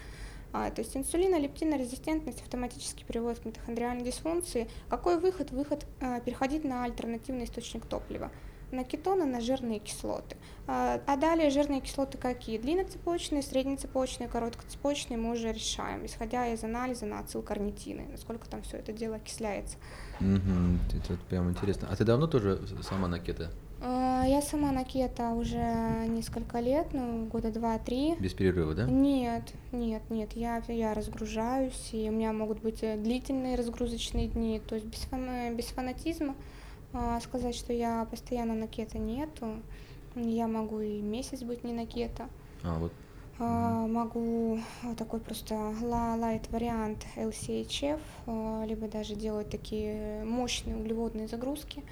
А, 0.53 0.70
то 0.70 0.82
есть 0.82 0.97
инсулинолептинорезистентность 0.97 2.41
автоматически 2.41 3.03
приводит 3.03 3.41
к 3.41 3.45
митохондриальной 3.45 4.05
дисфункции. 4.05 4.68
Какой 4.89 5.18
выход? 5.18 5.51
Выход 5.51 5.85
э, 6.01 6.20
переходить 6.24 6.62
на 6.62 6.85
альтернативный 6.85 7.45
источник 7.45 7.87
топлива 7.87 8.30
на 8.75 8.85
кетоны, 8.85 9.25
на 9.25 9.41
жирные 9.41 9.79
кислоты. 9.79 10.37
А, 10.66 11.01
а 11.07 11.16
далее 11.16 11.51
жирные 11.51 11.81
кислоты 11.81 12.18
какие? 12.18 12.59
Длинноцепочные, 12.59 13.43
среднецепочные, 13.43 14.29
короткоцепочные 14.29 15.18
мы 15.18 15.33
уже 15.33 15.53
решаем, 15.53 16.07
исходя 16.07 16.47
из 16.49 16.64
анализа 16.64 17.07
на 17.07 17.20
ацилкарнитины, 17.20 18.07
насколько 18.11 18.49
там 18.49 18.62
все 18.62 18.79
это 18.79 18.93
дело 18.93 19.16
окисляется. 19.16 19.77
Угу, 20.20 20.99
это 20.99 21.18
прям 21.29 21.51
интересно. 21.51 21.89
А 21.91 21.97
ты 21.97 22.05
давно 22.05 22.27
тоже 22.27 22.61
сама 22.83 23.09
на 23.09 23.18
кето? 23.18 23.51
А, 23.87 24.25
я 24.27 24.41
сама 24.41 24.72
на 24.72 24.85
кето 24.85 25.31
уже 25.33 26.07
несколько 26.09 26.61
лет, 26.61 26.87
ну, 26.95 27.27
года 27.27 27.53
два-три. 27.53 28.14
Без 28.18 28.33
перерыва, 28.33 28.75
да? 28.75 28.87
Нет, 28.87 29.53
нет, 29.72 30.03
нет, 30.09 30.31
я, 30.35 30.62
я 30.68 30.95
разгружаюсь, 30.95 31.91
и 31.93 32.09
у 32.09 32.12
меня 32.12 32.33
могут 32.33 32.62
быть 32.62 32.83
э, 32.83 32.97
длительные 32.97 33.57
разгрузочные 33.57 34.29
дни, 34.29 34.62
то 34.66 34.77
есть 34.77 34.87
без, 34.87 35.01
фан, 35.01 35.55
без 35.55 35.66
фанатизма. 35.66 36.35
А, 36.95 37.20
сказать, 37.20 37.57
что 37.57 37.72
я 37.72 38.07
постоянно 38.09 38.55
на 38.55 38.68
кето 38.68 38.99
нету. 38.99 39.61
Я 40.14 40.47
могу 40.47 40.78
и 40.78 41.01
месяц 41.01 41.42
быть 41.42 41.64
не 41.64 41.72
на 41.72 41.86
кето. 41.86 42.28
А, 42.62 42.78
вот. 42.78 42.92
А, 43.40 43.86
могу 43.88 44.61
такой 44.97 45.18
просто 45.18 45.55
light 45.55 46.51
вариант 46.53 47.05
LCHF, 47.16 48.01
а, 48.26 48.64
либо 48.64 48.86
даже 48.86 49.16
делать 49.16 49.51
такие 49.51 50.24
мощные 50.24 50.76
углеводные 50.76 51.26
загрузки, 51.26 51.82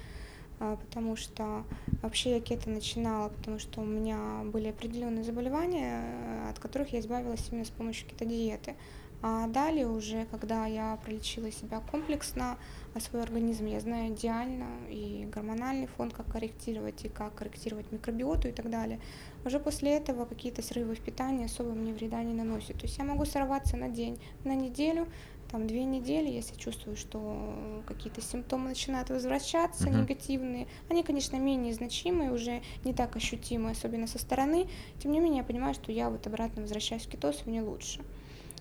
а, 0.61 0.77
потому 0.77 1.17
что 1.17 1.65
вообще 2.01 2.35
я 2.35 2.39
кето 2.39 2.69
начинала, 2.69 3.27
потому 3.27 3.59
что 3.59 3.81
у 3.81 3.85
меня 3.85 4.43
были 4.45 4.69
определенные 4.69 5.25
заболевания, 5.25 6.49
от 6.49 6.59
которых 6.59 6.93
я 6.93 7.01
избавилась 7.01 7.45
именно 7.51 7.65
с 7.65 7.71
помощью 7.71 8.07
кетодиеты. 8.07 8.75
А 9.21 9.47
далее 9.47 9.87
уже, 9.87 10.25
когда 10.31 10.65
я 10.65 10.97
пролечила 11.03 11.49
себя 11.49 11.81
комплексно, 11.91 12.51
а 12.51 12.57
свой 12.99 13.23
организм 13.23 13.65
я 13.65 13.79
знаю 13.79 14.13
идеально, 14.13 14.67
и 14.89 15.27
гормональный 15.31 15.87
фон, 15.87 16.11
как 16.11 16.27
корректировать, 16.27 17.05
и 17.05 17.09
как 17.09 17.35
корректировать 17.35 17.91
микробиоту 17.91 18.47
и 18.47 18.51
так 18.51 18.69
далее. 18.69 18.99
Уже 19.45 19.59
после 19.59 19.95
этого 19.95 20.25
какие-то 20.25 20.61
срывы 20.61 20.95
в 20.95 20.99
питании 20.99 21.45
особо 21.45 21.71
мне 21.71 21.93
вреда 21.93 22.21
не 22.23 22.33
наносят. 22.33 22.77
То 22.77 22.83
есть 22.83 22.97
я 22.97 23.03
могу 23.03 23.25
сорваться 23.25 23.77
на 23.77 23.89
день, 23.89 24.19
на 24.43 24.55
неделю, 24.55 25.07
там 25.53 25.67
две 25.67 25.83
недели, 25.83 26.31
если 26.31 26.55
чувствую, 26.55 26.97
что 26.97 27.83
какие-то 27.85 28.21
симптомы 28.21 28.69
начинают 28.69 29.11
возвращаться, 29.11 29.87
uh-huh. 29.87 30.01
негативные. 30.01 30.67
Они, 30.89 31.03
конечно, 31.03 31.35
менее 31.35 31.75
значимые, 31.75 32.31
уже 32.31 32.63
не 32.83 32.91
так 32.91 33.15
ощутимые, 33.15 33.73
особенно 33.73 34.07
со 34.07 34.17
стороны. 34.17 34.67
Тем 34.97 35.11
не 35.11 35.19
менее, 35.19 35.39
я 35.39 35.43
понимаю, 35.43 35.75
что 35.75 35.91
я 35.91 36.09
вот 36.09 36.25
обратно 36.25 36.63
возвращаюсь 36.63 37.05
в 37.05 37.09
кетоз, 37.09 37.45
мне 37.45 37.61
лучше. 37.61 38.01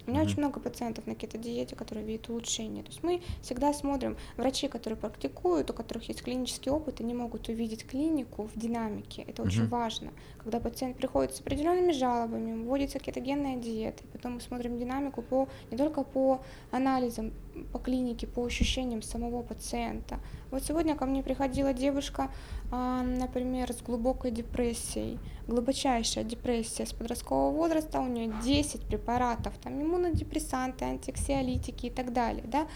У 0.07 0.11
меня 0.11 0.21
mm-hmm. 0.21 0.27
очень 0.27 0.39
много 0.39 0.61
пациентов 0.61 1.07
на 1.07 1.15
кето-диете, 1.15 1.77
которые 1.77 2.05
видят 2.05 2.29
улучшение. 2.29 2.83
То 2.83 2.91
есть 2.91 3.03
мы 3.03 3.23
всегда 3.41 3.73
смотрим, 3.73 4.17
врачи, 4.37 4.69
которые 4.69 4.99
практикуют, 4.99 5.71
у 5.71 5.75
которых 5.75 6.09
есть 6.09 6.23
клинический 6.23 6.71
опыт, 6.71 7.01
они 7.01 7.15
могут 7.15 7.49
увидеть 7.49 7.87
клинику 7.87 8.49
в 8.55 8.59
динамике. 8.59 9.23
Это 9.23 9.43
mm-hmm. 9.43 9.47
очень 9.47 9.69
важно. 9.69 10.13
Когда 10.45 10.59
пациент 10.59 10.97
приходит 10.97 11.35
с 11.35 11.41
определенными 11.41 11.93
жалобами, 11.93 12.65
вводится 12.65 12.99
кетогенная 12.99 13.57
диета, 13.57 14.03
и 14.03 14.07
потом 14.07 14.35
мы 14.35 14.41
смотрим 14.41 14.79
динамику 14.79 15.23
по, 15.23 15.49
не 15.71 15.77
только 15.77 16.03
по 16.03 16.43
анализам, 16.73 17.33
по 17.73 17.79
клинике, 17.79 18.27
по 18.27 18.45
ощущениям 18.45 19.03
самого 19.03 19.43
пациента. 19.43 20.19
Вот 20.51 20.65
сегодня 20.65 20.97
ко 20.97 21.07
мне 21.07 21.23
приходила 21.23 21.73
девушка, 21.73 22.31
а, 22.73 23.03
например, 23.03 23.73
с 23.73 23.83
глубокой 23.83 24.33
депрессией, 24.33 25.19
глубочайшая 25.47 26.25
депрессия 26.25 26.87
с 26.87 26.93
подросткового 26.93 27.55
возраста, 27.55 28.01
у 28.01 28.07
нее 28.07 28.33
10 28.43 28.83
препаратов, 28.87 29.55
там 29.63 29.81
иммунодепрессанты, 29.81 30.85
антиоксиолитики 30.85 31.87
и 31.87 31.91
так 31.91 32.13
далее, 32.13 32.45
да, 32.47 32.67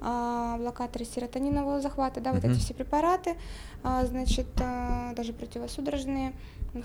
блокаторы 0.00 1.04
серотонинового 1.04 1.80
захвата, 1.80 2.20
да, 2.20 2.32
вот 2.32 2.42
mm-hmm. 2.42 2.52
эти 2.52 2.60
все 2.60 2.74
препараты, 2.74 3.36
а, 3.82 4.04
значит, 4.06 4.46
даже 5.14 5.32
противосудорожные, 5.32 6.32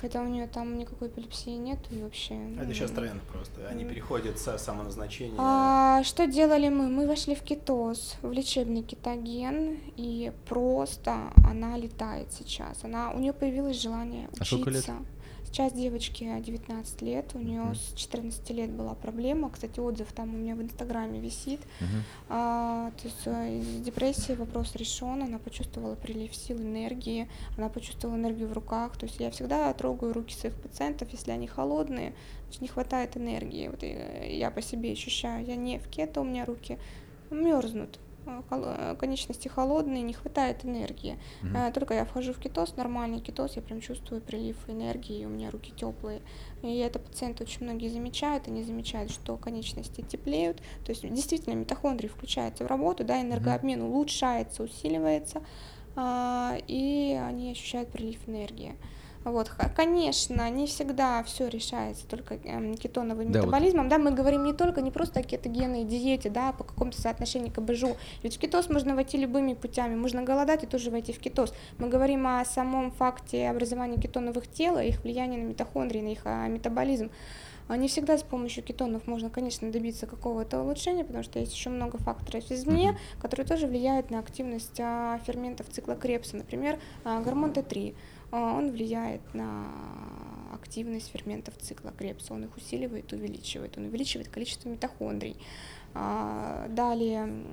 Хотя 0.01 0.21
у 0.21 0.27
нее 0.27 0.47
там 0.47 0.79
никакой 0.79 1.09
эпилепсии 1.09 1.51
нет 1.51 1.77
и 1.91 2.01
вообще. 2.01 2.35
Это 2.59 2.73
сейчас 2.73 2.89
тренд 2.89 3.21
просто. 3.23 3.67
Они 3.69 3.85
переходят 3.85 4.39
со 4.39 4.57
самоназначения. 4.57 5.35
А, 5.37 6.03
что 6.03 6.25
делали 6.25 6.69
мы? 6.69 6.87
Мы 6.89 7.07
вошли 7.07 7.35
в 7.35 7.41
кетоз, 7.41 8.15
в 8.23 8.31
лечебный 8.31 8.81
кетоген, 8.81 9.77
и 9.95 10.31
просто 10.49 11.31
она 11.47 11.77
летает 11.77 12.31
сейчас. 12.31 12.83
Она, 12.83 13.11
у 13.11 13.19
нее 13.19 13.31
появилось 13.31 13.79
желание 13.79 14.27
учиться. 14.29 14.41
А 14.41 14.45
сколько 14.45 14.69
лет? 14.71 14.89
Сейчас 15.55 15.71
девочке 15.71 16.37
19 16.37 17.01
лет, 17.01 17.31
у 17.33 17.39
нее 17.39 17.73
с 17.75 17.93
14 17.95 18.49
лет 18.49 18.71
была 18.71 18.93
проблема. 18.93 19.49
Кстати, 19.49 19.79
отзыв 19.79 20.11
там 20.11 20.35
у 20.35 20.37
меня 20.37 20.53
в 20.53 20.61
Инстаграме 20.61 21.21
висит. 21.21 21.61
А, 22.27 22.91
то 23.01 23.07
есть 23.07 23.21
э, 23.23 23.59
из 23.59 23.81
депрессии 23.81 24.33
вопрос 24.33 24.75
решен, 24.75 25.23
она 25.23 25.39
почувствовала 25.39 25.95
прилив 25.95 26.35
сил, 26.35 26.57
энергии, 26.57 27.29
она 27.57 27.69
почувствовала 27.69 28.17
энергию 28.17 28.49
в 28.49 28.51
руках. 28.51 28.97
То 28.97 29.05
есть 29.05 29.17
я 29.21 29.31
всегда 29.31 29.73
трогаю 29.73 30.11
руки 30.11 30.35
своих 30.35 30.55
пациентов, 30.55 31.07
если 31.13 31.31
они 31.31 31.47
холодные, 31.47 32.13
значит, 32.47 32.61
не 32.61 32.67
хватает 32.67 33.15
энергии. 33.15 33.69
Вот 33.69 33.81
я 33.81 34.51
по 34.51 34.61
себе 34.61 34.91
ощущаю, 34.91 35.45
я 35.45 35.55
не 35.55 35.79
в 35.79 35.87
кето, 35.87 36.19
у 36.19 36.25
меня 36.25 36.43
руки 36.43 36.77
мерзнут. 37.31 37.97
Э, 38.25 38.95
конечности 38.99 39.47
холодные, 39.47 40.01
не 40.01 40.13
хватает 40.13 40.65
энергии. 40.65 41.17
Mm-hmm. 41.43 41.73
Только 41.73 41.93
я 41.93 42.05
вхожу 42.05 42.33
в 42.33 42.39
кетоз, 42.39 42.75
нормальный 42.75 43.19
кетоз, 43.19 43.55
я 43.55 43.61
прям 43.61 43.81
чувствую 43.81 44.21
прилив 44.21 44.57
энергии, 44.67 45.25
у 45.25 45.29
меня 45.29 45.51
руки 45.51 45.71
теплые. 45.75 46.21
И 46.63 46.77
это 46.77 46.99
пациенты 46.99 47.43
очень 47.43 47.63
многие 47.63 47.89
замечают, 47.89 48.47
они 48.47 48.63
замечают, 48.63 49.11
что 49.11 49.37
конечности 49.37 50.01
теплеют, 50.01 50.57
то 50.83 50.91
есть 50.91 51.07
действительно 51.07 51.53
митохондрии 51.53 52.07
включаются 52.07 52.63
в 52.63 52.67
работу, 52.67 53.03
да, 53.03 53.21
энергообмен 53.21 53.81
mm-hmm. 53.81 53.89
улучшается, 53.89 54.63
усиливается, 54.63 55.43
а, 55.95 56.57
и 56.67 57.19
они 57.21 57.51
ощущают 57.51 57.89
прилив 57.89 58.27
энергии. 58.27 58.75
Вот, 59.25 59.49
конечно, 59.75 60.47
не 60.51 60.67
всегда 60.67 61.23
все 61.23 61.47
решается 61.47 62.05
только 62.07 62.35
эм, 62.35 62.75
кетоновым 62.75 63.31
да, 63.31 63.39
метаболизмом, 63.39 63.85
вот. 63.85 63.89
да, 63.89 63.97
мы 63.97 64.11
говорим 64.11 64.43
не 64.43 64.53
только, 64.53 64.83
не 64.83 64.91
просто 64.91 65.21
о 65.21 65.23
кетогенной 65.23 65.83
диете, 65.83 66.29
да, 66.29 66.51
по 66.51 66.63
какому-то 66.63 67.01
соотношению 67.01 67.51
к 67.51 67.59
БЖУ, 67.59 67.97
ведь 68.21 68.35
в 68.35 68.39
кетоз 68.39 68.69
можно 68.69 68.93
войти 68.93 69.17
любыми 69.17 69.55
путями, 69.55 69.95
можно 69.95 70.21
голодать 70.21 70.63
и 70.63 70.67
тоже 70.67 70.91
войти 70.91 71.11
в 71.11 71.17
кетоз. 71.17 71.55
Мы 71.79 71.89
говорим 71.89 72.27
о 72.27 72.45
самом 72.45 72.91
факте 72.91 73.49
образования 73.49 73.99
кетоновых 73.99 74.47
тел, 74.47 74.77
их 74.77 75.03
влиянии 75.03 75.41
на 75.41 75.47
митохондрии, 75.47 76.01
на 76.01 76.09
их 76.09 76.21
а, 76.25 76.47
метаболизм. 76.47 77.09
А 77.67 77.77
не 77.77 77.87
всегда 77.87 78.19
с 78.19 78.21
помощью 78.21 78.63
кетонов 78.63 79.07
можно, 79.07 79.31
конечно, 79.31 79.71
добиться 79.71 80.05
какого-то 80.05 80.61
улучшения, 80.61 81.03
потому 81.03 81.23
что 81.23 81.39
есть 81.39 81.55
еще 81.55 81.71
много 81.71 81.97
факторов 81.97 82.51
извне, 82.51 82.89
mm-hmm. 82.89 83.21
которые 83.21 83.47
тоже 83.47 83.65
влияют 83.65 84.11
на 84.11 84.19
активность 84.19 84.79
а, 84.79 85.19
ферментов 85.25 85.67
цикла 85.69 85.95
Крепса, 85.95 86.37
например, 86.37 86.79
а, 87.03 87.21
гормон 87.21 87.51
Т3. 87.51 87.95
А, 88.37 88.53
он 88.53 88.71
влияет 88.71 89.21
на 89.33 89.71
активность 90.53 91.09
ферментов 91.09 91.53
цикла 91.57 91.93
Крепса, 91.97 92.33
он 92.33 92.43
их 92.43 92.57
усиливает, 92.57 93.13
увеличивает, 93.13 93.77
он 93.77 93.85
увеличивает 93.85 94.27
количество 94.27 94.67
митохондрий. 94.67 95.37
А, 95.95 96.67
далее 96.69 97.45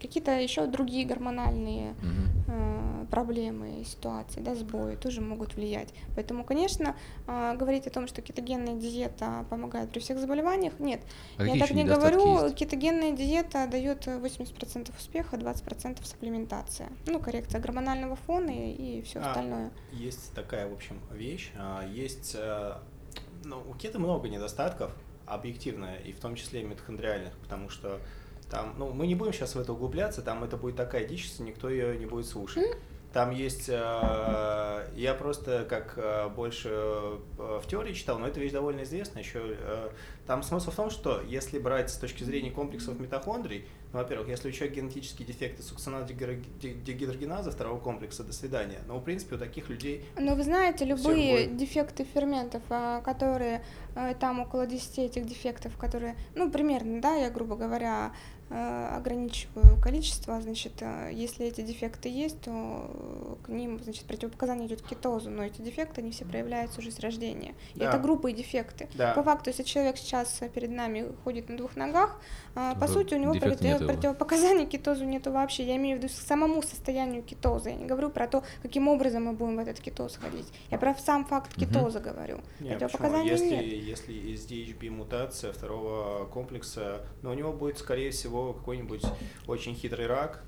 какие-то 0.00 0.32
еще 0.32 0.66
другие 0.66 1.06
гормональные 1.06 1.92
угу. 1.92 3.06
проблемы, 3.10 3.84
ситуации, 3.84 4.40
да, 4.40 4.54
сбои 4.54 4.96
тоже 4.96 5.20
могут 5.20 5.54
влиять. 5.54 5.94
Поэтому, 6.14 6.44
конечно, 6.44 6.94
говорить 7.26 7.86
о 7.86 7.90
том, 7.90 8.06
что 8.06 8.20
кетогенная 8.22 8.74
диета 8.74 9.46
помогает 9.50 9.90
при 9.90 10.00
всех 10.00 10.18
заболеваниях, 10.18 10.78
нет. 10.78 11.00
А 11.38 11.44
Я 11.44 11.58
так 11.58 11.70
не 11.70 11.84
говорю, 11.84 12.44
есть? 12.44 12.56
кетогенная 12.56 13.12
диета 13.12 13.66
дает 13.66 14.06
80% 14.06 14.94
успеха, 14.96 15.36
20% 15.36 16.04
сапплементация. 16.04 16.88
Ну, 17.06 17.18
коррекция 17.18 17.60
гормонального 17.60 18.16
фона 18.16 18.50
и, 18.50 18.98
и 18.98 19.02
все 19.02 19.20
а, 19.20 19.28
остальное. 19.28 19.70
Есть 19.92 20.32
такая, 20.34 20.68
в 20.68 20.72
общем, 20.72 21.00
вещь. 21.12 21.52
Есть 21.92 22.36
э, 22.38 22.74
ну, 23.44 23.62
у 23.68 23.74
кето 23.74 23.98
много 23.98 24.28
недостатков, 24.28 24.92
объективная, 25.26 25.96
и 25.98 26.12
в 26.12 26.20
том 26.20 26.36
числе 26.36 26.62
и 26.62 26.64
митохондриальных, 26.64 27.32
потому 27.38 27.68
что 27.70 28.00
там, 28.50 28.74
ну, 28.78 28.92
мы 28.92 29.06
не 29.06 29.14
будем 29.14 29.32
сейчас 29.32 29.54
в 29.54 29.60
это 29.60 29.72
углубляться, 29.72 30.22
там 30.22 30.44
это 30.44 30.56
будет 30.56 30.76
такая 30.76 31.06
дичь, 31.06 31.26
что 31.26 31.42
никто 31.42 31.68
ее 31.68 31.96
не 31.96 32.06
будет 32.06 32.26
слушать. 32.26 32.76
Там 33.14 33.30
есть, 33.30 33.68
э, 33.68 34.88
я 34.96 35.14
просто 35.14 35.64
как 35.70 35.94
э, 35.96 36.28
больше 36.30 36.68
э, 36.68 37.18
в 37.38 37.66
теории 37.68 37.92
читал, 37.92 38.18
но 38.18 38.26
эта 38.26 38.40
вещь 38.40 38.50
довольно 38.50 38.82
известна 38.82 39.20
еще. 39.20 39.56
Там 40.26 40.42
смысл 40.42 40.72
в 40.72 40.74
том, 40.74 40.90
что 40.90 41.20
если 41.20 41.60
брать 41.60 41.90
с 41.90 41.96
точки 41.96 42.24
зрения 42.24 42.50
комплексов 42.50 42.98
митохондрий, 42.98 43.66
ну, 43.92 44.00
во-первых, 44.00 44.28
если 44.28 44.48
у 44.48 44.50
человека 44.50 44.80
генетические 44.80 45.28
дефекты 45.28 45.62
сукцинат-дегидрогеназа 45.62 47.52
второго 47.52 47.78
комплекса, 47.78 48.24
до 48.24 48.32
свидания. 48.32 48.80
Но, 48.88 48.98
в 48.98 49.04
принципе, 49.04 49.36
у 49.36 49.38
таких 49.38 49.68
людей... 49.68 50.04
Но 50.18 50.34
вы 50.34 50.42
знаете, 50.42 50.84
любые 50.84 51.46
дефекты 51.46 52.04
ферментов, 52.04 52.62
а, 52.70 53.00
которые 53.02 53.62
там 54.18 54.40
около 54.40 54.66
10 54.66 54.98
этих 54.98 55.26
дефектов, 55.26 55.76
которые, 55.76 56.16
ну, 56.34 56.50
примерно, 56.50 57.00
да, 57.00 57.14
я, 57.14 57.30
грубо 57.30 57.54
говоря, 57.54 58.12
ограничиваю 58.58 59.80
количество, 59.82 60.40
значит, 60.40 60.72
э, 60.80 61.10
если 61.12 61.46
эти 61.46 61.60
дефекты 61.62 62.08
есть, 62.08 62.40
то 62.42 63.38
к 63.44 63.48
ним, 63.48 63.78
значит, 63.82 64.04
противопоказание 64.04 64.66
идет 64.68 64.82
к 64.82 64.86
кетозу, 64.88 65.30
но 65.30 65.44
эти 65.44 65.60
дефекты, 65.60 66.00
они 66.00 66.10
все 66.10 66.24
проявляются 66.24 66.80
уже 66.80 66.90
с 66.90 67.00
рождения. 67.00 67.54
И 67.74 67.80
Да. 67.80 67.88
это 67.90 67.98
группы 67.98 68.30
и 68.30 68.34
дефекты. 68.34 68.88
Да. 68.94 69.12
По 69.14 69.22
факту, 69.22 69.50
если 69.50 69.62
человек 69.62 69.96
сейчас 69.96 70.40
перед 70.54 70.70
нами 70.70 71.12
ходит 71.24 71.48
на 71.48 71.56
двух 71.56 71.76
ногах, 71.76 72.20
а, 72.54 72.74
по 72.74 72.86
То 72.86 72.92
сути, 72.94 73.14
у 73.14 73.18
него 73.18 73.32
против- 73.34 73.60
нет 73.60 73.80
его. 73.80 73.92
противопоказаний 73.92 74.66
к 74.66 74.70
кетозу 74.70 75.04
нету 75.04 75.32
вообще. 75.32 75.64
Я 75.64 75.76
имею 75.76 75.98
в 75.98 76.02
виду 76.02 76.12
к 76.12 76.16
самому 76.16 76.62
состоянию 76.62 77.22
кетоза. 77.22 77.70
Я 77.70 77.76
не 77.76 77.86
говорю 77.86 78.10
про 78.10 78.26
то, 78.28 78.44
каким 78.62 78.88
образом 78.88 79.24
мы 79.24 79.32
будем 79.32 79.56
в 79.56 79.58
этот 79.58 79.80
кетоз 79.80 80.16
ходить. 80.16 80.46
Я 80.70 80.78
про 80.78 80.94
сам 80.94 81.24
факт 81.24 81.54
кетоза 81.54 82.00
говорю. 82.00 82.40
Нет? 82.60 82.78
Противопоказаний 82.78 83.30
Если, 83.30 83.46
нет. 83.46 83.64
если 83.64 84.12
из 84.12 84.46
DHB 84.46 84.90
мутация 84.90 85.52
второго 85.52 86.26
комплекса, 86.26 87.04
но 87.22 87.30
у 87.30 87.34
него 87.34 87.52
будет, 87.52 87.78
скорее 87.78 88.10
всего, 88.10 88.43
какой-нибудь 88.52 89.04
очень 89.46 89.74
хитрый 89.74 90.06
рак. 90.06 90.42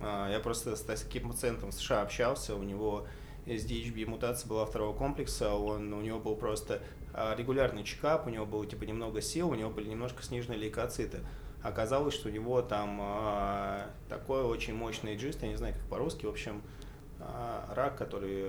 А, 0.00 0.30
Я 0.30 0.40
просто 0.40 0.76
с 0.76 0.82
таким 0.82 1.30
пациентом 1.30 1.70
в 1.70 1.74
США 1.74 2.02
общался, 2.02 2.56
у 2.56 2.62
него 2.62 3.06
из 3.46 3.66
DHB 3.66 4.06
мутация 4.06 4.48
была 4.48 4.64
второго 4.64 4.96
комплекса, 4.96 5.54
он, 5.54 5.92
у 5.92 6.00
него 6.00 6.20
был 6.20 6.36
просто 6.36 6.80
а, 7.12 7.34
регулярный 7.36 7.84
чекап, 7.84 8.26
у 8.26 8.30
него 8.30 8.46
было 8.46 8.66
типа 8.66 8.84
немного 8.84 9.20
сил, 9.20 9.50
у 9.50 9.54
него 9.54 9.70
были 9.70 9.88
немножко 9.88 10.22
снижены 10.22 10.54
лейкоциты. 10.54 11.20
Оказалось, 11.62 12.14
что 12.14 12.28
у 12.28 12.32
него 12.32 12.62
там 12.62 12.98
а, 13.00 13.90
такой 14.08 14.42
очень 14.42 14.74
мощный 14.74 15.16
джист, 15.16 15.42
я 15.42 15.48
не 15.48 15.56
знаю, 15.56 15.74
как 15.74 15.82
по-русски, 15.84 16.26
в 16.26 16.30
общем, 16.30 16.62
рак, 17.70 17.96
который 17.96 18.46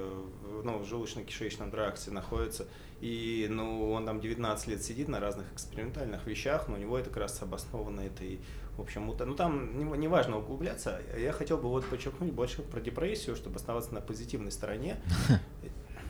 ну, 0.63 0.79
в 0.79 0.83
желудочно-кишечном 0.83 1.69
тракте 1.69 2.11
находится. 2.11 2.67
И 3.01 3.47
ну, 3.49 3.91
он 3.91 4.05
там 4.05 4.19
19 4.19 4.67
лет 4.67 4.81
сидит 4.81 5.07
на 5.07 5.19
разных 5.19 5.51
экспериментальных 5.53 6.25
вещах, 6.25 6.67
но 6.67 6.75
у 6.75 6.77
него 6.77 6.97
это 6.97 7.09
как 7.09 7.17
раз 7.17 7.41
обосновано 7.41 8.01
этой, 8.01 8.39
в 8.77 8.81
общем, 8.81 9.05
ну 9.05 9.35
там 9.35 9.77
не, 9.77 9.83
не 9.97 10.07
важно 10.07 10.37
углубляться. 10.37 10.99
Я 11.17 11.31
хотел 11.31 11.57
бы 11.57 11.69
вот 11.69 11.85
подчеркнуть 11.85 12.31
больше 12.31 12.61
про 12.61 12.81
депрессию, 12.81 13.35
чтобы 13.35 13.57
оставаться 13.57 13.93
на 13.93 14.01
позитивной 14.01 14.51
стороне. 14.51 14.97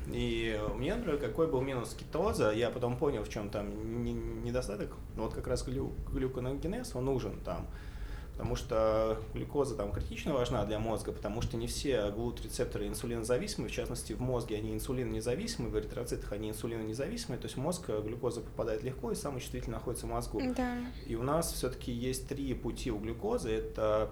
И 0.07 0.59
мне, 0.75 0.95
например, 0.95 1.19
какой 1.19 1.47
был 1.47 1.61
минус 1.61 1.93
кетоза, 1.93 2.51
я 2.51 2.69
потом 2.69 2.97
понял, 2.97 3.23
в 3.23 3.29
чем 3.29 3.49
там 3.49 4.03
не- 4.03 4.13
недостаток. 4.13 4.91
Вот 5.15 5.33
как 5.33 5.47
раз 5.47 5.63
глю, 5.63 5.93
глюконогенез, 6.11 6.95
он 6.95 7.05
нужен 7.05 7.39
там. 7.41 7.67
Потому 8.33 8.55
что 8.55 9.19
глюкоза 9.35 9.75
там 9.75 9.91
критично 9.91 10.33
важна 10.33 10.65
для 10.65 10.79
мозга, 10.79 11.11
потому 11.11 11.41
что 11.43 11.55
не 11.55 11.67
все 11.67 12.09
глут-рецепторы 12.09 12.87
инсулинозависимы, 12.87 13.67
в 13.67 13.71
частности 13.71 14.13
в 14.13 14.21
мозге 14.21 14.57
они 14.57 14.73
инсулинонезависимы, 14.73 15.69
в 15.69 15.77
эритроцитах 15.77 16.31
они 16.31 16.49
инсулинонезависимы, 16.49 17.37
то 17.37 17.43
есть 17.43 17.57
в 17.57 17.59
мозг 17.59 17.83
э, 17.89 18.01
глюкоза 18.01 18.41
попадает 18.41 18.81
легко 18.83 19.11
и 19.11 19.15
самый 19.15 19.39
чувствительно 19.39 19.77
находится 19.77 20.07
в 20.07 20.09
мозгу. 20.09 20.41
Да. 20.57 20.77
И 21.05 21.15
у 21.15 21.21
нас 21.21 21.53
все-таки 21.53 21.91
есть 21.91 22.27
три 22.27 22.53
пути 22.55 22.91
у 22.91 22.97
глюкозы. 22.97 23.51
Это 23.51 24.09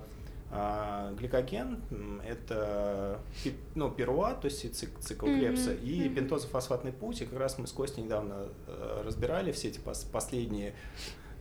а, 0.53 1.13
гликоген, 1.13 1.81
это 2.27 3.21
ну, 3.73 3.89
пируат, 3.89 4.41
то 4.41 4.45
есть 4.47 4.65
цик- 4.65 4.99
цикл 4.99 5.25
Мгм, 5.25 5.39
Крепса, 5.39 5.73
и 5.73 6.05
мгм. 6.05 6.15
пентозофосфатный 6.15 6.91
путь. 6.91 7.21
И 7.21 7.25
как 7.25 7.39
раз 7.39 7.57
мы 7.57 7.67
с 7.67 7.71
Костей 7.71 8.03
недавно 8.03 8.49
э, 8.67 9.03
разбирали 9.05 9.53
все 9.53 9.69
эти 9.69 9.79
пос- 9.79 10.05
последние 10.11 10.75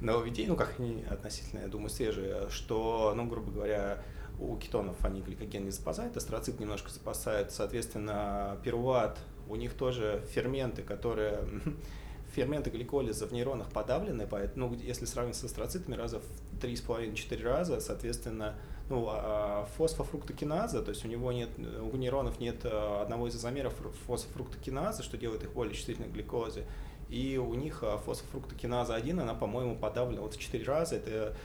нововведения, 0.02 0.50
ну 0.50 0.56
как 0.56 0.78
они 0.78 1.04
относительно, 1.08 1.60
я 1.60 1.68
думаю, 1.68 1.90
свежие, 1.90 2.48
что, 2.50 3.12
ну, 3.16 3.26
грубо 3.26 3.50
говоря, 3.50 4.02
у 4.38 4.56
кетонов 4.56 5.04
они 5.04 5.20
гликоген 5.20 5.64
не 5.64 5.70
запасают, 5.70 6.16
астроцит 6.16 6.60
немножко 6.60 6.90
запасает, 6.90 7.52
соответственно, 7.52 8.58
пируат, 8.64 9.18
у 9.48 9.56
них 9.56 9.74
тоже 9.74 10.22
ферменты, 10.32 10.82
которые 10.82 11.40
ферменты 12.34 12.70
гликолиза 12.70 13.26
в 13.26 13.32
нейронах 13.32 13.70
подавлены, 13.70 14.26
поэтому, 14.26 14.68
ну, 14.68 14.74
если 14.74 15.04
сравнить 15.04 15.36
с 15.36 15.44
астроцитами, 15.44 15.96
раза 15.96 16.20
в 16.20 16.64
3,5-4 16.64 17.42
раза, 17.42 17.80
соответственно, 17.80 18.54
ну, 18.88 19.06
а 19.08 19.68
фосфофруктокиназа, 19.76 20.82
то 20.82 20.90
есть 20.90 21.04
у 21.04 21.08
него 21.08 21.32
нет, 21.32 21.50
у 21.58 21.96
нейронов 21.96 22.40
нет 22.40 22.56
а, 22.64 23.02
одного 23.02 23.28
из 23.28 23.36
изомеров 23.36 23.72
фру- 23.80 23.92
фосфофруктокиназы, 24.06 25.02
что 25.02 25.16
делает 25.16 25.44
их 25.44 25.52
более 25.52 25.74
чувствительны 25.74 26.08
к 26.08 26.12
глюкозе, 26.12 26.66
и 27.10 27.36
у 27.38 27.54
них 27.54 27.82
а, 27.82 27.98
фосфофруктокиназа 27.98 28.94
1, 28.94 29.20
она, 29.20 29.34
по-моему, 29.34 29.76
подавлена 29.76 30.22
вот 30.22 30.34
в 30.34 30.38
4 30.38 30.64
раза, 30.64 30.96
это 30.96 31.36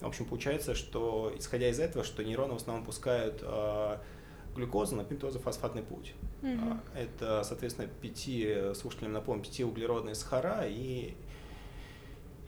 в 0.00 0.06
общем, 0.06 0.26
получается, 0.26 0.76
что, 0.76 1.32
исходя 1.36 1.68
из 1.68 1.80
этого, 1.80 2.04
что 2.04 2.22
нейроны 2.22 2.54
в 2.54 2.58
основном 2.58 2.84
пускают 2.84 3.40
а, 3.42 4.00
глюкозу 4.54 4.94
на 4.94 5.04
пентозофосфатный 5.04 5.82
путь. 5.82 6.14
Мгм. 6.42 6.80
А, 6.94 6.98
Это, 6.98 7.42
соответственно, 7.42 7.88
пяти, 7.88 8.72
слушателям 8.74 9.12
напомню, 9.12 9.42
пятиуглеродные 9.42 10.14
сахара 10.14 10.66
и 10.68 11.14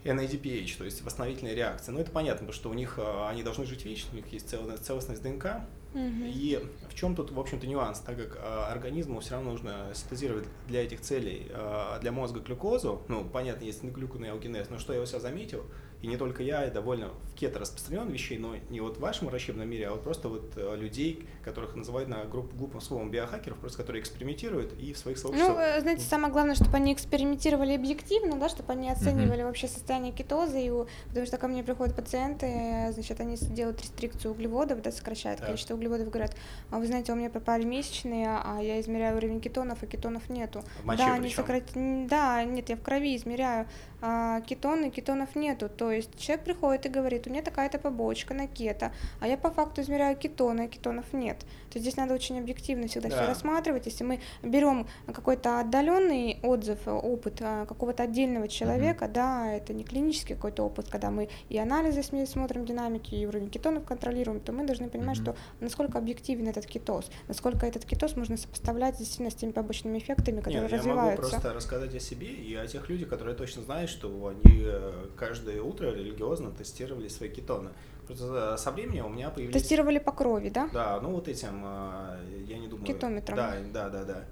NADPH, 0.04 0.78
то 0.78 0.84
есть 0.84 1.02
восстановительная 1.02 1.54
реакция. 1.54 1.92
Ну, 1.92 1.98
это 1.98 2.12
понятно, 2.12 2.46
потому 2.46 2.52
что 2.52 2.70
у 2.70 2.74
них 2.74 2.98
они 3.28 3.42
должны 3.42 3.66
жить 3.66 3.84
вечно, 3.84 4.10
у 4.12 4.16
них 4.16 4.32
есть 4.32 4.48
целостность 4.48 5.22
ДНК. 5.22 5.62
И 5.94 6.64
в 6.88 6.94
чем 6.94 7.16
тут, 7.16 7.32
в 7.32 7.40
общем-то, 7.40 7.66
нюанс, 7.66 7.98
так 8.00 8.16
как 8.16 8.38
а, 8.40 8.68
организму 8.70 9.20
все 9.20 9.32
равно 9.32 9.50
нужно 9.50 9.90
синтезировать 9.94 10.46
для 10.68 10.84
этих 10.84 11.00
целей, 11.00 11.48
а, 11.50 11.98
для 12.00 12.12
мозга 12.12 12.40
глюкозу, 12.40 13.02
ну, 13.08 13.24
понятно, 13.24 13.64
есть 13.64 13.82
глюконеогенез, 13.82 14.70
но 14.70 14.78
что 14.78 14.92
я 14.92 15.00
у 15.00 15.06
себя 15.06 15.20
заметил, 15.20 15.64
и 16.02 16.06
не 16.06 16.16
только 16.16 16.42
я, 16.42 16.66
и 16.66 16.70
довольно 16.70 17.08
в 17.08 17.34
кето 17.34 17.58
распространен 17.58 18.08
вещей, 18.08 18.38
но 18.38 18.54
не 18.70 18.80
вот 18.80 18.96
в 18.96 19.00
вашем 19.00 19.28
врачебном 19.28 19.68
мире, 19.68 19.88
а 19.88 19.92
вот 19.92 20.02
просто 20.02 20.28
вот 20.28 20.52
э, 20.56 20.76
людей, 20.76 21.26
которых 21.44 21.74
называют 21.76 22.08
на 22.08 22.24
групп, 22.24 22.52
глупым 22.54 22.80
словом 22.80 23.10
биохакеров, 23.10 23.58
просто 23.58 23.78
которые 23.78 24.00
экспериментируют 24.02 24.72
и 24.78 24.92
в 24.92 24.98
своих 24.98 25.16
Ну, 25.18 25.22
сообществах 25.22 25.58
э, 25.58 25.80
знаете, 25.80 26.02
самое 26.02 26.32
главное, 26.32 26.54
чтобы 26.54 26.76
они 26.76 26.92
экспериментировали 26.92 27.74
объективно, 27.74 28.36
да, 28.38 28.48
чтобы 28.48 28.72
они 28.72 28.90
оценивали 28.90 29.42
вообще 29.42 29.68
состояние 29.68 30.12
кетоза, 30.12 30.58
и 30.58 30.70
потому 31.08 31.26
что 31.26 31.36
ко 31.38 31.48
мне 31.48 31.62
приходят 31.62 31.94
пациенты, 31.96 32.92
значит, 32.92 33.20
они 33.20 33.36
делают 33.36 33.80
рестрикцию 33.82 34.32
углеводов, 34.32 34.82
да, 34.82 34.92
сокращают 34.92 35.40
Так. 35.40 35.48
количество 35.48 35.74
углеводов, 35.74 36.08
говорят, 36.10 36.34
а 36.70 36.78
вы 36.78 36.86
знаете, 36.86 37.12
у 37.12 37.16
меня 37.16 37.30
пропали 37.30 37.64
месячные, 37.64 38.28
а 38.28 38.60
я 38.62 38.80
измеряю 38.80 39.16
уровень 39.16 39.40
кетонов, 39.40 39.82
а 39.82 39.86
кетонов 39.86 40.28
нету. 40.28 40.62
в 40.82 40.86
моче 40.86 41.04
да, 41.04 41.14
они 41.14 41.22
причем. 41.28 41.36
сократ- 41.44 41.76
м, 41.76 42.06
да, 42.06 42.42
нет, 42.44 42.68
я 42.68 42.76
в 42.76 42.82
крови 42.82 43.16
измеряю, 43.16 43.66
а 44.02 44.40
кетоны, 44.40 44.90
кетонов 44.90 45.36
нету. 45.36 45.68
То 45.68 45.90
есть 45.90 46.18
человек 46.18 46.44
приходит 46.44 46.86
и 46.86 46.88
говорит, 46.88 47.26
у 47.26 47.30
меня 47.30 47.42
такая-то 47.42 47.78
побочка 47.78 48.34
на 48.34 48.46
кето, 48.46 48.92
а 49.20 49.28
я 49.28 49.36
по 49.36 49.50
факту 49.50 49.82
измеряю 49.82 50.16
кетоны, 50.16 50.62
а 50.62 50.68
кетонов 50.68 51.12
нет. 51.12 51.44
То 51.70 51.78
есть 51.78 51.82
здесь 51.84 51.96
надо 51.96 52.14
очень 52.14 52.38
объективно 52.38 52.88
всегда 52.88 53.08
все 53.08 53.18
Да. 53.20 53.26
рассматривать. 53.28 53.86
Если 53.86 54.02
мы 54.04 54.20
берем 54.42 54.86
какой-то 55.06 55.60
отдаленный 55.60 56.38
отзыв, 56.42 56.78
э, 56.86 56.90
опыт 56.90 57.38
а, 57.40 57.64
какого-то 57.66 58.02
отдельного 58.02 58.48
человека, 58.48 59.08
да, 59.08 59.52
это 59.52 59.72
не 59.72 59.84
клинический 59.84 60.34
какой-то 60.34 60.64
опыт, 60.64 60.88
когда 60.88 61.10
мы 61.10 61.28
и 61.48 61.58
анализы 61.58 62.02
смотрим 62.26 62.64
динамики, 62.64 63.14
и 63.14 63.24
уровень 63.24 63.50
кетонов 63.50 63.84
контролируем, 63.84 64.40
то 64.40 64.52
мы 64.52 64.64
должны 64.64 64.88
понимать, 64.88 65.18
Мгм. 65.18 65.24
что 65.24 65.36
насколько 65.60 65.98
объективен 65.98 66.48
этот 66.48 66.66
кетоз, 66.66 67.08
насколько 67.28 67.66
этот 67.66 67.84
кетоз 67.84 68.16
можно 68.16 68.36
сопоставлять 68.36 68.98
действительно 68.98 69.30
с 69.30 69.34
теми 69.34 69.52
побочными 69.52 69.98
эффектами, 69.98 70.40
которые 70.40 70.62
Нет, 70.62 70.72
я 70.72 70.78
могу 70.78 70.88
развиваются. 70.90 71.30
просто 71.30 71.52
рассказать 71.54 71.94
о 71.94 72.00
себе 72.00 72.26
и 72.28 72.54
о 72.56 72.66
тех 72.66 72.88
людях, 72.88 73.08
которые 73.08 73.36
точно 73.36 73.62
знают, 73.62 73.90
что 73.90 74.08
они 74.26 74.62
э, 74.64 75.06
каждое 75.16 75.62
утро 75.62 75.86
религиозно 75.92 76.50
тестировали 76.50 77.08
свои 77.08 77.28
кетоны. 77.28 77.70
Просто 78.10 78.56
со 78.56 78.72
временем 78.72 79.06
у 79.06 79.08
меня 79.08 79.30
появились... 79.30 79.62
Тестировали 79.62 80.00
по 80.00 80.10
крови, 80.10 80.48
да? 80.48 80.68
Да, 80.72 80.98
ну 81.00 81.12
вот 81.12 81.28
этим, 81.28 81.62
э, 81.64 82.42
я 82.48 82.58
не 82.58 82.66
думаю... 82.66 82.84
Кетометром. 82.84 83.36
Да, 83.36 83.54
да, 83.72 83.88
да, 83.88 84.04
да. 84.04 84.24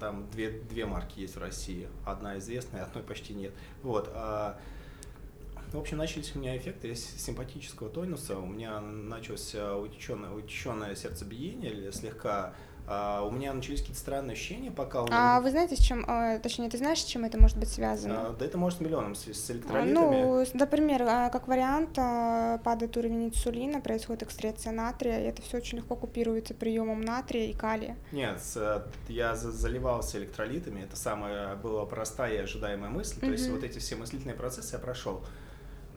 Там 0.00 0.30
две, 0.30 0.50
две 0.50 0.86
марки 0.86 1.20
есть 1.20 1.36
в 1.36 1.40
России. 1.40 1.88
Одна 2.06 2.38
известная, 2.38 2.84
одной 2.84 3.04
почти 3.04 3.34
нет. 3.34 3.52
Вот. 3.82 4.10
а, 4.14 4.58
в 5.72 5.78
общем, 5.78 5.98
начались 5.98 6.34
у 6.34 6.38
меня 6.38 6.56
эффекты 6.56 6.94
симпатического 6.94 7.90
тонуса. 7.90 8.38
У 8.38 8.46
меня 8.46 8.80
началось 8.80 9.54
э, 9.54 9.74
утеченное, 9.74 10.30
утеченное 10.30 10.94
сердцебиение 10.94 11.92
слегка. 11.92 12.54
А, 12.86 13.22
у 13.22 13.30
меня 13.30 13.52
начались 13.54 13.80
какие-то 13.80 14.00
странные 14.00 14.34
ощущения, 14.34 14.70
пока 14.70 15.02
меня... 15.02 15.36
А 15.36 15.40
вы 15.40 15.50
знаете, 15.50 15.74
с 15.74 15.78
чем, 15.78 16.04
э, 16.06 16.38
точнее, 16.38 16.68
ты 16.68 16.76
знаешь, 16.76 17.00
с 17.00 17.04
чем 17.04 17.24
это 17.24 17.40
может 17.40 17.56
быть 17.56 17.70
связано? 17.70 18.28
А, 18.28 18.36
да 18.38 18.44
это 18.44 18.58
может 18.58 18.78
с 18.78 18.80
миллионом, 18.82 19.14
с, 19.14 19.24
с 19.26 19.50
А, 19.50 19.52
электролитами. 19.54 19.92
Ну, 19.92 20.44
например, 20.52 21.02
а, 21.08 21.30
как 21.30 21.48
вариант, 21.48 21.94
падает 22.62 22.94
уровень 22.96 23.26
инсулина, 23.28 23.80
происходит 23.80 24.24
экскреция 24.24 24.72
натрия, 24.72 25.20
и 25.20 25.24
это 25.24 25.40
все 25.40 25.56
очень 25.56 25.78
легко 25.78 25.96
купируется 25.96 26.52
приемом 26.52 27.00
натрия 27.00 27.46
и 27.46 27.54
калия. 27.54 27.96
Нет, 28.12 28.38
э, 28.56 28.82
я 29.08 29.34
за- 29.34 29.52
заливался 29.52 30.18
электролитами, 30.18 30.82
это 30.82 30.96
самая 30.96 31.56
была 31.56 31.86
простая 31.86 32.34
и 32.34 32.36
ожидаемая 32.38 32.90
мысль, 32.90 33.18
то 33.18 33.26
есть 33.30 33.48
вот 33.48 33.64
эти 33.64 33.78
все 33.78 33.96
мыслительные 33.96 34.36
процессы 34.36 34.74
я 34.74 34.78
прошел. 34.78 35.22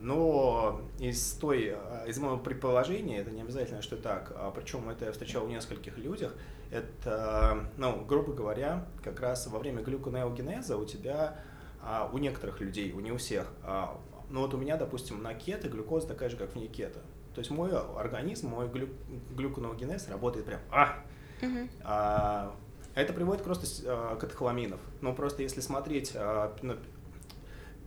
Но 0.00 0.80
из 1.00 1.32
той, 1.32 1.74
э, 1.76 2.08
из 2.08 2.18
моего 2.18 2.38
предположения, 2.38 3.18
это 3.18 3.30
не 3.30 3.42
обязательно, 3.42 3.82
что 3.82 3.96
так, 3.96 4.32
причем 4.54 4.88
это 4.88 5.06
я 5.06 5.12
встречал 5.12 5.44
у 5.44 5.48
нескольких 5.48 5.98
людях, 5.98 6.34
это, 6.70 7.66
ну, 7.76 8.04
грубо 8.04 8.32
говоря, 8.32 8.86
как 9.02 9.20
раз 9.20 9.46
во 9.46 9.58
время 9.58 9.82
глюконеогенеза 9.82 10.76
у 10.76 10.84
тебя, 10.84 11.36
а, 11.82 12.10
у 12.12 12.18
некоторых 12.18 12.60
людей, 12.60 12.92
у 12.92 13.00
не 13.00 13.12
у 13.12 13.16
всех, 13.16 13.46
а, 13.62 13.98
ну 14.30 14.40
вот 14.40 14.54
у 14.54 14.58
меня, 14.58 14.76
допустим, 14.76 15.22
на 15.22 15.34
кето 15.34 15.68
глюкоза 15.68 16.08
такая 16.08 16.28
же, 16.28 16.36
как 16.36 16.54
вне 16.54 16.66
кето. 16.66 17.00
То 17.34 17.40
есть 17.40 17.50
мой 17.50 17.70
организм, 17.72 18.48
мой 18.48 18.68
глю, 18.68 18.88
глюконеогенез 19.36 20.08
работает 20.08 20.44
прям, 20.46 20.60
а, 20.70 20.96
Мгм. 21.42 21.68
а, 21.84 22.54
Это 22.94 23.12
приводит 23.12 23.44
просто 23.44 23.64
с- 23.64 23.84
а, 23.86 24.16
к 24.16 24.24
атхоламинов. 24.24 24.80
Ну, 25.02 25.14
просто 25.14 25.42
если 25.44 25.60
смотреть 25.60 26.12
а, 26.16 26.52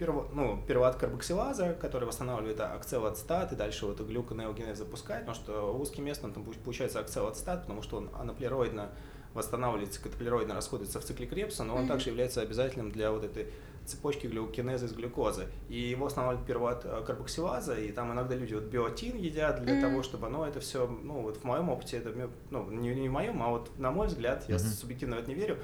перво, 0.02 0.28
ну, 0.34 0.60
перват 0.68 0.96
карбоксилаза, 0.96 1.76
который 1.80 2.06
восстанавливает 2.06 2.60
акцелоцистат, 2.60 3.54
и 3.54 3.56
дальше 3.56 3.86
вот 3.86 4.02
глюконеогенез 4.02 4.80
запускает, 4.80 5.28
потому 5.28 5.36
что 5.36 5.78
узкий 5.78 6.02
мест, 6.02 6.26
он 6.26 6.34
там 6.34 6.44
получается 6.44 7.00
акцелоцистат, 7.00 7.62
потому 7.62 7.84
что 7.84 7.98
он 7.98 8.10
анаплероидно 8.18 8.90
восстанавливается, 9.36 10.02
катаплероидно 10.02 10.56
расходуется 10.56 11.00
в 11.00 11.04
цикле 11.04 11.28
Крепса, 11.28 11.64
но 11.64 11.76
он 11.76 11.84
mm-hmm. 11.84 11.88
также 11.88 12.10
является 12.10 12.42
обязательным 12.42 12.92
для 12.92 13.12
вот 13.12 13.24
этой 13.24 13.46
цепочки 13.86 14.26
глюкинеза 14.26 14.88
из 14.88 14.94
глюкозы. 14.94 15.46
И 15.70 15.80
его 15.80 16.08
останавливает 16.08 16.48
перват 16.48 16.84
карбоксилаза, 17.06 17.76
и 17.76 17.92
там 17.92 18.12
иногда 18.12 18.34
люди 18.34 18.56
вот 18.56 18.64
биотин 18.64 19.18
едят 19.18 19.62
для 19.62 19.78
mm-hmm. 19.78 19.82
того, 19.82 20.02
чтобы, 20.02 20.30
ну, 20.30 20.44
это 20.44 20.60
все, 20.62 20.88
ну, 20.88 21.22
вот 21.22 21.38
в 21.38 21.44
моем 21.44 21.70
опыте, 21.70 21.98
это, 21.98 22.12
ну, 22.50 22.68
не, 22.72 22.96
не 22.96 23.08
в 23.08 23.12
моем, 23.12 23.44
а 23.44 23.50
вот 23.50 23.70
на 23.78 23.92
мой 23.92 24.08
взгляд, 24.08 24.46
я 24.48 24.56
mm-hmm. 24.56 24.80
субъективно 24.80 25.18
в 25.18 25.20
это 25.20 25.30
не 25.30 25.36
верю, 25.36 25.60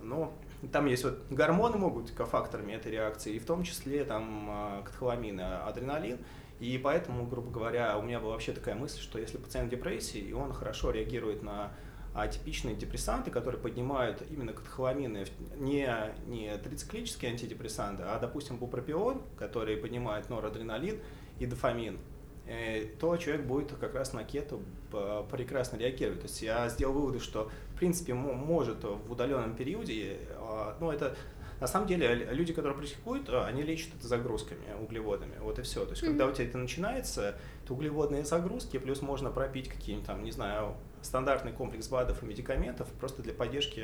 но 0.00 0.32
там 0.72 0.86
есть 0.86 1.04
вот 1.04 1.18
гормоны 1.30 1.76
могут 1.78 2.04
быть 2.04 2.14
кофакторами 2.14 2.72
этой 2.72 2.92
реакции, 2.92 3.34
и 3.34 3.38
в 3.38 3.46
том 3.46 3.62
числе 3.62 4.04
там 4.04 4.46
а, 4.50 4.82
катхоламин, 4.82 5.40
адреналин, 5.40 6.18
и 6.60 6.78
поэтому, 6.78 7.26
грубо 7.26 7.50
говоря, 7.50 7.98
у 7.98 8.02
меня 8.02 8.20
была 8.20 8.32
вообще 8.32 8.52
такая 8.52 8.74
мысль, 8.74 9.00
что 9.00 9.18
если 9.18 9.38
пациент 9.38 9.68
в 9.68 9.70
депрессии, 9.70 10.20
и 10.20 10.32
он 10.32 10.52
хорошо 10.52 10.90
реагирует 10.90 11.42
на 11.42 11.72
атипичные 12.14 12.76
депрессанты, 12.76 13.30
которые 13.30 13.60
поднимают 13.60 14.22
именно 14.30 14.52
катехоламины, 14.52 15.26
не, 15.56 15.88
не 16.26 16.56
трициклические 16.58 17.32
антидепрессанты, 17.32 18.04
а, 18.06 18.18
допустим, 18.20 18.56
бупропион, 18.56 19.22
который 19.36 19.76
поднимает 19.76 20.30
норадреналин 20.30 21.00
и 21.40 21.46
дофамин, 21.46 21.98
э, 22.46 22.84
то 23.00 23.16
человек 23.16 23.46
будет 23.46 23.72
как 23.72 23.94
раз 23.94 24.12
на 24.12 24.22
кету 24.22 24.62
прекрасно 25.30 25.76
реагировать. 25.76 26.20
То 26.20 26.26
есть 26.28 26.40
я 26.40 26.68
сделал 26.68 26.94
выводы, 26.94 27.18
что 27.18 27.50
в 27.74 27.76
принципе 27.76 28.14
может 28.14 28.84
в 28.84 29.10
удаленном 29.10 29.54
периоде, 29.56 30.18
ну 30.80 30.90
это 30.90 31.16
на 31.60 31.68
самом 31.68 31.86
деле 31.86 32.14
люди, 32.32 32.52
которые 32.52 32.76
практикуют, 32.76 33.28
они 33.28 33.62
лечат 33.62 33.94
это 33.96 34.06
загрузками, 34.06 34.60
углеводами. 34.80 35.34
Вот 35.40 35.58
и 35.58 35.62
все. 35.62 35.84
То 35.84 35.90
есть, 35.90 36.02
mm-hmm. 36.02 36.06
когда 36.08 36.26
у 36.26 36.32
тебя 36.32 36.46
это 36.46 36.58
начинается, 36.58 37.36
то 37.66 37.74
углеводные 37.74 38.24
загрузки, 38.24 38.78
плюс 38.78 39.02
можно 39.02 39.30
пропить 39.30 39.68
какие-нибудь 39.68 40.06
там, 40.06 40.24
не 40.24 40.32
знаю, 40.32 40.74
стандартный 41.00 41.52
комплекс 41.52 41.88
БАДов 41.88 42.22
и 42.22 42.26
медикаментов 42.26 42.88
просто 42.98 43.22
для 43.22 43.32
поддержки 43.32 43.82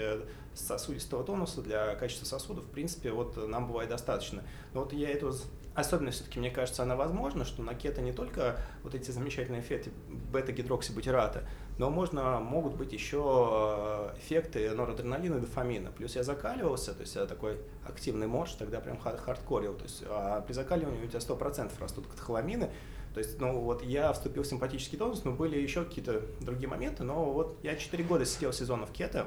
сосудистого 0.52 1.22
тонуса, 1.22 1.62
для 1.62 1.94
качества 1.94 2.26
сосудов, 2.26 2.64
в 2.64 2.70
принципе, 2.70 3.12
вот 3.12 3.36
нам 3.48 3.66
бывает 3.68 3.88
достаточно. 3.88 4.42
Но 4.74 4.80
вот 4.80 4.92
я 4.92 5.10
эту 5.10 5.32
особенность 5.74 6.18
все-таки, 6.18 6.38
мне 6.38 6.50
кажется, 6.50 6.82
она 6.82 6.96
возможна, 6.96 7.44
что 7.44 7.62
на 7.62 7.74
кето 7.74 8.02
не 8.02 8.12
только 8.12 8.60
вот 8.82 8.94
эти 8.94 9.10
замечательные 9.10 9.60
эффекты 9.60 9.90
бета-гидроксибутирата, 10.32 11.44
но 11.78 11.90
можно, 11.90 12.40
могут 12.40 12.74
быть 12.74 12.92
еще 12.92 14.12
э, 14.12 14.18
эффекты 14.18 14.70
норадреналина 14.70 15.36
и 15.36 15.40
дофамина. 15.40 15.90
Плюс 15.92 16.16
я 16.16 16.22
закаливался, 16.22 16.92
то 16.92 17.02
есть 17.02 17.14
я 17.14 17.26
такой 17.26 17.58
активный 17.86 18.26
морж, 18.26 18.52
тогда 18.52 18.80
прям 18.80 18.98
хардкорил. 18.98 19.74
То 19.74 19.84
есть 19.84 20.02
а 20.06 20.40
при 20.42 20.52
закаливании 20.52 21.04
у 21.04 21.08
тебя 21.08 21.20
100% 21.20 21.70
растут 21.80 22.06
катехоламины, 22.06 22.70
то 23.14 23.18
есть, 23.18 23.40
ну 23.40 23.60
вот 23.60 23.82
я 23.82 24.12
вступил 24.12 24.44
в 24.44 24.46
симпатический 24.46 24.96
тонус, 24.96 25.24
но 25.24 25.32
были 25.32 25.58
еще 25.58 25.84
какие-то 25.84 26.22
другие 26.40 26.68
моменты, 26.68 27.02
но 27.02 27.32
вот 27.32 27.58
я 27.62 27.74
4 27.74 28.04
года 28.04 28.24
сидел 28.24 28.52
сезонов 28.52 28.92
кето, 28.92 29.26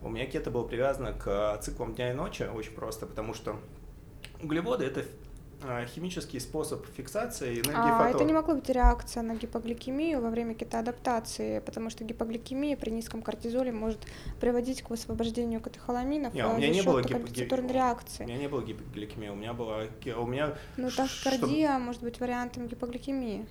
у 0.00 0.08
меня 0.08 0.26
кето 0.26 0.52
было 0.52 0.62
привязано 0.62 1.12
к 1.12 1.58
циклам 1.60 1.94
дня 1.94 2.12
и 2.12 2.14
ночи 2.14 2.44
очень 2.44 2.72
просто, 2.72 3.06
потому 3.06 3.34
что 3.34 3.56
углеводы 4.40 4.84
это 4.84 5.04
химический 5.94 6.40
способ 6.40 6.86
фиксации 6.86 7.54
энергии 7.54 7.72
а 7.74 8.10
это 8.10 8.24
не 8.24 8.32
могло 8.32 8.54
быть 8.54 8.68
реакция 8.68 9.22
на 9.22 9.34
гипогликемию 9.34 10.20
во 10.20 10.30
время 10.30 10.54
кетоадаптации, 10.54 11.58
потому 11.60 11.90
что 11.90 12.04
гипогликемия 12.04 12.76
при 12.76 12.90
низком 12.90 13.22
кортизоле 13.22 13.72
может 13.72 14.06
приводить 14.40 14.82
к 14.82 14.90
высвобождению 14.90 15.60
катехоламинов 15.60 16.32
не, 16.32 16.46
у 16.46 16.56
меня 16.56 16.68
не 16.68 16.82
было 16.82 17.02
компенсаторной 17.02 17.72
реакции. 17.72 18.24
У 18.24 18.26
меня 18.26 18.38
не 18.38 18.48
было 18.48 18.62
гипогликемии, 18.62 19.28
у 19.28 19.34
меня 19.34 19.52
была... 19.52 19.82
У 20.16 20.26
меня... 20.26 20.54
Ну, 20.76 20.90
тахикардия 20.90 21.70
что... 21.70 21.78
может 21.78 22.02
быть 22.02 22.20
вариантом 22.20 22.68
гипогликемии. 22.68 23.46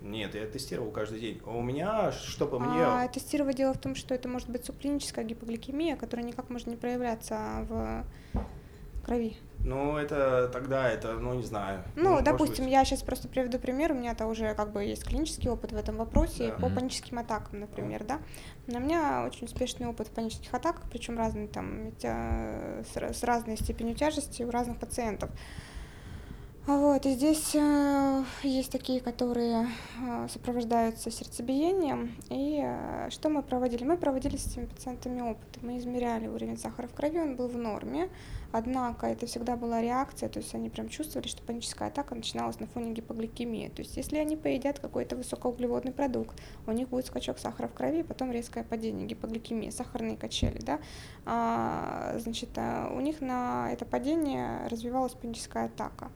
Нет, 0.00 0.34
я 0.36 0.46
тестировал 0.46 0.92
каждый 0.92 1.18
день. 1.18 1.40
У 1.44 1.60
меня, 1.60 2.12
чтобы 2.12 2.60
мне... 2.60 2.84
А 2.84 3.08
тестировать 3.08 3.56
дело 3.56 3.74
в 3.74 3.78
том, 3.78 3.96
что 3.96 4.14
это 4.14 4.28
может 4.28 4.48
быть 4.48 4.64
субклиническая 4.64 5.24
гипогликемия, 5.24 5.96
которая 5.96 6.24
никак 6.24 6.50
может 6.50 6.68
не 6.68 6.76
проявляться 6.76 7.66
в 7.68 8.04
крови. 9.08 9.36
Ну, 9.64 9.96
это 9.96 10.48
тогда 10.52 10.88
это, 10.88 11.14
ну, 11.14 11.34
не 11.34 11.42
знаю. 11.42 11.82
Ну, 11.96 12.16
ну 12.16 12.22
допустим, 12.22 12.64
быть... 12.64 12.72
я 12.72 12.84
сейчас 12.84 13.02
просто 13.02 13.28
приведу 13.28 13.58
пример. 13.58 13.92
У 13.92 13.94
меня-то 13.94 14.26
уже 14.26 14.54
как 14.54 14.72
бы 14.72 14.84
есть 14.84 15.04
клинический 15.04 15.50
опыт 15.50 15.72
в 15.72 15.76
этом 15.76 15.96
вопросе 15.96 16.48
да. 16.48 16.54
по 16.54 16.74
паническим 16.74 17.18
атакам, 17.18 17.60
например, 17.60 18.04
да. 18.04 18.18
У 18.68 18.78
меня 18.78 19.24
очень 19.26 19.46
успешный 19.46 19.86
опыт 19.88 20.08
в 20.08 20.10
панических 20.10 20.52
атаках, 20.54 20.84
причем 20.90 21.18
разный 21.18 21.48
там, 21.48 21.92
с 22.00 23.22
разной 23.22 23.56
степенью 23.56 23.94
тяжести 23.94 24.42
у 24.42 24.50
разных 24.50 24.78
пациентов. 24.78 25.30
Вот, 26.68 27.06
и 27.06 27.14
здесь 27.14 27.54
э, 27.54 28.24
есть 28.42 28.70
такие, 28.70 29.00
которые 29.00 29.68
э, 30.06 30.28
сопровождаются 30.28 31.10
сердцебиением. 31.10 32.14
И 32.28 32.60
э, 32.62 33.08
что 33.08 33.30
мы 33.30 33.42
проводили? 33.42 33.84
Мы 33.84 33.96
проводили 33.96 34.36
с 34.36 34.48
этими 34.48 34.66
пациентами 34.66 35.22
опыт. 35.22 35.62
Мы 35.62 35.78
измеряли 35.78 36.26
уровень 36.26 36.58
сахара 36.58 36.86
в 36.86 36.92
крови, 36.92 37.20
он 37.20 37.36
был 37.36 37.48
в 37.48 37.56
норме. 37.56 38.10
Однако 38.50 39.06
это 39.06 39.26
всегда 39.26 39.56
была 39.56 39.82
реакция, 39.82 40.28
то 40.28 40.38
есть 40.38 40.54
они 40.54 40.70
прям 40.70 40.88
чувствовали, 40.88 41.28
что 41.28 41.42
паническая 41.42 41.88
атака 41.88 42.14
начиналась 42.14 42.58
на 42.60 42.66
фоне 42.66 42.92
гипогликемии. 42.92 43.68
То 43.68 43.82
есть 43.82 43.96
если 43.96 44.16
они 44.16 44.36
поедят 44.36 44.78
какой-то 44.78 45.16
высокоуглеводный 45.16 45.92
продукт, 45.92 46.40
у 46.66 46.72
них 46.72 46.88
будет 46.88 47.06
скачок 47.06 47.38
сахара 47.38 47.68
в 47.68 47.74
крови, 47.74 48.02
потом 48.02 48.32
резкое 48.32 48.64
падение 48.64 49.06
гипогликемии, 49.06 49.68
сахарные 49.68 50.16
качели, 50.16 50.58
да, 50.60 50.80
а, 51.26 52.16
значит, 52.18 52.50
а, 52.56 52.90
у 52.94 53.00
них 53.00 53.20
на 53.20 53.70
это 53.70 53.84
падение 53.84 54.66
развивалась 54.68 55.12
паническая 55.12 55.66
атака. 55.66 56.10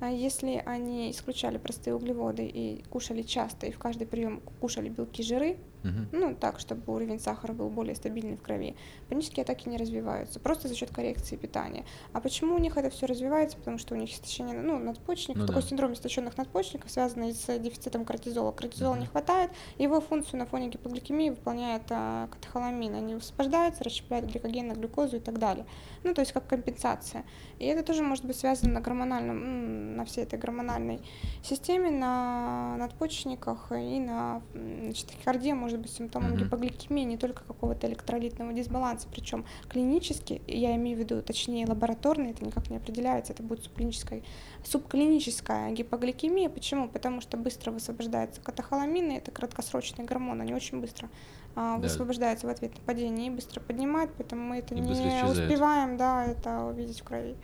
А 0.00 0.10
если 0.10 0.62
они 0.64 1.10
исключали 1.10 1.58
простые 1.58 1.94
углеводы 1.94 2.46
и 2.46 2.82
кушали 2.90 3.22
часто, 3.22 3.66
и 3.66 3.70
в 3.70 3.78
каждый 3.78 4.06
прием 4.06 4.40
кушали 4.60 4.88
белки, 4.88 5.22
жиры, 5.22 5.58
угу. 5.84 5.92
ну 6.12 6.34
так, 6.34 6.60
чтобы 6.60 6.92
уровень 6.92 7.20
сахара 7.20 7.52
был 7.52 7.68
более 7.68 7.94
стабильный 7.94 8.36
в 8.36 8.42
крови, 8.42 8.76
панические 9.08 9.44
атаки 9.44 9.68
не 9.68 9.76
развиваются, 9.76 10.40
просто 10.40 10.68
за 10.68 10.74
счет 10.74 10.90
коррекции 10.90 11.36
питания. 11.36 11.84
А 12.12 12.20
почему 12.20 12.54
у 12.54 12.58
них 12.58 12.76
это 12.76 12.90
все 12.90 13.06
развивается? 13.06 13.56
Потому 13.56 13.78
что 13.78 13.94
у 13.94 13.98
них 13.98 14.12
истощение 14.12 14.58
ну, 14.58 14.78
надпочечников, 14.78 15.42
ну, 15.42 15.46
такой 15.46 15.62
да. 15.62 15.68
синдром 15.68 15.92
истощенных 15.92 16.36
надпочечников, 16.36 16.90
связанный 16.90 17.32
с 17.32 17.58
дефицитом 17.58 18.04
кортизола. 18.04 18.52
Кортизола 18.52 18.92
угу. 18.92 19.00
не 19.00 19.06
хватает, 19.06 19.50
его 19.78 20.00
функцию 20.00 20.40
на 20.40 20.46
фоне 20.46 20.68
гипогликемии 20.68 21.30
выполняет 21.30 21.82
а, 21.90 22.28
катехоламин. 22.28 22.94
Они 22.94 23.14
высвобождаются, 23.14 23.84
расщепляют 23.84 24.26
гликоген 24.26 24.68
на 24.68 24.72
глюкозу 24.72 25.16
и 25.16 25.20
так 25.20 25.38
далее. 25.38 25.66
Ну, 26.04 26.14
то 26.14 26.20
есть 26.20 26.32
как 26.32 26.46
компенсация. 26.46 27.24
И 27.58 27.66
это 27.66 27.82
тоже 27.82 28.02
может 28.02 28.24
быть 28.24 28.36
связано 28.36 28.74
на 28.74 28.80
гормональном 28.80 29.96
на 29.96 30.04
всей 30.04 30.24
этой 30.24 30.38
гормональной 30.38 31.00
системе, 31.42 31.90
на 31.90 32.76
надпочечниках 32.78 33.72
и 33.72 33.98
на 33.98 34.42
значит, 34.54 35.06
тахикардия 35.06 35.54
может 35.70 35.80
быть 35.80 35.92
симптомом 35.92 36.32
mm-hmm. 36.32 36.44
гипогликемии, 36.44 37.04
не 37.04 37.16
только 37.16 37.44
какого-то 37.44 37.86
электролитного 37.86 38.52
дисбаланса, 38.52 39.06
причем 39.10 39.44
клинически, 39.68 40.42
я 40.48 40.74
имею 40.76 40.96
в 40.96 41.00
виду, 41.00 41.22
точнее 41.22 41.66
лабораторно, 41.66 42.28
это 42.28 42.44
никак 42.44 42.70
не 42.70 42.76
определяется, 42.76 43.32
это 43.32 43.42
будет 43.42 43.62
субклиническая, 43.62 44.22
субклиническая 44.64 45.70
гипогликемия. 45.72 46.48
Почему? 46.48 46.88
Потому 46.88 47.20
что 47.20 47.36
быстро 47.36 47.70
высвобождается 47.70 48.40
катахоламин, 48.40 49.12
и 49.12 49.16
это 49.16 49.30
краткосрочный 49.30 50.04
гормон, 50.04 50.40
они 50.40 50.54
очень 50.54 50.80
быстро 50.80 51.08
а, 51.54 51.76
да. 51.76 51.82
высвобождаются 51.82 52.46
в 52.46 52.50
ответ 52.50 52.74
на 52.74 52.80
падение 52.80 53.28
и 53.28 53.30
быстро 53.30 53.60
поднимают, 53.60 54.10
поэтому 54.16 54.42
мы 54.42 54.58
это 54.58 54.74
и 54.74 54.80
не 54.80 55.24
успеваем, 55.24 55.96
да, 55.96 56.24
это 56.24 56.64
увидеть 56.64 57.00
в 57.00 57.04
крови. 57.04 57.36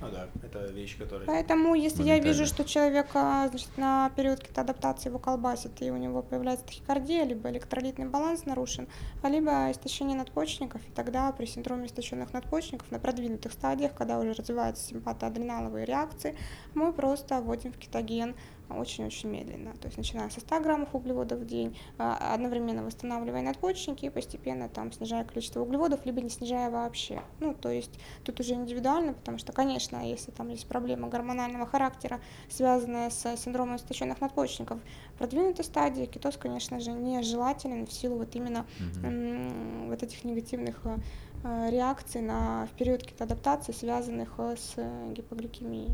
Ну 0.00 0.08
да, 0.10 0.28
это 0.44 0.66
вещь, 0.72 0.96
которая... 0.96 1.26
Поэтому, 1.26 1.74
если 1.74 2.04
я 2.04 2.18
вижу, 2.20 2.46
что 2.46 2.64
человек 2.64 3.08
а, 3.14 3.48
значит, 3.48 3.76
на 3.76 4.10
период 4.10 4.46
адаптации 4.56 5.08
его 5.08 5.18
колбасит, 5.18 5.82
и 5.82 5.90
у 5.90 5.96
него 5.96 6.22
появляется 6.22 6.66
тахикардия, 6.66 7.24
либо 7.24 7.50
электролитный 7.50 8.06
баланс 8.06 8.44
нарушен, 8.44 8.86
а 9.22 9.28
либо 9.28 9.70
истощение 9.72 10.16
надпочечников, 10.16 10.80
и 10.86 10.90
тогда 10.92 11.32
при 11.32 11.46
синдроме 11.46 11.86
истощенных 11.86 12.32
надпочечников 12.32 12.90
на 12.92 13.00
продвинутых 13.00 13.52
стадиях, 13.52 13.94
когда 13.94 14.20
уже 14.20 14.34
развиваются 14.34 14.86
симпатоадреналовые 14.86 15.84
реакции, 15.84 16.36
мы 16.74 16.92
просто 16.92 17.40
вводим 17.40 17.72
в 17.72 17.78
кетоген 17.78 18.36
очень-очень 18.70 19.30
медленно. 19.30 19.72
То 19.74 19.86
есть 19.86 19.96
начиная 19.96 20.30
со 20.30 20.40
100 20.40 20.60
граммов 20.60 20.94
углеводов 20.94 21.40
в 21.40 21.46
день, 21.46 21.76
а, 21.98 22.34
одновременно 22.34 22.84
восстанавливая 22.84 23.42
надпочечники 23.42 24.06
и 24.06 24.10
постепенно 24.10 24.68
там 24.68 24.92
снижая 24.92 25.24
количество 25.24 25.60
углеводов, 25.60 26.04
либо 26.04 26.20
не 26.20 26.30
снижая 26.30 26.70
вообще. 26.70 27.22
Ну, 27.40 27.54
то 27.54 27.70
есть 27.70 27.98
тут 28.24 28.40
уже 28.40 28.54
индивидуально, 28.54 29.14
потому 29.14 29.38
что, 29.38 29.52
конечно, 29.52 29.98
если 30.04 30.30
там 30.30 30.48
есть 30.48 30.66
проблема 30.66 31.08
гормонального 31.08 31.66
характера, 31.66 32.20
связанная 32.48 33.10
с 33.10 33.36
синдромом 33.36 33.76
истощенных 33.76 34.20
надпочечников, 34.20 34.78
в 35.14 35.18
продвинутой 35.18 35.64
стадии 35.64 36.04
кетоз, 36.04 36.36
конечно 36.36 36.80
же, 36.80 36.92
нежелателен 36.92 37.86
в 37.86 37.92
силу 37.92 38.18
вот 38.18 38.34
именно 38.34 38.66
mm-hmm. 38.78 39.88
вот 39.88 40.02
этих 40.02 40.24
негативных 40.24 40.80
э, 40.84 41.70
реакций 41.70 42.20
на 42.20 42.66
в 42.66 42.76
период 42.76 43.02
кетоадаптации, 43.02 43.72
связанных 43.72 44.34
э, 44.38 44.56
с 44.56 44.76
гипогликемией. 45.12 45.90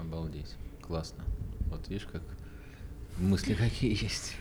Обалдеть. 0.00 0.54
Классно. 0.82 1.24
Вот 1.70 1.88
видишь, 1.88 2.06
как 2.10 2.22
мысли 3.18 3.54
какие 3.58 3.90
есть. 4.02 4.36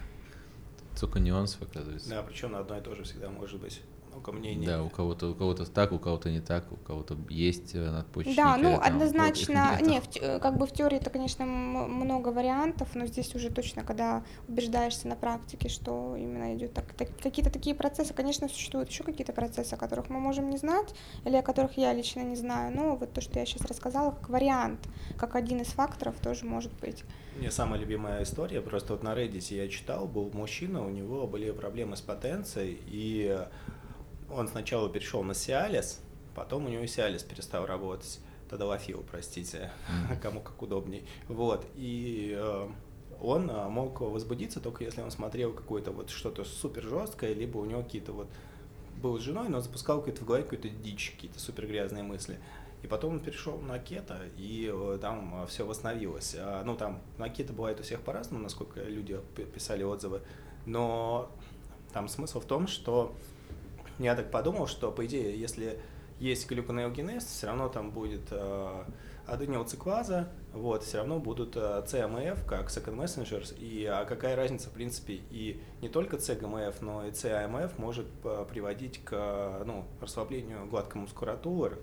Сколько 0.95 1.19
нюансов, 1.19 1.61
оказывается. 1.61 2.09
Да, 2.09 2.23
причем 2.23 2.51
на 2.51 2.59
одно 2.59 2.77
и 2.77 2.81
то 2.81 2.95
же 2.95 3.03
всегда 3.03 3.29
может 3.29 3.59
быть 3.59 3.81
много 4.19 4.31
мнений. 4.37 4.65
Да, 4.65 4.83
у 4.83 4.89
кого-то 4.89 5.31
у 5.31 5.35
кого-то 5.35 5.65
так, 5.65 5.91
у 5.91 5.99
кого-то 5.99 6.29
не 6.29 6.41
так, 6.41 6.71
у 6.71 6.75
кого-то 6.75 7.17
есть 7.29 7.73
надпочечники. 7.73 8.35
Да, 8.35 8.57
ну 8.57 8.75
там 8.75 8.81
однозначно, 8.83 9.79
не, 9.81 10.01
в 10.01 10.15
э, 10.17 10.39
как 10.39 10.57
бы 10.57 10.65
в 10.65 10.71
теории 10.71 10.97
это, 10.97 11.09
конечно, 11.09 11.45
много 11.45 12.29
вариантов, 12.29 12.89
но 12.95 13.05
здесь 13.05 13.33
уже 13.35 13.49
точно, 13.49 13.83
когда 13.83 14.23
убеждаешься 14.47 15.07
на 15.07 15.15
практике, 15.15 15.69
что 15.69 16.15
именно 16.15 16.55
идет 16.55 16.73
так, 16.73 16.93
так- 16.93 17.17
какие-то 17.21 17.51
такие 17.51 17.75
процессы, 17.75 18.13
конечно, 18.13 18.47
существуют 18.49 18.89
еще 18.89 19.03
какие-то 19.03 19.33
процессы, 19.33 19.73
о 19.73 19.77
которых 19.77 20.09
мы 20.09 20.19
можем 20.19 20.49
не 20.49 20.57
знать 20.57 20.93
или 21.25 21.35
о 21.35 21.41
которых 21.41 21.77
я 21.77 21.93
лично 21.93 22.21
не 22.21 22.35
знаю, 22.35 22.75
но 22.75 22.95
вот 22.95 23.13
то, 23.13 23.21
что 23.21 23.39
я 23.39 23.45
сейчас 23.45 23.65
рассказала, 23.65 24.11
как 24.11 24.29
вариант, 24.29 24.79
как 25.17 25.35
один 25.35 25.61
из 25.61 25.67
факторов 25.67 26.15
тоже 26.19 26.45
может 26.45 26.73
быть. 26.79 27.03
Мне 27.37 27.51
самая 27.51 27.79
любимая 27.79 28.23
история, 28.23 28.61
просто 28.61 28.93
вот 28.93 29.03
на 29.03 29.13
Reddit 29.13 29.53
я 29.55 29.67
читал, 29.69 30.07
был 30.07 30.29
мужчина, 30.33 30.85
у 30.85 30.89
него 30.89 31.25
были 31.27 31.51
проблемы 31.51 31.95
с 31.95 32.01
потенцией, 32.01 32.81
и 32.85 33.45
он 34.31 34.47
сначала 34.47 34.89
перешел 34.89 35.23
на 35.23 35.31
Cialis, 35.33 35.99
потом 36.35 36.65
у 36.65 36.69
него 36.69 36.83
Cialis 36.83 37.27
перестал 37.27 37.65
работать, 37.65 38.19
Тадалафил, 38.49 39.03
простите, 39.09 39.71
Мгм. 40.09 40.19
кому 40.19 40.41
как 40.41 40.61
удобней. 40.61 41.05
Вот, 41.27 41.65
и 41.75 42.33
э, 42.37 42.67
он 43.21 43.49
э, 43.49 43.67
мог 43.69 44.01
возбудиться 44.01 44.59
только 44.59 44.83
если 44.83 45.01
он 45.01 45.11
смотрел 45.11 45.53
какое-то 45.53 45.91
вот 45.91 46.09
что-то 46.09 46.43
супер 46.43 46.83
жесткое, 46.83 47.33
либо 47.33 47.57
у 47.57 47.65
него 47.65 47.83
какие-то 47.83 48.11
вот 48.11 48.27
был 49.01 49.17
с 49.19 49.21
женой, 49.21 49.49
но 49.49 49.61
запускал 49.61 49.99
какую-то 49.99 50.21
в 50.21 50.25
голове 50.25 50.43
какую-то 50.43 50.69
дичь, 50.69 51.11
какие-то 51.11 51.39
супер 51.39 51.67
грязные 51.67 52.03
мысли. 52.03 52.39
И 52.81 52.87
потом 52.87 53.13
он 53.15 53.19
перешел 53.19 53.57
на 53.59 53.77
кето, 53.77 54.17
и 54.37 54.71
э, 54.73 54.97
там 55.01 55.45
все 55.47 55.65
восстановилось. 55.65 56.35
А, 56.37 56.63
Ну, 56.63 56.75
там 56.75 57.01
на 57.17 57.29
кето 57.29 57.53
бывает 57.53 57.79
у 57.79 57.83
всех 57.83 58.01
по-разному, 58.01 58.41
насколько 58.43 58.81
люди 58.81 59.19
писали 59.53 59.83
отзывы. 59.83 60.21
Но 60.65 61.29
там 61.93 62.07
смысл 62.07 62.39
в 62.39 62.45
том, 62.45 62.67
что 62.67 63.13
я 63.99 64.15
так 64.15 64.31
подумал, 64.31 64.67
что, 64.67 64.91
по 64.91 65.05
идее, 65.05 65.39
если 65.39 65.79
есть 66.19 66.49
глюконеогенез, 66.49 67.23
все 67.25 67.47
равно 67.47 67.69
там 67.69 67.91
будет 67.91 68.23
э, 68.31 68.83
аденилцикваза, 69.25 70.27
вот, 70.53 70.83
все 70.83 70.97
равно 70.97 71.19
будут 71.19 71.55
э, 71.55 71.83
CMF, 71.85 72.45
как 72.45 72.67
Second 72.69 72.97
Messengers, 72.97 73.57
и 73.57 73.85
а 73.85 74.03
какая 74.05 74.35
разница, 74.35 74.69
в 74.69 74.73
принципе, 74.73 75.21
и 75.29 75.61
не 75.81 75.87
только 75.87 76.17
CGMF, 76.17 76.75
но 76.81 77.05
и 77.05 77.11
CAMF 77.11 77.73
может 77.77 78.07
э, 78.23 78.45
приводить 78.49 79.01
к 79.05 79.11
э, 79.13 79.63
ну, 79.65 79.85
расслаблению 80.01 80.65
гладкой 80.67 81.01
мускулатуры, 81.01 81.77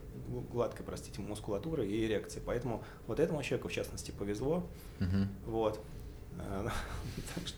гладкой, 0.53 0.85
простите, 0.85 1.21
мускулатуры 1.23 1.87
и 1.87 2.05
эрекции. 2.07 2.43
Поэтому 2.45 2.83
вот 3.07 3.21
этому 3.21 3.43
человеку, 3.43 3.69
в 3.69 3.73
частности, 3.73 4.11
повезло, 4.11 4.67
Мгм. 4.99 5.29
вот. 5.47 5.81
Э, 6.39 6.69
так 7.35 7.47
что- 7.47 7.57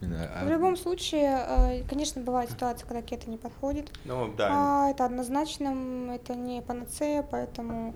В 0.00 0.48
любом 0.48 0.76
случае, 0.76 1.44
э, 1.46 1.82
конечно, 1.88 2.20
бывает 2.22 2.50
ситуация, 2.50 2.86
когда 2.86 3.02
кето 3.02 3.30
не 3.30 3.38
подходит, 3.38 3.90
Ну, 4.04 4.32
да, 4.36 4.48
А, 4.50 4.90
это 4.90 5.04
однозначно, 5.04 6.12
это 6.14 6.34
не 6.34 6.60
панацея, 6.60 7.22
поэтому, 7.22 7.94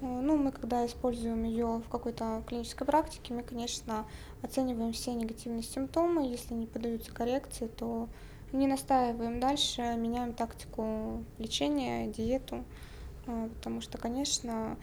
э, 0.00 0.04
ну, 0.06 0.36
мы 0.36 0.50
когда 0.50 0.84
используем 0.84 1.44
ее 1.44 1.80
в 1.86 1.88
какой-то 1.88 2.42
клинической 2.46 2.86
практике, 2.86 3.34
мы, 3.34 3.42
конечно, 3.42 4.04
оцениваем 4.42 4.92
все 4.92 5.12
негативные 5.14 5.62
симптомы, 5.62 6.26
если 6.26 6.54
не 6.54 6.66
поддаются 6.66 7.12
коррекции, 7.12 7.68
то 7.68 8.08
не 8.52 8.66
настаиваем 8.66 9.38
дальше, 9.40 9.82
меняем 9.96 10.32
тактику 10.32 11.22
лечения, 11.38 12.08
диету, 12.08 12.64
э, 13.26 13.48
потому 13.56 13.80
что, 13.80 13.96
конечно, 13.98 14.76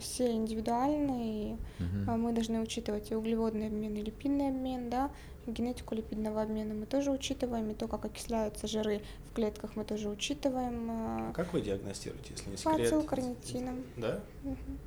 все 0.00 0.30
индивидуальны, 0.32 1.56
и 1.78 1.82
Мгм. 1.82 2.10
а, 2.10 2.16
мы 2.16 2.32
должны 2.32 2.60
учитывать 2.60 3.10
и 3.10 3.14
углеводный 3.14 3.66
обмен, 3.66 3.94
и 3.94 4.00
липидный 4.02 4.48
обмен, 4.48 4.88
да, 4.88 5.10
генетику 5.46 5.94
липидного 5.94 6.42
обмена 6.42 6.74
мы 6.74 6.86
тоже 6.86 7.10
учитываем, 7.10 7.70
и 7.70 7.74
то, 7.74 7.88
как 7.88 8.04
окисляются 8.04 8.66
жиры 8.66 9.02
в 9.30 9.34
клетках, 9.34 9.76
мы 9.76 9.84
тоже 9.84 10.08
учитываем. 10.08 10.88
а, 10.90 11.32
как 11.32 11.52
вы 11.52 11.60
диагностируете, 11.60 12.34
если 12.36 12.50
не 12.50 12.56
секрет? 12.56 12.86
ацилкарнитинам. 12.86 13.84
Да? 13.96 14.20
Мгм. 14.42 14.78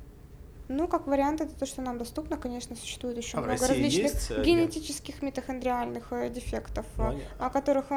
Ну, 0.68 0.88
как 0.88 1.06
вариант, 1.06 1.40
это 1.40 1.54
то, 1.54 1.64
что 1.64 1.80
нам 1.80 1.96
доступно. 1.96 2.36
Конечно, 2.36 2.74
существует 2.74 3.16
еще 3.16 3.38
А 3.38 3.40
много 3.40 3.52
России 3.52 3.68
различных 3.68 4.12
есть, 4.14 4.30
э, 4.32 4.42
генетических 4.42 5.22
митохондриальных 5.22 6.12
э, 6.12 6.28
дефектов, 6.28 6.86
Ну, 6.96 7.12
э, 7.12 7.20
о 7.38 7.50
которых, 7.50 7.90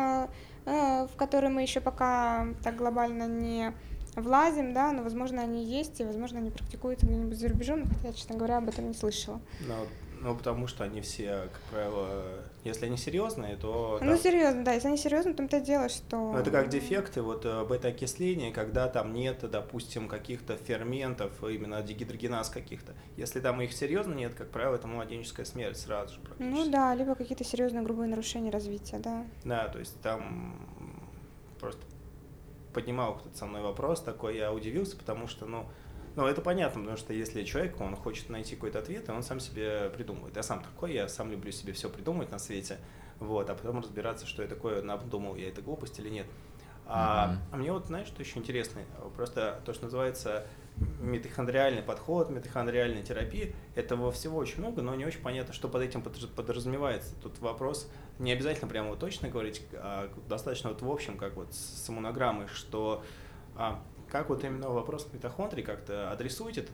в 0.65 1.09
которые 1.17 1.49
мы 1.49 1.63
еще 1.63 1.81
пока 1.81 2.47
так 2.63 2.75
глобально 2.75 3.27
не 3.27 3.73
влазим, 4.15 4.73
да, 4.73 4.91
но, 4.91 5.01
возможно, 5.01 5.41
они 5.41 5.65
есть, 5.65 5.99
и, 5.99 6.03
возможно, 6.03 6.39
они 6.39 6.51
практикуются 6.51 7.07
где-нибудь 7.07 7.37
за 7.39 7.47
рубежом, 7.49 7.85
хотя 7.87 8.13
честно 8.13 8.35
говоря, 8.35 8.57
об 8.57 8.69
этом 8.69 8.87
не 8.87 8.93
слышала. 8.93 9.41
Ну, 9.61 9.75
ну, 10.21 10.35
потому 10.35 10.67
что 10.67 10.83
они 10.83 11.01
все, 11.01 11.49
как 11.51 11.61
правило, 11.71 12.43
если 12.63 12.85
они 12.85 12.97
серьезные, 12.97 13.55
то... 13.55 13.99
Ну, 14.01 14.11
там- 14.11 14.17
серьезно, 14.19 14.63
да, 14.63 14.73
если 14.73 14.87
они 14.89 14.97
серьезно, 14.97 15.33
то 15.33 15.47
то 15.47 15.57
и 15.57 15.61
дело, 15.61 15.89
что... 15.89 16.31
Ну, 16.33 16.37
это 16.37 16.51
как 16.51 16.69
дефекты, 16.69 17.21
вот 17.21 17.45
э, 17.45 17.65
бета-окисления, 17.65 18.51
когда 18.51 18.87
там 18.87 19.13
нет, 19.13 19.49
допустим, 19.49 20.07
каких-то 20.07 20.57
ферментов, 20.57 21.43
именно 21.43 21.81
дегидрогеназ 21.81 22.49
каких-то. 22.49 22.93
Если 23.17 23.39
там 23.39 23.61
их 23.61 23.73
серьезно 23.73 24.13
нет, 24.13 24.33
как 24.35 24.49
правило, 24.49 24.75
это 24.75 24.87
младенческая 24.87 25.45
смерть 25.45 25.77
сразу 25.77 26.15
же. 26.15 26.19
Ну 26.39 26.69
да, 26.69 26.93
либо 26.95 27.15
какие-то 27.15 27.43
серьезные 27.43 27.83
грубые 27.83 28.09
нарушения 28.09 28.51
развития, 28.51 28.99
да. 28.99 29.25
Да, 29.43 29.67
то 29.69 29.79
есть 29.79 29.99
там 30.01 30.55
просто 31.59 31.81
поднимал 32.73 33.15
кто-то 33.15 33.37
со 33.37 33.45
мной 33.45 33.61
вопрос 33.61 34.01
такой, 34.01 34.37
я 34.37 34.53
удивился, 34.53 34.95
потому 34.95 35.27
что, 35.27 35.45
ну, 35.45 35.65
ну, 36.19 36.27
это 36.27 36.41
понятно, 36.41 36.81
потому 36.81 36.97
что 36.97 37.13
если 37.13 37.45
человек, 37.45 37.79
он 37.79 37.95
хочет 37.95 38.27
найти 38.27 38.55
какой-то 38.55 38.79
ответ, 38.79 39.07
и 39.07 39.11
он 39.13 39.23
сам 39.23 39.39
себе 39.39 39.89
придумывает. 39.89 40.35
Я 40.35 40.43
сам 40.43 40.61
такой, 40.61 40.93
я 40.93 41.07
сам 41.07 41.31
люблю 41.31 41.49
себе 41.53 41.71
все 41.71 41.89
придумывать 41.89 42.29
на 42.29 42.39
свете, 42.39 42.77
вот, 43.21 43.49
а 43.49 43.55
потом 43.55 43.79
разбираться, 43.79 44.25
что 44.25 44.41
я 44.41 44.49
такое 44.49 44.81
надумал, 44.81 45.35
я 45.37 45.47
это 45.47 45.61
глупость 45.61 45.97
или 45.97 46.09
нет. 46.09 46.25
А, 46.85 47.27
Мгм. 47.27 47.39
а 47.53 47.55
мне 47.55 47.71
вот, 47.71 47.87
знаешь, 47.87 48.07
что 48.07 48.21
еще 48.21 48.37
интересно? 48.37 48.81
Просто 49.15 49.61
то, 49.63 49.73
что 49.73 49.85
называется 49.85 50.45
митохондриальный 50.99 51.83
подход, 51.83 52.29
митохондриальная 52.29 53.01
терапия, 53.01 53.53
этого 53.75 54.11
всего 54.11 54.39
очень 54.39 54.59
много, 54.59 54.81
но 54.81 54.95
не 54.95 55.05
очень 55.05 55.21
понятно, 55.21 55.53
что 55.53 55.69
под 55.69 55.83
этим 55.83 56.01
подр- 56.01 56.27
подразумевается. 56.35 57.15
Тут 57.21 57.39
вопрос 57.39 57.89
не 58.17 58.33
обязательно 58.33 58.67
прямо 58.67 58.89
вот 58.89 58.99
точно 58.99 59.29
говорить, 59.29 59.61
а 59.73 60.11
достаточно 60.27 60.69
вот 60.71 60.81
в 60.81 60.91
общем, 60.91 61.17
как 61.17 61.37
вот 61.37 61.53
с 61.53 61.87
монограммой, 61.87 62.47
что 62.47 63.05
а, 63.55 63.81
как 64.11 64.29
вот 64.29 64.43
именно 64.43 64.69
вопрос 64.69 65.07
митохондрий 65.13 65.63
как-то 65.63 66.11
адресуете, 66.11 66.65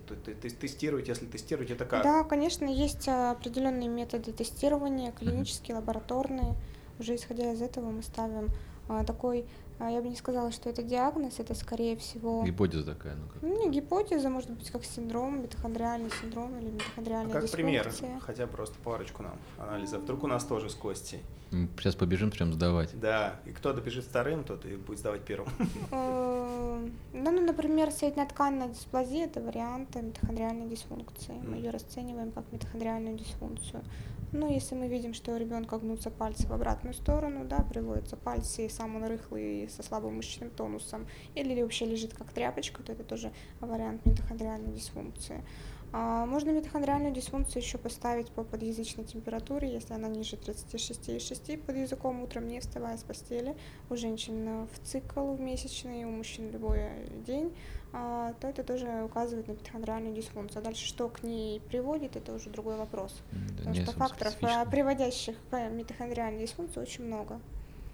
тестируете, 0.59 1.11
если 1.11 1.25
тестируете, 1.25 1.73
это 1.73 1.86
как? 1.86 2.03
Да, 2.03 2.23
конечно, 2.23 2.65
есть 2.65 3.07
а, 3.07 3.31
определенные 3.31 3.89
методы 3.89 4.31
тестирования, 4.31 5.11
клинические, 5.11 5.75
лабораторные. 5.75 6.55
Уже 6.99 7.15
исходя 7.15 7.51
из 7.51 7.61
этого 7.61 7.91
мы 7.91 8.03
ставим 8.03 8.49
а, 8.88 9.03
такой, 9.03 9.45
а, 9.79 9.89
я 9.89 10.01
бы 10.01 10.07
не 10.07 10.15
сказала, 10.15 10.51
что 10.51 10.69
это 10.69 10.81
диагноз, 10.81 11.39
это 11.39 11.53
скорее 11.55 11.97
всего... 11.97 12.43
Гипотеза 12.43 12.86
такая, 12.86 13.15
ну 13.15 13.27
как. 13.27 13.41
Ну, 13.41 13.65
не 13.65 13.69
гипотеза, 13.69 14.29
может 14.29 14.49
быть, 14.51 14.69
как 14.71 14.86
синдром, 14.86 15.41
митохондриальный 15.41 16.11
синдром 16.21 16.57
или 16.57 16.69
А 16.69 16.71
митохондриальная 16.71 17.41
как 17.41 17.51
пример, 17.51 17.91
хотя 18.21 18.47
просто 18.47 18.75
парочку 18.83 19.23
нам 19.23 19.38
анализов. 19.57 20.03
Вдруг 20.03 20.23
у 20.23 20.27
нас 20.27 20.45
тоже 20.45 20.69
с 20.69 20.75
Костей. 20.75 21.21
Сейчас 21.77 21.95
побежим 21.95 22.31
прям 22.31 22.53
сдавать. 22.53 22.97
Да, 22.99 23.39
и 23.45 23.51
кто 23.51 23.73
добежит 23.73 24.05
вторым, 24.05 24.43
тот 24.43 24.65
и 24.65 24.75
будет 24.75 24.99
сдавать 24.99 25.21
первым. 25.21 25.49
Э, 26.56 26.89
Ну, 27.14 27.32
ну, 27.32 27.41
например, 27.41 27.91
среднетканная 27.91 28.68
дисплазия– 28.70 29.26
это 29.28 29.41
вариант 29.41 29.95
митохондриальной 29.95 30.68
дисфункции. 30.68 31.34
Мы 31.47 31.58
ее 31.58 31.70
расцениваем 31.70 32.32
как 32.32 32.43
митохондриальную 32.51 33.18
дисфункцию. 33.18 33.84
Ну, 34.32 34.51
если 34.51 34.76
мы 34.76 34.88
видим, 34.88 35.14
что 35.14 35.34
у 35.34 35.38
ребенка 35.38 35.78
гнутся 35.78 36.12
пальцы 36.12 36.45
в 36.47 36.51
обратную 36.51 36.93
сторону, 36.93 37.45
да, 37.45 37.60
приводятся 37.62 38.18
пальцы, 38.18 38.66
и 38.66 38.70
сам 38.70 38.95
он 38.97 39.06
рыхлый, 39.06 39.70
со 39.70 39.82
слабым 39.82 40.18
мышечным 40.18 40.49
тонусом, 40.49 41.08
или 41.36 41.62
вообще 41.62 41.86
лежит 41.86 42.14
как 42.14 42.34
тряпочка, 42.34 42.84
то 42.84 42.91
это 42.91 43.03
тоже 43.03 43.32
вариант 43.62 44.06
митохондриальной 44.06 44.74
дисфункции. 44.74 45.41
А, 45.91 46.25
Можно 46.25 46.49
митохондриальную 46.51 47.13
дисфункцию 47.13 47.61
еще 47.61 47.77
поставить 47.77 48.29
по 48.29 48.43
подъязычной 48.43 49.05
температуре, 49.05 49.71
если 49.71 49.93
она 49.93 50.07
ниже 50.07 50.36
36,6 50.36 51.57
под 51.57 51.75
языком 51.77 52.21
утром, 52.21 52.47
не 52.47 52.59
вставая 52.59 52.97
с 52.97 53.03
постели. 53.03 53.55
У 53.89 53.95
женщин 53.95 54.47
э, 54.47 54.67
в 54.73 54.79
цикл 54.86 55.33
в 55.33 55.39
месячный, 55.39 56.03
у 56.03 56.09
мужчин 56.11 56.51
любой 56.51 56.81
день, 57.25 57.55
а, 57.93 58.33
то 58.41 58.47
это 58.47 58.63
тоже 58.63 59.03
указывает 59.05 59.47
на 59.47 59.53
митохондриальную 59.53 60.13
дисфункцию. 60.13 60.61
А 60.61 60.65
дальше 60.65 60.86
что 60.86 61.07
к 61.07 61.23
ней 61.23 61.61
приводит, 61.61 62.15
это 62.17 62.33
уже 62.33 62.49
другой 62.49 62.75
вопрос. 62.75 63.21
Да, 63.31 63.57
Потому 63.57 63.75
что 63.75 63.91
факторов, 63.93 64.33
специфично. 64.33 64.63
э, 64.67 64.69
приводящих 64.69 65.36
к 65.49 65.69
митохондриальной 65.69 66.41
дисфункции, 66.41 66.81
очень 66.81 67.05
много. 67.05 67.39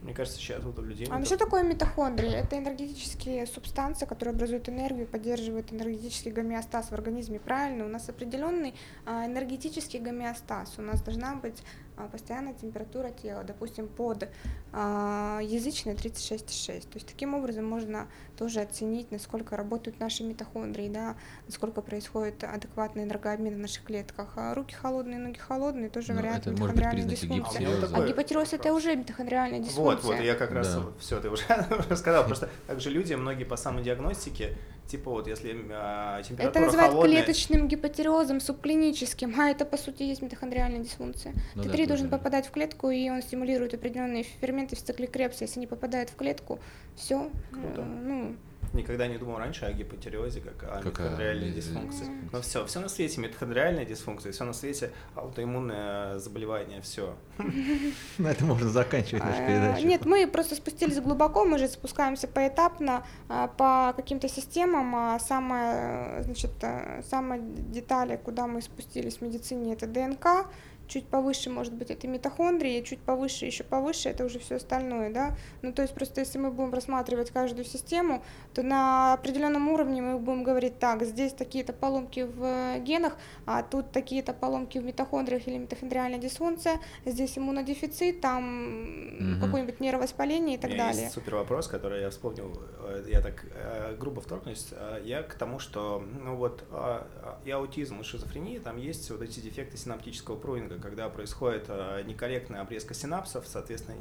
Мне 0.02 0.16
кажется, 0.16 0.40
сейчас 0.40 0.64
вот 0.64 0.80
у 0.80 0.82
людей... 0.82 1.08
А 1.12 1.24
что 1.24 1.36
это- 1.36 1.46
такое 1.46 1.64
митохондрии? 1.64 2.32
Это 2.32 2.58
энергетические 2.58 3.46
субстанции, 3.46 4.08
которые 4.08 4.34
образуют 4.34 4.68
энергию, 4.68 5.06
поддерживают 5.06 5.72
энергетический 5.72 6.32
гомеостаз 6.32 6.90
в 6.90 6.94
организме. 6.94 7.40
Правильно, 7.40 7.86
у 7.86 7.88
нас 7.88 8.10
определенный 8.10 8.74
а, 9.06 9.28
энергетический 9.28 10.00
гомеостаз. 10.00 10.74
У 10.80 10.82
нас 10.82 11.02
должна 11.04 11.36
быть 11.36 11.62
постоянная 12.08 12.54
температура 12.54 13.10
тела, 13.10 13.44
допустим, 13.44 13.88
под 13.88 14.28
а, 14.74 15.40
язычной 15.44 15.94
36,6. 15.94 16.82
То 16.82 16.88
есть 16.96 17.08
таким 17.08 17.34
образом 17.34 17.66
можно 17.66 18.08
тоже 18.38 18.62
оценить, 18.62 19.12
насколько 19.12 19.56
работают 19.58 20.00
наши 20.00 20.24
митохондрии, 20.24 20.90
да, 20.90 21.16
насколько 21.48 21.82
происходит 21.82 22.44
адекватный 22.44 23.04
энергообмен 23.04 23.56
в 23.56 23.60
наших 23.60 23.84
клетках. 23.84 24.34
А 24.36 24.54
руки 24.54 24.74
холодные, 24.74 25.20
ноги 25.20 25.38
холодные, 25.38 25.90
тоже 25.90 26.14
Ну, 26.14 26.20
вариант 26.20 26.42
это 26.48 26.52
митохондриальной 26.52 27.04
дисфункции. 27.04 27.60
гипотиреоза. 27.60 27.96
А 27.96 28.08
гипотиреоз 28.08 28.54
это 28.54 28.74
уже 28.74 28.96
митохондриальная 28.96 29.60
дисфункция. 29.60 30.08
Вот, 30.08 30.18
вот, 30.18 30.24
я 30.24 30.36
как 30.36 30.52
раз 30.52 30.74
Да. 30.76 30.84
все, 31.00 31.20
ты 31.20 31.30
уже 31.30 31.44
рассказал. 31.90 32.26
Просто 32.26 32.50
также 32.68 32.90
люди, 32.90 33.14
многие 33.14 33.44
по 33.44 33.58
самодиагностике, 33.58 34.58
типа 34.92 35.10
вот 35.10 35.28
если 35.28 35.56
а, 35.72 36.22
температура 36.22 36.50
Это 36.50 36.60
называют 36.60 36.94
холодная, 36.94 37.24
клеточным 37.24 37.68
гипотиреозом 37.68 38.40
субклиническим, 38.40 39.40
а 39.40 39.50
это 39.50 39.66
по 39.66 39.78
сути 39.78 40.04
есть 40.04 40.22
митохондриальная 40.22 40.80
дисфункция. 40.80 41.34
Ну 41.56 41.64
да, 41.64 41.70
Т3 41.70 41.88
должен 41.88 42.10
тоже. 42.10 42.18
попадать 42.18 42.48
в 42.48 42.52
клетку, 42.52 42.90
и 42.90 43.10
он 43.10 43.22
стимулирует 43.22 43.74
определенные 43.74 44.24
ферменты 44.24 44.76
в 44.76 44.84
цикле 44.84 45.08
Крепса. 45.08 45.46
Если 45.46 45.60
не 45.60 45.68
попадает 45.68 46.10
в 46.10 46.16
клетку, 46.16 46.60
все, 46.96 47.30
Круто. 47.52 47.84
ну, 47.84 48.36
никогда 48.74 49.08
не 49.08 49.18
думал 49.18 49.38
раньше 49.38 49.66
о 49.66 49.74
гипотиреозе, 49.74 50.42
как 50.42 50.64
о 50.64 50.76
Как 50.78 50.86
митохондриальной 50.86 51.48
ми- 51.50 51.54
дисфункции. 51.54 52.06
Но 52.32 52.42
все, 52.42 52.66
все 52.66 52.80
на 52.80 52.90
свете 52.90 53.22
митохондриальная 53.22 53.86
дисфункция, 53.86 54.32
все 54.32 54.44
на 54.44 54.54
свете 54.54 54.92
аутоиммунное 55.16 56.20
заболевание, 56.20 56.82
все. 56.82 57.16
На 58.18 58.30
это 58.32 58.46
можно 58.46 58.70
заканчивать 58.70 59.24
нашу 59.24 59.42
А, 59.42 59.48
передачу. 59.48 59.86
Нет, 59.88 60.06
мы 60.06 60.28
просто 60.28 60.56
спустились 60.56 61.00
глубоко, 61.00 61.46
мы 61.46 61.58
же 61.58 61.68
спускаемся 61.68 62.28
поэтапно 62.28 63.06
а, 63.30 63.48
по 63.48 63.94
каким-то 63.96 64.28
системам. 64.30 64.96
А 64.96 65.20
самое, 65.20 66.20
э, 66.20 66.24
значит, 66.24 66.52
э, 66.62 67.02
самые 67.10 67.42
детали, 67.42 68.20
куда 68.24 68.48
мы 68.48 68.62
спустились 68.62 69.18
в 69.18 69.22
медицине, 69.22 69.74
это 69.74 69.88
ДНК. 69.88 70.48
Чуть 70.92 71.08
повыше, 71.08 71.50
может 71.50 71.72
быть, 71.74 71.90
это 71.90 72.06
митохондрии, 72.06 72.82
чуть 72.82 73.00
повыше, 73.00 73.46
еще 73.46 73.64
повыше, 73.64 74.10
это 74.10 74.26
уже 74.26 74.40
все 74.40 74.56
остальное, 74.56 75.10
да. 75.10 75.38
Ну, 75.62 75.72
то 75.72 75.84
есть 75.84 75.94
просто 75.94 76.20
если 76.20 76.38
мы 76.38 76.52
будем 76.52 76.74
рассматривать 76.74 77.32
каждую 77.32 77.64
систему, 77.64 78.22
то 78.54 78.62
на 78.62 79.14
определенном 79.14 79.70
уровне 79.70 80.02
мы 80.02 80.20
будем 80.20 80.44
говорить, 80.44 80.80
так, 80.80 81.04
здесь 81.04 81.32
такие-то 81.32 81.72
поломки 81.72 82.28
в 82.36 82.44
э, 82.44 82.80
генах, 82.82 83.16
а 83.46 83.64
тут 83.64 83.94
такие-то 83.94 84.34
поломки 84.34 84.80
в 84.80 84.84
митохондриях 84.84 85.48
или 85.48 85.60
митохондриальная 85.60 86.20
дисфункция, 86.20 86.82
здесь 87.06 87.38
иммунодефицит, 87.38 88.20
там 88.20 88.42
Мгм. 88.42 89.42
какое-нибудь 89.42 89.80
нейровоспаление 89.80 90.58
и 90.58 90.60
так 90.60 90.72
далее. 90.72 91.04
есть 91.04 91.14
супер 91.14 91.36
вопрос, 91.36 91.70
который 91.70 92.02
я 92.02 92.10
вспомнил, 92.10 92.62
э, 92.82 93.06
я 93.08 93.22
так 93.22 93.46
э, 93.50 93.96
грубо 93.98 94.20
вторгнусь, 94.20 94.68
я 95.06 95.24
к 95.24 95.36
тому, 95.36 95.60
что, 95.60 96.04
ну 96.22 96.36
вот, 96.36 96.66
э, 96.70 97.02
и 97.46 97.52
аутизм, 97.52 98.02
и 98.02 98.04
шизофрения, 98.04 98.60
там 98.60 98.76
есть 98.76 99.10
вот 99.10 99.22
эти 99.22 99.40
дефекты 99.40 99.78
синаптического 99.78 100.36
прунинга, 100.36 100.81
когда 100.82 101.10
происходит 101.10 101.66
э, 101.68 102.04
некорректная 102.06 102.62
обрезка 102.62 102.94
синапсов, 102.94 103.48
соответственно, 103.48 103.98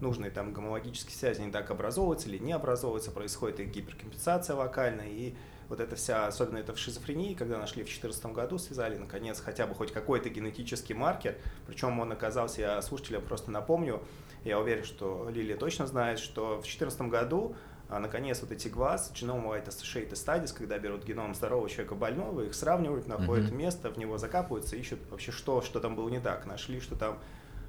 нужные 0.00 0.30
там 0.30 0.52
гомологические 0.52 1.16
связи 1.16 1.40
не 1.40 1.50
так 1.50 1.70
образовываются 1.70 2.28
или 2.28 2.38
не 2.38 2.52
образовываются, 2.52 3.10
происходит 3.10 3.60
и 3.60 3.64
гиперкомпенсация 3.64 4.56
локальная, 4.56 5.08
и 5.08 5.34
вот 5.68 5.80
эта 5.80 5.96
вся, 5.96 6.26
особенно 6.26 6.58
это 6.58 6.74
в 6.74 6.78
шизофрении, 6.78 7.34
когда 7.34 7.58
нашли 7.58 7.82
в 7.82 7.86
2014 7.86 8.26
году, 8.26 8.58
связали, 8.58 8.96
наконец, 8.96 9.40
хотя 9.40 9.66
бы 9.66 9.74
хоть 9.74 9.92
какой-то 9.92 10.28
генетический 10.28 10.94
маркер, 10.94 11.36
причем 11.66 11.98
он 12.00 12.12
оказался, 12.12 12.60
я 12.60 12.82
слушателям 12.82 13.22
просто 13.22 13.50
напомню, 13.50 14.02
я 14.44 14.60
уверен, 14.60 14.84
что 14.84 15.28
Лилия 15.32 15.56
точно 15.56 15.86
знает, 15.86 16.18
что 16.18 16.56
в 16.56 16.62
2014 16.62 17.00
году 17.02 17.56
а, 17.94 18.00
наконец 18.00 18.40
вот 18.40 18.50
эти 18.50 18.66
глаз, 18.66 19.12
Genome 19.14 19.44
White 19.46 19.68
Associated 19.68 20.12
Studies, 20.12 20.52
когда 20.56 20.78
берут 20.78 21.04
геном 21.04 21.32
здорового 21.34 21.68
человека 21.68 21.94
больного, 21.94 22.40
их 22.42 22.54
сравнивают, 22.54 23.06
находят 23.06 23.46
Мгм. 23.50 23.58
место, 23.58 23.90
в 23.90 23.98
него 23.98 24.18
закапываются, 24.18 24.74
ищут 24.76 24.98
вообще 25.10 25.30
что, 25.30 25.62
что 25.62 25.78
там 25.78 25.94
было 25.94 26.08
не 26.08 26.18
так. 26.20 26.44
Нашли, 26.46 26.80
что 26.80 26.96
там 26.96 27.18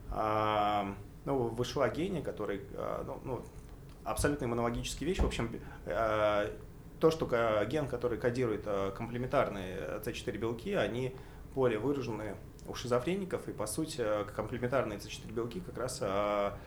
а, 0.09 0.95
ну, 1.25 1.47
вышла 1.49 1.87
гения, 1.89 2.23
который, 2.23 2.61
а, 2.73 3.03
ну, 3.05 3.19
ну, 3.23 3.45
абсолютно 4.03 4.45
иммунологические 4.45 5.07
вещи. 5.09 5.21
В 5.21 5.25
общем, 5.25 5.59
а, 5.85 6.51
то, 6.99 7.11
что 7.11 7.25
ка- 7.27 7.63
ген, 7.65 7.87
который 7.87 8.17
кодирует 8.17 8.63
а, 8.65 8.91
комплементарные 8.91 9.99
С4 10.03 10.37
белки, 10.37 10.73
они 10.73 11.15
более 11.53 11.77
выражены 11.79 12.35
у 12.67 12.73
шизофреников, 12.73 13.47
и 13.47 13.51
по 13.51 13.67
сути 13.67 13.97
а, 13.99 14.23
комплементарные 14.25 14.97
С4 14.97 15.31
белки 15.31 15.59
как 15.59 15.77
раз 15.77 15.99
а, 16.01 16.57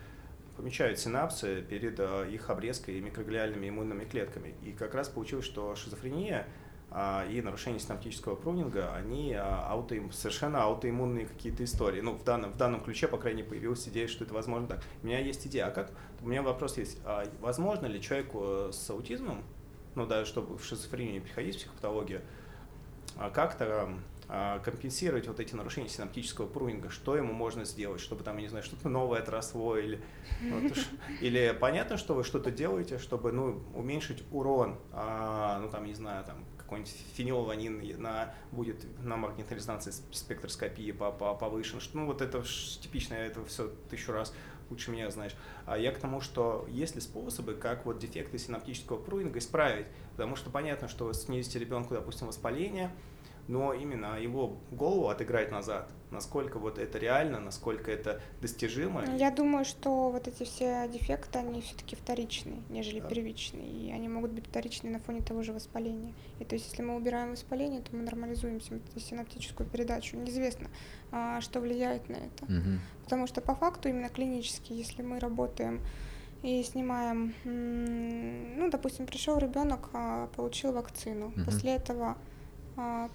помечают 0.59 0.99
синапсы 0.99 1.63
перед 1.63 1.99
а, 2.01 2.25
их 2.25 2.51
обрезкой 2.51 3.01
микроглиальными 3.01 3.69
иммунными 3.69 4.05
клетками. 4.05 4.55
И 4.63 4.73
как 4.73 4.95
раз 4.95 5.09
получилось, 5.09 5.47
что 5.47 5.75
шизофрения 5.77 6.47
а, 6.91 7.25
и 7.31 7.41
нарушение 7.41 7.79
синаптического 7.79 8.35
прунинга, 8.35 8.93
они 8.93 9.35
а, 9.35 9.69
аутоим- 9.73 10.11
совершенно 10.13 10.65
аутоиммунные 10.65 11.27
какие-то 11.27 11.63
истории. 11.63 12.01
Ну, 12.01 12.15
в 12.15 12.25
данном, 12.25 12.53
в 12.53 12.57
данном 12.57 12.83
ключе, 12.83 13.07
по 13.07 13.19
крайней 13.19 13.43
мере, 13.43 13.51
появилась 13.51 13.87
идея, 13.89 14.09
что 14.09 14.25
это 14.25 14.35
возможно 14.35 14.67
так. 14.67 14.83
У 15.03 15.07
меня 15.07 15.21
есть 15.21 15.47
идея, 15.47 15.67
а 15.67 15.71
как? 15.71 15.93
У 16.23 16.29
меня 16.29 16.43
вопрос 16.43 16.77
есть, 16.77 16.99
а 17.05 17.25
возможно 17.41 17.87
ли 17.87 18.03
человеку 18.03 18.41
э, 18.43 18.71
с 18.73 18.91
аутизмом, 18.91 19.45
ну, 19.95 20.07
даже 20.07 20.27
чтобы 20.27 20.59
в 20.59 20.65
шизофрению 20.65 21.15
не 21.15 21.21
приходить, 21.21 21.55
в 21.55 21.59
психопатологию, 21.59 22.23
а, 23.17 23.31
как-то 23.31 23.91
компенсировать 24.29 25.27
вот 25.27 25.41
эти 25.41 25.55
нарушения 25.55 25.89
синаптического 25.89 26.47
прунинга, 26.47 26.91
что 26.91 27.17
ему 27.17 27.33
можно 27.33 27.65
сделать, 27.65 28.01
чтобы 28.01 28.25
там, 28.25 28.37
я 28.37 28.43
не 28.43 28.49
знаю, 28.49 28.63
что-то 28.65 28.89
новое 28.89 29.21
отросло, 29.21 29.77
или, 29.79 30.01
ш- 30.75 30.91
или 31.21 31.57
понятно, 31.59 31.97
что 31.97 32.15
вы 32.15 32.25
что-то 32.25 32.51
делаете, 32.51 32.99
чтобы, 32.99 33.33
ну, 33.33 33.63
уменьшить 33.75 34.23
урон, 34.31 34.79
а, 34.93 35.59
ну, 35.61 35.71
там, 35.71 35.87
не 35.87 35.95
знаю, 35.95 36.25
там, 36.25 36.45
какой-нибудь 36.59 36.95
фенилаланин 37.15 38.01
на, 38.03 38.35
будет 38.53 38.85
на 39.03 39.17
магнитной 39.17 39.57
резонансной 39.57 39.93
сп- 39.95 40.13
спектроскопии 40.13 40.93
по- 40.93 41.11
по- 41.11 41.35
повышен, 41.35 41.81
ну, 41.95 42.05
вот 42.05 42.21
это 42.21 42.43
типично, 42.83 43.15
это 43.15 43.43
все 43.47 43.69
тысячу 43.89 44.13
раз 44.13 44.35
лучше 44.69 44.91
меня 44.91 45.11
знаешь. 45.11 45.35
А 45.65 45.79
я 45.79 45.91
к 45.93 45.99
тому, 45.99 46.21
что 46.21 46.67
есть 46.69 46.95
ли 46.95 47.01
способы, 47.01 47.55
как 47.55 47.87
вот 47.87 47.99
дефекты 47.99 48.37
синаптического 48.37 48.99
прунинга 48.99 49.39
исправить, 49.39 49.87
потому 50.13 50.37
что 50.37 50.51
понятно, 50.51 50.89
что 50.89 51.11
снизите 51.15 51.59
ребенку, 51.59 51.95
допустим, 51.95 52.27
воспаление, 52.27 52.91
но 53.49 53.73
именно 53.73 54.21
его 54.21 54.59
голову 54.71 55.09
отыграть 55.09 55.51
назад, 55.51 55.89
насколько 56.11 56.59
вот 56.59 56.79
это 56.79 56.99
реально, 56.99 57.41
насколько 57.41 57.91
это 57.91 58.21
достижимо. 58.43 59.05
Я 59.17 59.31
думаю, 59.31 59.65
что 59.65 60.11
вот 60.11 60.29
эти 60.29 60.45
все 60.45 60.87
дефекты, 60.89 61.39
они 61.39 61.63
все-таки 61.63 61.97
вторичные, 61.97 62.63
нежели 62.69 63.01
Да. 63.01 63.09
первичные. 63.09 63.67
И 63.67 63.91
они 63.91 64.09
могут 64.09 64.33
быть 64.33 64.47
вторичные 64.47 64.93
на 64.93 65.01
фоне 65.01 65.23
того 65.23 65.43
же 65.43 65.53
воспаления. 65.53 66.15
И 66.39 66.45
то 66.45 66.55
есть, 66.55 66.71
если 66.71 66.83
мы 66.83 66.95
убираем 66.97 67.31
воспаление, 67.33 67.81
то 67.81 67.97
мы 67.97 68.03
нормализуем 68.03 68.61
синаптическую 68.97 69.69
передачу. 69.69 70.17
Неизвестно, 70.17 70.69
а, 71.11 71.41
что 71.41 71.61
влияет 71.61 72.09
на 72.11 72.17
это. 72.17 72.45
Мгм. 72.47 72.81
Потому 73.05 73.27
что 73.27 73.41
по 73.41 73.55
факту 73.55 73.89
именно 73.89 74.11
клинически, 74.11 74.73
если 74.75 75.03
мы 75.03 75.19
работаем 75.21 75.81
и 76.43 76.63
снимаем, 76.63 77.35
ну, 77.45 78.71
допустим, 78.71 79.07
пришел 79.07 79.39
ребенок, 79.39 79.89
получил 80.37 80.73
вакцину, 80.73 81.29
Мгм. 81.35 81.45
после 81.47 81.75
этого 81.77 82.09
а, 82.11 82.17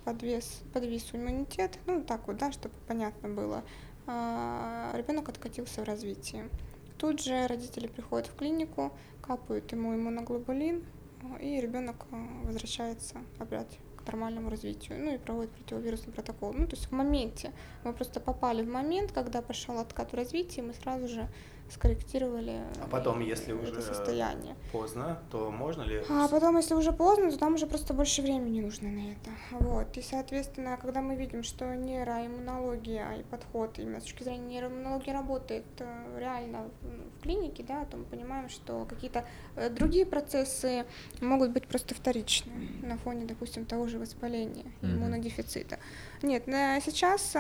подвес, 0.06 0.62
подвис 0.74 1.10
иммунитет, 1.14 1.80
ну, 1.86 2.04
так 2.04 2.28
вот, 2.28 2.38
да, 2.38 2.52
чтобы 2.52 2.76
понятно 2.88 3.30
было, 3.30 3.64
ребенок 4.06 5.30
откатился 5.30 5.82
в 5.82 5.86
развитии. 5.86 6.50
Тут 6.98 7.22
же 7.22 7.48
родители 7.48 7.88
приходят 7.88 8.28
в 8.28 8.36
клинику, 8.36 8.94
капают 9.22 9.72
ему 9.72 9.94
иммуноглобулин, 9.96 10.86
а, 11.22 11.38
и 11.38 11.60
ребенок 11.60 12.06
возвращается 12.44 13.18
опять 13.40 13.80
к 13.98 14.06
нормальному 14.08 14.50
развитию, 14.50 15.04
ну 15.04 15.14
и 15.14 15.18
проводит 15.18 15.52
противовирусный 15.52 16.14
протокол. 16.14 16.54
Ну, 16.54 16.68
то 16.68 16.76
есть 16.76 16.88
в 16.88 16.92
моменте, 16.92 17.52
мы 17.84 17.94
просто 17.94 18.20
попали 18.20 18.64
в 18.64 18.70
момент, 18.70 19.12
когда 19.12 19.42
пошел 19.42 19.80
откат 19.80 20.12
в 20.12 20.16
развитии, 20.16 20.62
мы 20.62 20.74
сразу 20.74 21.08
же 21.08 21.28
скорректировали 21.70 22.62
А 22.82 22.88
потом, 22.90 23.20
если 23.20 23.54
это 23.60 23.72
уже 23.72 23.82
состояние. 23.82 24.56
поздно, 24.72 25.20
то 25.32 25.50
можно 25.52 25.82
ли... 25.84 26.04
А 26.10 26.28
потом, 26.28 26.58
если 26.58 26.76
уже 26.76 26.92
поздно, 26.92 27.32
то 27.32 27.38
там 27.38 27.56
уже 27.56 27.66
просто 27.68 27.94
больше 27.94 28.22
времени 28.22 28.62
нужно 28.62 28.90
на 28.90 29.12
это. 29.12 29.32
Вот. 29.52 29.98
И, 29.98 30.02
соответственно, 30.02 30.78
когда 30.78 31.02
мы 31.02 31.16
видим, 31.16 31.44
что 31.44 31.74
нейроиммунология 31.76 33.14
и 33.20 33.24
подход 33.24 33.80
именно 33.80 34.00
с 34.00 34.04
точки 34.04 34.24
зрения 34.24 34.48
нейроиммунологии 34.48 35.12
работает 35.12 35.66
э, 35.80 36.18
реально 36.20 36.70
в, 36.82 37.22
клинике, 37.24 37.64
да, 37.64 37.86
то 37.86 37.98
мы 37.98 38.04
понимаем, 38.04 38.50
что 38.50 38.86
какие-то 38.86 39.26
э, 39.56 39.70
другие 39.70 40.06
процессы 40.06 40.86
могут 41.22 41.52
быть 41.52 41.68
просто 41.68 41.96
вторичные 41.96 42.70
на 42.82 42.98
фоне, 42.98 43.26
допустим, 43.26 43.66
того 43.66 43.88
же 43.88 43.98
воспаления, 44.00 44.66
Мгм. 44.82 44.94
иммунодефицита. 44.98 45.80
Нет, 46.24 46.48
на 46.48 46.80
сейчас 46.80 47.36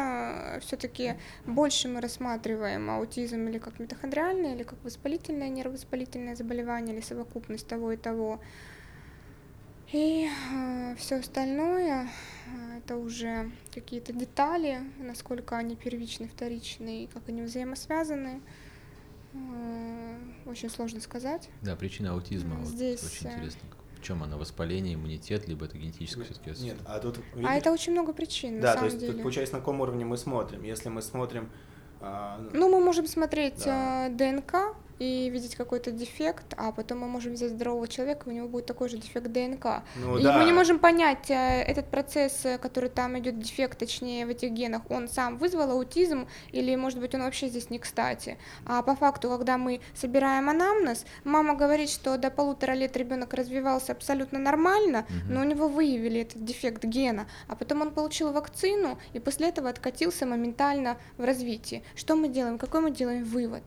все-таки 0.61 1.15
больше 1.45 1.87
мы 1.87 2.01
рассматриваем 2.01 2.89
аутизм 2.89 3.47
или 3.47 3.57
как 3.57 3.79
митохондриальное, 3.79 4.53
или 4.55 4.63
как 4.63 4.77
воспалительное, 4.83 5.49
нервовоспалительное 5.49 6.35
заболевание, 6.35 6.93
или 6.93 7.01
совокупность 7.01 7.65
того 7.65 7.93
и 7.93 7.97
того. 7.97 8.39
И 9.93 10.27
все 10.97 11.17
остальное 11.19 12.09
э, 12.47 12.77
это 12.79 12.97
уже 12.97 13.51
какие-то 13.71 14.11
детали, 14.11 14.79
насколько 14.97 15.55
они 15.55 15.75
первичны, 15.75 16.27
вторичны, 16.27 17.03
и 17.03 17.07
как 17.07 17.29
они 17.29 17.43
взаимосвязаны. 17.43 18.41
Э, 19.33 20.17
Очень 20.47 20.71
сложно 20.71 20.99
сказать. 20.99 21.47
Да, 21.61 21.75
причина 21.75 22.13
аутизма. 22.13 22.55
вот 22.55 22.69
Здесь, 22.69 23.03
очень 23.03 23.27
э, 23.27 23.33
интересно. 23.33 23.61
Чем 24.03 24.21
она? 24.21 24.37
Воспаление, 24.37 24.95
иммунитет, 24.95 25.47
либо 25.47 25.65
это 25.65 25.77
генетическое 25.77 26.25
все-таки? 26.25 26.61
Нет, 26.61 26.77
а 26.85 26.99
тут... 26.99 27.19
А 27.43 27.55
это 27.55 27.71
очень 27.71 27.93
много 27.93 28.11
причин, 28.13 28.57
на 28.57 28.61
Да, 28.61 28.75
то 28.75 28.85
есть 28.85 28.99
деле. 28.99 29.13
тут 29.13 29.21
получается, 29.21 29.55
на 29.55 29.59
каком 29.61 29.79
уровне 29.81 30.03
мы 30.05 30.17
смотрим. 30.17 30.63
Если 30.63 30.89
мы 30.89 31.01
смотрим 31.01 31.49
А, 32.05 32.37
Ну, 32.51 32.67
мы 32.69 32.81
можем 32.83 33.07
смотреть 33.07 33.63
Да. 33.63 34.07
э, 34.07 34.09
ДНК 34.09 34.75
и 35.03 35.29
видеть 35.29 35.55
какой-то 35.55 35.91
дефект, 35.91 36.53
а 36.57 36.71
потом 36.71 36.99
мы 36.99 37.07
можем 37.07 37.33
взять 37.33 37.51
здорового 37.51 37.87
человека, 37.87 38.29
и 38.29 38.33
у 38.33 38.35
него 38.35 38.47
будет 38.47 38.65
такой 38.65 38.89
же 38.89 38.97
дефект 38.97 39.27
ДНК. 39.27 39.83
ну 39.97 40.17
и 40.17 40.23
да. 40.23 40.37
мы 40.37 40.45
не 40.45 40.53
можем 40.53 40.79
понять, 40.79 41.29
э, 41.29 41.61
этот 41.63 41.87
процесс, 41.87 42.45
э, 42.45 42.57
который 42.57 42.89
там 42.89 43.17
идет, 43.19 43.39
дефект, 43.39 43.77
точнее, 43.77 44.25
в 44.25 44.29
этих 44.29 44.51
генах, 44.51 44.81
он 44.89 45.07
сам 45.09 45.37
вызвал 45.37 45.71
аутизм, 45.71 46.27
или, 46.51 46.75
может 46.75 46.99
быть, 46.99 47.13
он 47.15 47.21
вообще 47.23 47.49
здесь 47.49 47.69
не 47.69 47.79
кстати. 47.79 48.37
А 48.65 48.81
по 48.81 48.95
факту, 48.95 49.29
когда 49.29 49.57
мы 49.57 49.81
собираем 49.93 50.49
анамнез, 50.49 51.05
мама 51.23 51.55
говорит, 51.55 51.89
что 51.89 52.17
до 52.17 52.31
полутора 52.31 52.73
лет 52.73 52.95
ребенок 52.97 53.33
развивался 53.33 53.91
абсолютно 53.91 54.39
нормально, 54.39 55.05
Мгм. 55.09 55.33
но 55.33 55.41
у 55.41 55.43
него 55.43 55.67
выявили 55.67 56.21
этот 56.21 56.45
дефект 56.45 56.83
гена, 56.85 57.27
а 57.47 57.55
потом 57.55 57.81
он 57.81 57.91
получил 57.91 58.31
вакцину, 58.31 58.97
и 59.13 59.19
после 59.19 59.49
этого 59.49 59.69
откатился 59.69 60.25
моментально 60.25 60.97
в 61.17 61.25
развитии. 61.25 61.83
Что 61.95 62.15
мы 62.15 62.29
делаем? 62.29 62.57
Какой 62.57 62.81
мы 62.81 62.91
делаем 62.91 63.23
вывод? 63.25 63.63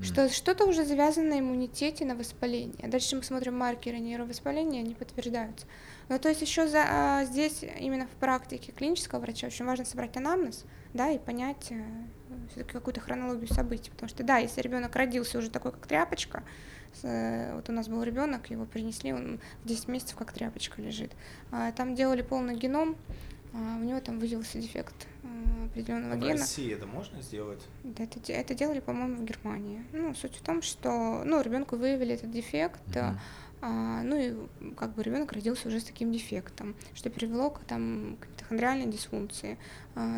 Что 0.00 0.28
что-то 0.28 0.64
уже 0.66 0.84
завязано 0.84 1.30
на 1.30 1.40
иммунитете, 1.40 2.04
на 2.04 2.14
воспалении. 2.14 2.78
А 2.84 2.88
Дальше 2.88 3.16
мы 3.16 3.22
смотрим 3.24 3.58
маркеры 3.58 3.98
нейровоспаления, 3.98 4.80
они 4.80 4.94
подтверждаются. 4.94 5.66
Ну, 6.08 6.18
то 6.18 6.28
есть 6.28 6.40
еще 6.40 6.68
за, 6.68 6.84
а, 6.88 7.24
здесь 7.24 7.64
именно 7.80 8.06
в 8.06 8.16
практике 8.20 8.72
клинического 8.72 9.18
врача 9.18 9.48
очень 9.48 9.64
важно 9.64 9.84
собрать 9.84 10.16
анамнез, 10.16 10.64
да, 10.94 11.10
и 11.10 11.18
понять 11.18 11.72
все-таки 12.50 12.72
какую-то 12.72 13.00
хронологию 13.00 13.52
событий. 13.52 13.90
Потому 13.90 14.08
что, 14.08 14.22
да, 14.22 14.38
если 14.38 14.60
ребенок 14.60 14.94
родился 14.94 15.38
уже 15.38 15.50
такой, 15.50 15.72
как 15.72 15.86
тряпочка, 15.86 16.44
э, 17.02 17.54
вот 17.54 17.68
у 17.68 17.72
нас 17.72 17.88
был 17.88 18.02
ребенок, 18.02 18.50
его 18.50 18.64
принесли, 18.64 19.12
он 19.12 19.40
в 19.64 19.68
10 19.68 19.88
месяцев 19.88 20.16
как 20.16 20.32
тряпочка 20.32 20.80
лежит. 20.80 21.12
А, 21.50 21.72
Там 21.72 21.94
делали 21.94 22.22
полный 22.22 22.56
геном, 22.56 22.96
у 23.80 23.84
него 23.84 24.00
там 24.00 24.18
выявился 24.18 24.58
дефект 24.58 25.06
э, 25.22 25.64
определенного 25.66 26.14
В 26.16 26.20
гена. 26.20 26.32
России 26.32 26.72
это 26.72 26.86
можно 26.86 27.20
сделать? 27.22 27.60
Да, 27.84 28.04
это, 28.04 28.32
это 28.32 28.54
делали, 28.54 28.80
по-моему, 28.80 29.16
в 29.16 29.24
Германии. 29.24 29.84
Ну, 29.92 30.14
суть 30.14 30.36
в 30.36 30.42
том, 30.42 30.62
что, 30.62 31.22
ну, 31.24 31.40
ребенку 31.40 31.76
выявили 31.76 32.14
этот 32.14 32.30
дефект, 32.30 32.80
а, 32.96 33.10
Мгм. 33.12 33.20
а, 33.62 34.02
ну 34.02 34.16
и 34.16 34.74
как 34.76 34.94
бы 34.94 35.02
ребенок 35.02 35.32
родился 35.32 35.68
уже 35.68 35.80
с 35.80 35.84
таким 35.84 36.12
дефектом, 36.12 36.74
что 36.94 37.10
привело 37.10 37.50
к 37.50 37.60
там 37.64 38.16
к 38.20 38.26
митохондриальной 38.28 38.86
дисфункции. 38.86 39.58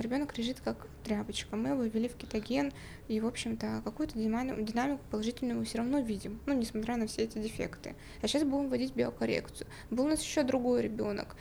ребенок 0.01 0.37
лежит 0.37 0.61
как 0.61 0.87
тряпочка. 1.05 1.57
Мы 1.57 1.71
его 1.71 1.83
ввели 1.85 2.07
в 2.09 2.15
кетоген, 2.15 2.71
и, 3.09 3.19
в 3.19 3.27
общем-то, 3.27 3.81
какую-то 3.83 4.19
динами- 4.19 4.63
динамику 4.63 5.01
положительную 5.11 5.59
мы 5.59 5.65
все 5.65 5.79
равно 5.79 6.01
видим, 6.01 6.39
ну, 6.45 6.53
несмотря 6.53 6.97
на 6.99 7.07
все 7.07 7.23
эти 7.23 7.39
дефекты. 7.39 7.95
А 8.21 8.29
сейчас 8.29 8.43
будем 8.45 8.69
вводить 8.69 8.95
биокоррекцию. 8.95 9.67
Был 9.91 10.05
у 10.05 10.09
нас 10.09 10.21
еще 10.23 10.43
другой 10.43 10.83
ребенок, 10.83 11.35
а, 11.35 11.37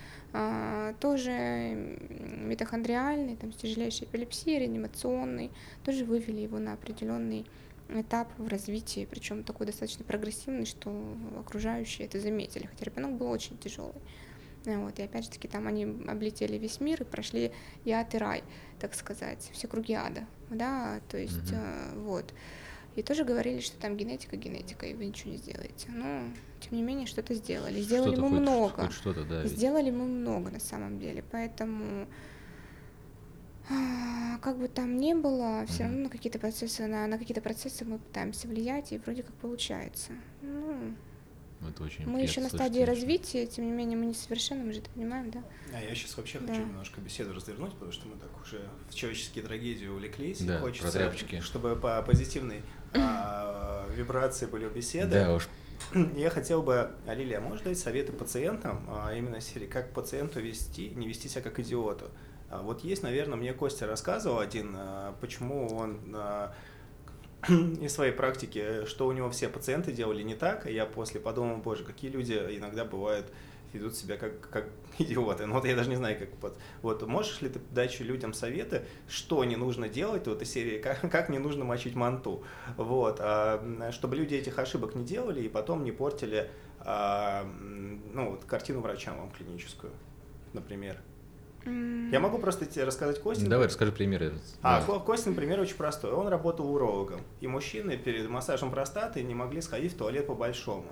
тоже 1.00 1.32
м, 1.32 2.50
митохондриальный, 2.50 3.36
там, 3.36 3.52
с 3.52 3.56
тяжелейшей 3.56 4.08
эпилепсией, 4.08 4.60
реанимационный, 4.60 5.52
тоже 5.84 6.06
вывели 6.06 6.42
его 6.42 6.60
на 6.60 6.74
определенный 6.74 7.46
этап 7.90 8.32
в 8.38 8.48
развитии, 8.48 9.08
причем 9.10 9.44
такой 9.44 9.66
достаточно 9.66 10.06
прогрессивный, 10.06 10.66
что 10.66 10.94
окружающие 11.40 12.08
это 12.08 12.20
заметили, 12.20 12.68
хотя 12.68 12.86
ребенок 12.86 13.14
был 13.14 13.30
очень 13.30 13.58
тяжелый. 13.58 14.02
Вот, 14.66 15.00
и 15.00 15.04
опять 15.04 15.24
же 15.24 15.32
таки 15.32 15.48
там 15.48 15.68
они 15.68 15.86
облетели 16.08 16.58
весь 16.58 16.82
мир 16.82 17.02
и 17.02 17.06
прошли 17.06 17.52
и 17.86 17.92
ад, 17.92 18.14
и 18.14 18.18
рай, 18.18 18.44
так 18.80 18.94
сказать, 18.94 19.50
все 19.54 19.68
круги 19.68 19.94
ада, 19.94 20.28
да, 20.50 21.00
то 21.10 21.18
есть 21.18 21.52
э, 21.52 21.94
вот. 21.96 22.34
И 23.00 23.04
тоже 23.04 23.24
говорили, 23.24 23.62
что 23.62 23.78
там 23.78 23.96
генетика, 23.96 24.36
генетика, 24.36 24.86
и 24.86 24.94
вы 24.94 25.06
ничего 25.06 25.32
не 25.32 25.38
сделаете. 25.38 25.88
Но, 25.90 26.24
тем 26.60 26.78
не 26.78 26.82
менее, 26.84 27.08
что-то 27.08 27.34
сделали. 27.34 27.80
Сделали 27.82 28.12
Что-то 28.14 28.22
мы 28.24 28.30
хоть- 28.30 28.40
много. 28.42 28.82
Хоть 28.88 28.92
что-то, 28.94 29.24
да. 29.24 29.42
ведь. 29.44 29.52
Сделали 29.54 29.90
мы 29.90 30.04
много 30.06 30.52
на 30.52 30.60
самом 30.60 31.00
деле, 31.00 31.24
поэтому 31.32 32.08
а, 33.70 34.38
как 34.40 34.58
бы 34.58 34.68
там 34.68 34.98
ни 34.98 35.14
было, 35.14 35.66
все 35.68 35.84
равно 35.84 36.00
на 36.04 36.10
какие-то 36.10 36.40
процессы, 36.40 36.88
на, 36.88 37.08
на 37.08 37.18
какие-то 37.18 37.42
процессы 37.42 37.86
мы 37.86 38.00
пытаемся 38.00 38.48
влиять, 38.48 38.92
и 38.92 38.98
вроде 38.98 39.24
как 39.24 39.34
получается. 39.36 40.12
Ну, 40.42 40.96
Это 41.70 41.84
очень 41.84 42.08
мы 42.08 42.22
еще 42.22 42.42
на 42.42 42.48
стадии 42.50 42.80
конечно. 42.84 42.94
развития, 42.96 43.46
тем 43.46 43.66
не 43.66 43.72
менее 43.72 43.98
мы 43.98 44.06
несовершенны, 44.08 44.64
мы 44.64 44.74
же 44.74 44.80
это 44.80 44.90
понимаем, 44.90 45.30
да? 45.30 45.44
А 45.74 45.82
я 45.82 45.94
сейчас 45.94 46.18
вообще 46.18 46.40
Да. 46.40 46.48
хочу 46.48 46.62
немножко 46.66 47.00
беседу 47.00 47.32
развернуть, 47.34 47.74
потому 47.74 47.92
что 47.92 48.08
мы 48.08 48.16
так 48.16 48.30
уже 48.42 48.68
в 48.90 48.96
человеческие 48.96 49.44
трагедии 49.44 49.86
увлеклись. 49.86 50.42
и 50.42 50.46
Да, 50.46 50.56
про 50.58 50.62
хочется, 50.68 50.92
тряпочки. 50.92 51.40
чтобы 51.42 51.76
по 51.76 52.02
позитивной 52.02 52.62
вибрации 52.94 54.46
были 54.46 54.66
у 54.66 54.70
беседы. 54.70 55.12
Да 55.12 55.34
уж. 55.36 55.48
Я 56.16 56.30
хотел 56.30 56.62
бы, 56.62 56.92
а, 57.08 57.14
Лилия, 57.14 57.40
можешь 57.40 57.64
дать 57.64 57.80
советы 57.80 58.12
пациентам, 58.12 58.86
а, 58.90 59.14
именно 59.16 59.42
серии, 59.42 59.66
как 59.66 59.92
пациенту 59.92 60.40
вести, 60.40 60.90
не 60.90 61.08
вести 61.08 61.28
себя 61.30 61.42
как 61.42 61.60
идиоту? 61.60 62.06
А, 62.50 62.62
Вот 62.62 62.84
есть, 62.84 63.02
наверное, 63.02 63.38
мне 63.38 63.54
Костя 63.54 63.88
рассказывал 63.88 64.40
один, 64.40 64.76
а, 64.78 65.16
почему 65.22 65.68
он 65.76 66.00
а, 66.14 66.54
из 67.48 67.94
своей 67.94 68.12
практики, 68.12 68.86
что 68.86 69.08
у 69.08 69.12
него 69.12 69.30
все 69.30 69.50
пациенты 69.50 69.92
делали 69.92 70.22
не 70.22 70.36
так, 70.36 70.68
и 70.68 70.74
я 70.74 70.86
после 70.86 71.20
подумал, 71.20 71.58
боже, 71.58 71.84
какие 71.84 72.12
люди 72.12 72.34
иногда 72.34 72.86
бывают 72.86 73.32
ведут 73.74 73.96
себя 73.96 74.18
как, 74.18 74.50
как 74.50 74.66
идиоты. 75.00 75.46
Ну 75.46 75.54
вот 75.56 75.66
я 75.66 75.76
даже 75.76 75.90
не 75.90 75.96
знаю, 75.96 76.18
как 76.18 76.30
вот. 76.42 76.58
Вот 76.82 77.08
можешь 77.08 77.42
ли 77.42 77.50
ты 77.50 77.60
дать 77.72 78.00
людям 78.00 78.34
советы, 78.34 78.84
что 79.08 79.44
не 79.46 79.56
нужно 79.56 79.90
делать 79.90 80.28
вот 80.28 80.42
из 80.42 80.52
серии, 80.52 80.80
как, 80.82 81.02
как 81.12 81.30
не 81.30 81.40
нужно 81.40 81.66
мочить 81.66 81.96
манту, 81.96 82.44
вот, 82.78 83.18
а, 83.20 83.90
чтобы 83.92 84.16
люди 84.16 84.36
этих 84.36 84.60
ошибок 84.60 84.96
не 84.96 85.04
делали 85.04 85.42
и 85.42 85.50
потом 85.50 85.84
не 85.84 85.92
портили, 85.92 86.50
а, 86.80 87.46
ну 88.14 88.32
вот 88.32 88.46
картину 88.46 88.82
врачам 88.82 89.18
вам 89.18 89.32
клиническую, 89.32 89.92
например. 90.54 90.98
Я 91.66 92.20
могу 92.22 92.40
просто 92.40 92.66
тебе 92.66 92.86
рассказать 92.86 93.22
Костин. 93.22 93.50
Давай, 93.50 93.68
расскажи 93.68 93.92
пример. 93.92 94.34
А, 94.64 94.80
Да. 94.80 94.86
Ко- 94.86 95.00
Костин 95.02 95.36
пример 95.36 95.60
очень 95.60 95.76
простой. 95.76 96.12
Он 96.12 96.28
работал 96.30 96.74
урологом, 96.74 97.22
и 97.42 97.48
мужчины 97.48 97.98
перед 97.98 98.30
массажем 98.30 98.72
простаты 98.72 99.22
не 99.24 99.36
могли 99.36 99.62
сходить 99.62 99.94
в 99.94 99.98
туалет 99.98 100.26
по-большому. 100.26 100.86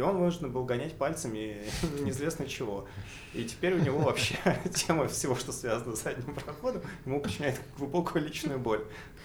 И 0.00 0.02
он 0.02 0.16
вынужден 0.16 0.50
был 0.50 0.64
гонять 0.64 0.94
пальцами 0.96 1.62
неизвестно 2.00 2.46
чего. 2.48 2.88
И 3.34 3.44
теперь 3.44 3.74
у 3.74 3.78
него 3.78 3.98
вообще 3.98 4.34
тема 4.74 5.06
всего, 5.08 5.34
что 5.34 5.52
связано 5.52 5.94
с 5.94 6.02
задним 6.02 6.34
проходом, 6.34 6.80
ему 7.04 7.20
причиняет 7.20 7.60
глубокую 7.76 8.24
личную 8.24 8.58
боль. 8.58 8.82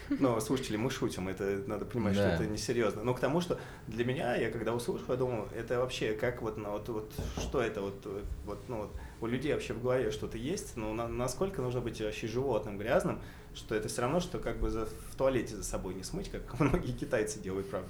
Но, 0.09 0.37
слушатели, 0.41 0.75
мы 0.75 0.91
шутим, 0.91 1.29
это 1.29 1.63
надо 1.65 1.85
понимать, 1.85 2.15
Да. 2.15 2.35
что 2.35 2.43
это 2.43 2.51
несерьезно. 2.51 3.03
Но 3.03 3.13
к 3.13 3.21
тому, 3.21 3.39
что 3.39 3.57
для 3.87 4.03
меня, 4.03 4.35
я 4.35 4.51
когда 4.51 4.73
услышал, 4.75 5.05
я 5.07 5.15
думал, 5.15 5.47
это 5.55 5.79
вообще 5.79 6.11
как 6.13 6.41
вот, 6.41 6.57
ну, 6.57 6.71
вот, 6.71 6.89
вот 6.89 7.13
что 7.37 7.61
это 7.61 7.81
вот, 7.81 8.05
вот, 8.45 8.59
ну, 8.67 8.77
вот 8.79 8.91
у 9.21 9.27
людей 9.27 9.53
вообще 9.53 9.73
в 9.73 9.81
голове 9.81 10.11
что-то 10.11 10.37
есть, 10.37 10.75
но 10.75 10.93
на- 10.93 11.07
насколько 11.07 11.61
нужно 11.61 11.79
быть 11.79 12.01
вообще 12.01 12.27
животным, 12.27 12.77
грязным, 12.77 13.19
что 13.55 13.73
это 13.73 13.87
все 13.87 14.01
равно, 14.01 14.19
что 14.19 14.39
как 14.39 14.59
бы 14.59 14.69
за, 14.69 14.85
в 14.85 15.15
туалете 15.17 15.55
за 15.55 15.63
собой 15.63 15.93
не 15.95 16.03
смыть, 16.03 16.29
как 16.29 16.41
многие 16.59 16.91
китайцы 16.91 17.39
делают, 17.39 17.69
правда. 17.69 17.87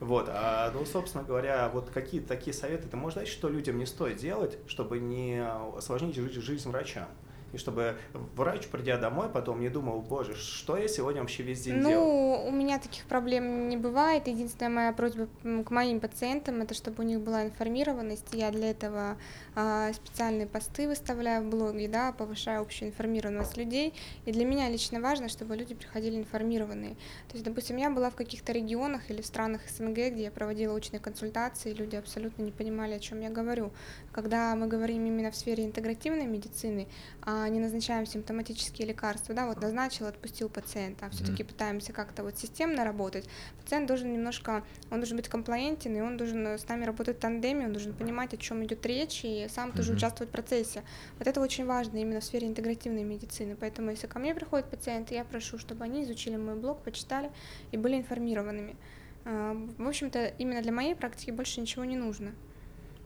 Вот, 0.00 0.28
а, 0.30 0.70
ну, 0.72 0.84
собственно 0.86 1.22
говоря, 1.24 1.68
вот 1.68 1.90
какие 1.90 2.22
такие 2.22 2.54
советы 2.54 2.88
ты 2.88 2.96
можешь 2.96 3.16
дать, 3.18 3.28
что 3.28 3.48
людям 3.50 3.78
не 3.78 3.84
стоит 3.86 4.16
делать, 4.16 4.58
чтобы 4.66 4.98
не 4.98 5.44
осложнить 5.76 6.16
жи- 6.16 6.40
жизнь 6.40 6.70
врачам? 6.70 7.08
И 7.52 7.58
чтобы 7.58 7.96
врач, 8.36 8.68
придя 8.68 8.96
домой, 8.96 9.28
потом 9.28 9.60
не 9.60 9.68
думал, 9.68 10.00
боже, 10.00 10.34
что 10.34 10.76
я 10.76 10.88
сегодня 10.88 11.20
вообще 11.20 11.42
весь 11.42 11.62
день 11.62 11.80
делал? 11.80 12.06
Ну, 12.06 12.48
у 12.48 12.52
меня 12.52 12.78
таких 12.78 13.04
проблем 13.04 13.68
не 13.68 13.76
бывает. 13.76 14.28
Единственная 14.28 14.70
моя 14.70 14.92
просьба 14.92 15.28
к 15.42 15.70
моим 15.70 16.00
пациентам, 16.00 16.60
это 16.62 16.74
чтобы 16.74 17.02
у 17.02 17.06
них 17.06 17.20
была 17.20 17.44
информированность. 17.44 18.26
Я 18.32 18.50
для 18.50 18.70
этого 18.70 19.16
а, 19.54 19.92
специальные 19.92 20.46
посты 20.46 20.88
выставляю 20.88 21.42
в 21.42 21.50
блоге, 21.50 21.88
да, 21.88 22.12
повышаю 22.12 22.62
общую 22.62 22.90
информированность 22.90 23.56
людей. 23.56 23.94
И 24.26 24.32
для 24.32 24.44
меня 24.44 24.68
лично 24.68 25.00
важно, 25.00 25.28
чтобы 25.28 25.56
люди 25.56 25.74
приходили 25.74 26.16
информированные. 26.16 26.94
То 27.28 27.34
есть, 27.34 27.44
допустим, 27.44 27.76
я 27.76 27.90
была 27.90 28.10
в 28.10 28.14
каких-то 28.14 28.52
регионах 28.52 29.10
или 29.10 29.22
в 29.22 29.26
странах 29.26 29.62
СНГ, 29.68 30.12
где 30.12 30.24
я 30.24 30.30
проводила 30.30 30.74
очные 30.74 31.00
консультации, 31.00 31.70
и 31.70 31.74
люди 31.74 31.96
абсолютно 31.96 32.42
не 32.42 32.52
понимали, 32.52 32.94
о 32.94 33.00
чем 33.00 33.20
я 33.20 33.30
говорю. 33.30 33.72
Когда 34.12 34.54
мы 34.54 34.66
говорим 34.66 35.04
именно 35.06 35.30
в 35.30 35.36
сфере 35.36 35.64
интегративной 35.64 36.26
медицины, 36.26 36.88
а 37.22 37.39
не 37.48 37.60
назначаем 37.60 38.06
симптоматические 38.06 38.88
лекарства, 38.88 39.34
да, 39.34 39.46
вот 39.46 39.60
назначил, 39.60 40.06
отпустил 40.06 40.48
пациента, 40.48 41.06
а 41.06 41.10
все-таки 41.10 41.42
пытаемся 41.44 41.92
как-то 41.92 42.22
вот 42.22 42.38
системно 42.38 42.84
работать. 42.84 43.28
Пациент 43.62 43.86
должен 43.86 44.12
немножко, 44.12 44.64
он 44.90 44.98
должен 44.98 45.16
быть 45.16 45.28
комплаентен, 45.28 45.96
и 45.96 46.00
он 46.00 46.16
должен 46.16 46.46
с 46.46 46.68
нами 46.68 46.84
работать 46.84 47.16
в 47.18 47.20
тандеме, 47.20 47.66
он 47.66 47.72
должен 47.72 47.94
понимать, 47.94 48.34
о 48.34 48.36
чем 48.36 48.64
идет 48.64 48.84
речь, 48.86 49.24
и 49.24 49.46
сам 49.48 49.72
тоже 49.72 49.90
Мгм. 49.90 49.96
участвовать 49.98 50.28
в 50.30 50.32
процессе. 50.32 50.82
Вот 51.18 51.28
это 51.28 51.40
очень 51.40 51.66
важно 51.66 51.98
именно 51.98 52.20
в 52.20 52.24
сфере 52.24 52.48
интегративной 52.48 53.04
медицины. 53.04 53.56
Поэтому, 53.58 53.90
если 53.90 54.06
ко 54.06 54.18
мне 54.18 54.34
приходят 54.34 54.70
пациенты, 54.70 55.14
я 55.14 55.24
прошу, 55.24 55.58
чтобы 55.58 55.84
они 55.84 56.04
изучили 56.04 56.36
мой 56.36 56.54
блог, 56.54 56.82
почитали 56.82 57.30
и 57.72 57.76
были 57.76 57.96
информированными. 57.96 58.76
А, 59.24 59.54
В 59.78 59.86
общем-то, 59.88 60.26
именно 60.38 60.62
для 60.62 60.72
моей 60.72 60.94
практики 60.94 61.30
больше 61.30 61.60
ничего 61.60 61.84
не 61.84 61.96
нужно. 61.96 62.32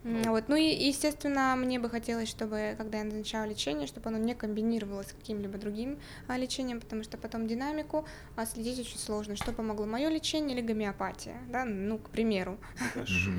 Вот. 0.05 0.49
Ну 0.49 0.57
и, 0.57 0.65
естественно, 0.65 1.57
мне 1.57 1.79
бы 1.79 1.89
хотелось, 1.89 2.29
чтобы, 2.29 2.75
когда 2.77 2.99
я 2.99 3.05
назначала 3.05 3.45
лечение, 3.45 3.87
чтобы 3.87 4.11
оно 4.11 4.19
не 4.19 4.35
комбинировалось 4.35 5.09
с 5.09 5.13
каким-либо 5.13 5.57
другим 5.57 5.99
а, 6.29 6.37
лечением, 6.37 6.81
потому 6.81 7.03
что 7.03 7.17
потом 7.17 7.47
динамику 7.47 8.07
а, 8.37 8.45
следить 8.45 8.79
очень 8.79 8.99
сложно. 8.99 9.35
Что 9.35 9.53
помогло, 9.53 9.87
мое 9.87 10.11
лечение 10.11 10.57
или 10.57 10.67
гомеопатия, 10.67 11.37
да, 11.49 11.65
ну, 11.65 11.99
к 11.99 12.11
примеру. 12.11 12.59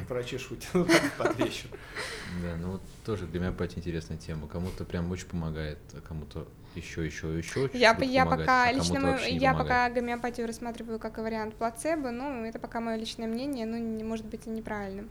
Врачи 0.09 0.39
шутят 0.39 0.71
под 1.17 1.37
вечер. 1.37 1.69
Да, 2.41 2.55
ну 2.57 2.71
вот 2.73 2.81
тоже 3.05 3.27
гомеопатия 3.27 3.77
интересная 3.77 4.17
тема. 4.17 4.47
Кому-то 4.47 4.85
прям 4.85 5.11
очень 5.11 5.27
помогает, 5.27 5.77
а 5.93 6.01
кому-то 6.01 6.47
еще, 6.75 7.05
еще, 7.05 7.37
еще. 7.37 7.69
Я, 7.73 7.97
я 8.01 8.25
пока 8.25 8.65
а 8.65 8.71
лично 8.71 9.17
я 9.27 9.53
пока 9.53 9.89
гомеопатию 9.89 10.47
рассматриваю 10.47 10.99
как 10.99 11.17
вариант 11.17 11.55
плацебо, 11.55 12.11
ну 12.11 12.43
это 12.43 12.59
пока 12.59 12.81
мое 12.81 12.97
личное 12.97 13.27
мнение, 13.27 13.65
ну 13.65 13.77
не 13.77 14.03
может 14.03 14.25
быть 14.25 14.45
и 14.47 14.49
неправильным. 14.49 15.09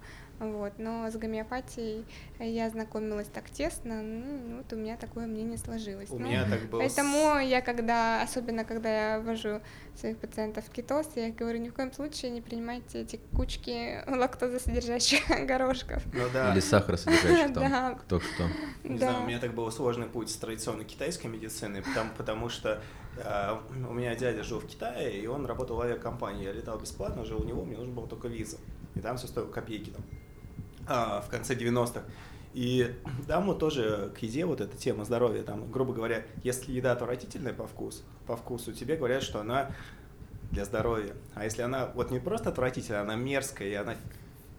Вот. 0.52 0.74
Но 0.78 1.10
с 1.10 1.16
гомеопатией 1.16 2.04
я 2.38 2.68
знакомилась 2.70 3.28
так 3.28 3.50
тесно, 3.50 4.02
ну, 4.02 4.56
вот 4.58 4.72
у 4.72 4.76
меня 4.76 4.96
такое 4.96 5.26
мнение 5.26 5.58
сложилось. 5.58 6.10
У 6.10 6.18
ну, 6.18 6.26
меня 6.26 6.46
так 6.48 6.62
было. 6.68 6.80
Поэтому 6.80 7.38
я 7.38 7.60
когда, 7.60 8.22
особенно 8.22 8.64
когда 8.64 9.14
я 9.14 9.20
вожу 9.20 9.60
своих 9.96 10.18
пациентов 10.18 10.66
в 10.66 10.70
кетоз, 10.70 11.08
я 11.14 11.30
говорю, 11.30 11.58
ни 11.58 11.68
в 11.68 11.74
коем 11.74 11.92
случае 11.92 12.30
не 12.32 12.40
принимайте 12.40 13.02
эти 13.02 13.20
кучки 13.34 14.02
лактозосодержащих 14.08 15.28
горошков. 15.46 16.02
Ну, 16.12 16.24
да. 16.32 16.52
Или 16.52 16.60
сахаросодержащих 16.60 17.54
там, 17.54 17.70
да. 17.70 17.94
кто 17.94 18.20
что. 18.20 18.48
Не 18.82 18.98
да. 18.98 19.10
знаю, 19.10 19.24
у 19.24 19.26
меня 19.26 19.38
так 19.38 19.54
был 19.54 19.70
сложный 19.70 20.06
путь 20.06 20.30
с 20.30 20.36
традиционной 20.36 20.84
китайской 20.84 21.28
медицины, 21.28 21.82
потому, 21.82 22.10
потому 22.16 22.48
что 22.48 22.82
э, 23.16 23.56
у 23.88 23.92
меня 23.92 24.14
дядя 24.16 24.42
жил 24.42 24.60
в 24.60 24.66
Китае, 24.66 25.20
и 25.20 25.26
он 25.26 25.46
работал 25.46 25.76
в 25.76 25.80
авиакомпании. 25.80 26.44
Я 26.44 26.52
летал 26.52 26.78
бесплатно, 26.78 27.24
жил 27.24 27.40
у 27.40 27.44
него, 27.44 27.64
мне 27.64 27.76
нужно 27.76 27.94
было 27.94 28.08
только 28.08 28.28
виза. 28.28 28.58
И 28.94 29.00
там 29.00 29.16
все 29.16 29.26
стоило 29.26 29.50
копейки 29.50 29.90
там 29.90 30.04
а, 30.86 31.20
в 31.20 31.28
конце 31.28 31.54
90-х. 31.54 32.02
И 32.54 32.94
там 33.26 33.46
вот 33.46 33.58
тоже 33.58 34.12
к 34.16 34.22
еде 34.22 34.44
вот 34.44 34.60
эта 34.60 34.76
тема 34.76 35.04
здоровья, 35.04 35.42
там, 35.42 35.70
грубо 35.72 35.92
говоря, 35.92 36.24
если 36.44 36.72
еда 36.72 36.92
отвратительная 36.92 37.52
по 37.52 37.66
вкусу, 37.66 38.02
по 38.26 38.36
вкусу, 38.36 38.72
тебе 38.72 38.96
говорят, 38.96 39.24
что 39.24 39.40
она 39.40 39.72
для 40.52 40.64
здоровья. 40.64 41.14
А 41.34 41.44
если 41.44 41.62
она 41.62 41.90
вот 41.94 42.12
не 42.12 42.20
просто 42.20 42.50
отвратительная, 42.50 43.00
она 43.00 43.16
мерзкая, 43.16 43.68
и 43.68 43.74
она 43.74 43.96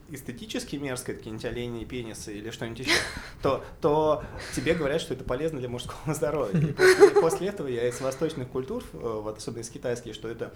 эстетически 0.09 0.75
мерзкая, 0.75 1.15
какие-нибудь 1.15 1.45
оленьи 1.45 1.85
пенисы 1.85 2.37
или 2.37 2.51
что-нибудь 2.51 2.79
еще, 2.79 2.99
то, 3.41 3.63
то 3.81 4.23
тебе 4.55 4.73
говорят, 4.73 5.01
что 5.01 5.13
это 5.13 5.23
полезно 5.23 5.59
для 5.59 5.69
мужского 5.69 6.13
здоровья. 6.13 6.59
И 6.59 6.73
после, 6.73 7.09
после 7.09 7.47
этого 7.47 7.67
я 7.67 7.87
из 7.87 8.01
восточных 8.01 8.49
культур, 8.49 8.83
э, 8.93 8.97
вот 8.97 9.37
особенно 9.37 9.61
из 9.61 9.69
китайских, 9.69 10.13
что 10.13 10.27
это 10.27 10.53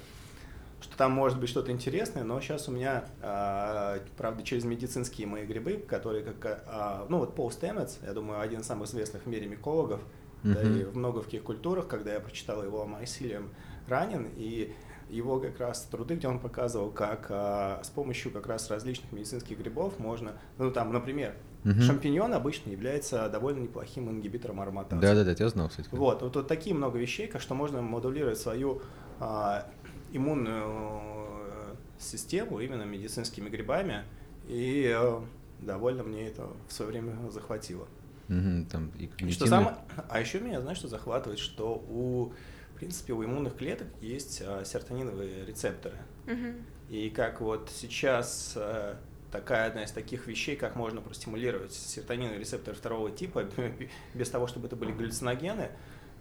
что 0.82 0.96
там 0.98 1.12
может 1.12 1.40
быть 1.40 1.50
что-то 1.50 1.72
интересное, 1.72 2.24
но 2.24 2.40
сейчас 2.40 2.70
у 2.70 2.72
меня, 2.72 3.06
а, 3.22 4.00
правда, 4.18 4.44
через 4.44 4.64
медицинские 4.64 5.28
мои 5.28 5.46
грибы, 5.46 5.74
которые 5.74 6.24
как, 6.24 6.64
а, 6.68 7.06
ну 7.10 7.20
вот 7.20 7.36
Пол 7.36 7.52
Стэмец, 7.52 8.00
я 8.04 8.14
думаю, 8.14 8.42
один 8.42 8.62
из 8.62 8.66
самых 8.66 8.88
известных 8.88 9.24
в 9.24 9.28
мире 9.28 9.48
микологов, 9.48 10.02
mm-hmm. 10.44 10.54
да, 10.54 10.62
и 10.62 10.84
в 10.84 10.98
много 10.98 11.22
в 11.22 11.26
каких 11.26 11.44
культурах, 11.44 11.88
когда 11.88 12.14
я 12.14 12.20
прочитал 12.20 12.64
его 12.64 12.86
Майсилием 12.86 13.50
ранен, 13.88 14.30
и 14.38 14.74
его 15.10 15.40
как 15.40 15.60
раз 15.60 15.82
труды, 15.90 16.16
где 16.16 16.28
он 16.28 16.40
показывал, 16.40 16.92
как 16.92 17.28
а, 17.30 17.82
с 17.84 17.90
помощью 17.90 18.32
как 18.32 18.48
раз 18.48 18.70
различных 18.70 19.12
медицинских 19.12 19.58
грибов 19.58 20.00
можно, 20.00 20.34
ну 20.58 20.72
там, 20.72 20.94
например, 20.94 21.36
Угу. 21.66 21.82
Шампиньон 21.82 22.34
обычно 22.34 22.70
является 22.70 23.28
довольно 23.28 23.60
неплохим 23.60 24.10
ингибитором 24.10 24.62
ароматазы. 24.62 25.02
Да-да-да, 25.02 25.36
я 25.38 25.50
знал, 25.50 25.68
кстати. 25.68 25.90
Вот, 25.92 26.22
вот, 26.22 26.36
вот 26.36 26.48
такие 26.48 26.74
много 26.74 26.98
вещей, 26.98 27.28
как 27.28 27.42
что 27.42 27.54
можно 27.54 27.82
модулировать 27.82 28.40
свою 28.40 28.82
а, 29.20 29.66
иммунную 30.12 30.64
э, 30.66 31.76
систему 32.00 32.60
именно 32.60 32.84
медицинскими 32.84 33.50
грибами, 33.50 34.04
и 34.48 34.94
э, 34.96 35.22
довольно 35.60 36.04
мне 36.04 36.28
это 36.28 36.50
в 36.68 36.74
свое 36.74 36.92
время 36.92 37.16
захватило. 37.30 37.88
Угу, 38.30 38.66
там 38.72 38.92
и 38.98 39.32
что 39.32 39.48
самое, 39.48 39.78
а 40.08 40.20
еще 40.20 40.40
меня, 40.40 40.62
знаешь, 40.62 40.78
что 40.78 40.88
захватывает, 40.88 41.40
что 41.40 41.84
у, 41.90 42.32
в 42.76 42.78
принципе, 42.78 43.14
у 43.14 43.24
иммунных 43.26 43.56
клеток 43.56 43.88
есть 44.02 44.44
а, 44.46 44.64
серотониновые 44.64 45.46
рецепторы. 45.46 45.98
Угу. 46.28 46.54
И 46.90 47.10
как 47.10 47.42
вот 47.42 47.72
сейчас 47.74 48.54
а, 48.56 49.00
такая 49.32 49.68
одна 49.68 49.84
из 49.84 49.92
таких 49.92 50.28
вещей, 50.28 50.56
как 50.56 50.76
можно 50.76 51.02
простимулировать 51.02 51.74
серотониновые 51.74 52.40
рецепторы 52.40 52.78
второго 52.78 53.10
типа 53.10 53.46
без 54.14 54.30
того, 54.30 54.46
чтобы 54.46 54.68
это 54.68 54.76
были 54.76 54.92
галлюциногены, 54.92 55.70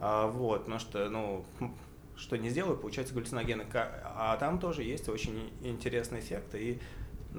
а, 0.01 0.29
вот, 0.29 0.61
потому 0.61 0.79
что, 0.79 1.11
ну, 1.11 1.45
что 2.19 2.37
не 2.37 2.51
сделаю, 2.51 2.77
получается 2.77 3.15
галлюциногены. 3.15 3.67
А 3.73 4.37
там 4.39 4.59
тоже 4.59 4.83
есть 4.83 5.09
очень 5.09 5.53
интересный 5.63 6.21
эффект, 6.21 6.55
и 6.55 6.81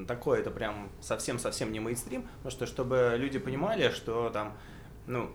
такое 0.07 0.39
это 0.39 0.51
прям 0.51 0.89
совсем-совсем 1.01 1.71
не 1.71 1.79
мейнстрим, 1.79 2.23
потому 2.37 2.51
что 2.51 2.65
чтобы 2.65 3.15
люди 3.17 3.39
понимали, 3.39 3.89
что 3.89 4.29
там, 4.29 4.57
ну, 5.05 5.29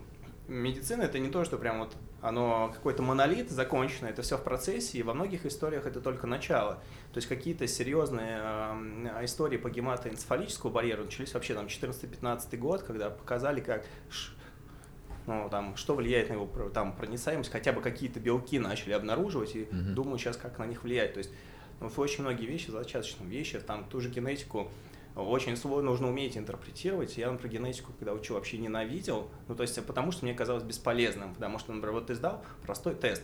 медицина 0.47 1.03
это 1.03 1.19
не 1.19 1.29
то, 1.29 1.45
что 1.45 1.57
прям 1.57 1.79
вот 1.79 1.95
оно 2.21 2.71
какой-то 2.73 3.03
монолит 3.03 3.51
закончено, 3.51 4.07
это 4.07 4.23
все 4.23 4.37
в 4.37 4.43
процессе, 4.43 4.97
и 4.97 5.03
во 5.03 5.13
многих 5.13 5.45
историях 5.45 5.85
это 5.85 6.01
только 6.01 6.25
начало. 6.25 6.75
То 7.13 7.17
есть 7.17 7.27
какие-то 7.27 7.67
серьезные 7.67 8.39
э, 8.41 9.25
истории 9.25 9.57
по 9.57 9.69
гематоэнцефалическому 9.69 10.73
барьеру 10.73 11.03
начались 11.03 11.35
вообще 11.35 11.53
там 11.53 11.67
14-15 11.67 12.57
год, 12.57 12.81
когда 12.81 13.11
показали, 13.11 13.61
как 13.61 13.85
ну, 15.27 15.47
там, 15.49 15.75
что 15.75 15.95
влияет 15.95 16.29
на 16.29 16.33
его 16.33 16.47
там, 16.69 16.95
проницаемость, 16.95 17.51
хотя 17.51 17.71
бы 17.71 17.81
какие-то 17.81 18.19
белки 18.19 18.59
начали 18.59 18.93
обнаруживать, 18.93 19.55
и 19.55 19.63
mm-hmm. 19.63 19.93
думаю 19.93 20.17
сейчас, 20.17 20.37
как 20.37 20.59
на 20.59 20.65
них 20.65 20.83
влиять. 20.83 21.13
То 21.13 21.19
есть 21.19 21.31
ну, 21.79 21.89
очень 21.97 22.21
многие 22.23 22.45
вещи, 22.45 22.71
зачаточные 22.71 23.29
вещи, 23.29 23.59
там 23.59 23.85
ту 23.89 23.99
же 23.99 24.09
генетику 24.09 24.69
очень 25.15 25.55
сложно, 25.55 25.91
нужно 25.91 26.09
уметь 26.09 26.37
интерпретировать. 26.37 27.17
Я, 27.17 27.31
например, 27.31 27.61
генетику, 27.61 27.93
когда 27.93 28.13
учил, 28.13 28.35
вообще 28.35 28.57
ненавидел, 28.57 29.29
ну, 29.47 29.55
то 29.55 29.63
есть 29.63 29.83
потому 29.85 30.11
что 30.11 30.25
мне 30.25 30.33
казалось 30.33 30.63
бесполезным, 30.63 31.33
потому 31.33 31.57
что, 31.57 31.71
например, 31.71 31.93
вот 31.93 32.07
ты 32.07 32.15
сдал 32.15 32.43
простой 32.63 32.95
тест 32.95 33.23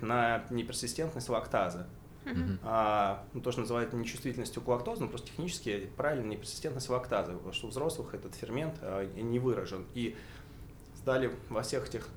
на 0.00 0.44
неперсистентность 0.50 1.28
лактазы, 1.28 1.86
Uh-huh. 2.24 2.56
А, 2.62 3.24
ну, 3.32 3.40
то, 3.40 3.50
что 3.50 3.62
называют 3.62 3.92
нечувствительностью 3.92 4.62
к 4.62 4.68
лактозе, 4.68 5.02
но 5.02 5.08
просто 5.08 5.26
технически 5.26 5.90
правильно 5.96 6.26
неперсистентность 6.26 6.88
лактазы, 6.88 7.32
потому 7.32 7.52
что 7.52 7.66
у 7.66 7.70
взрослых 7.70 8.14
этот 8.14 8.36
фермент 8.36 8.76
а, 8.80 9.04
не 9.04 9.40
выражен. 9.40 9.86
И 9.94 10.14
сдали 11.02 11.30
во 11.48 11.62
всех 11.62 11.88
этих 11.88 12.08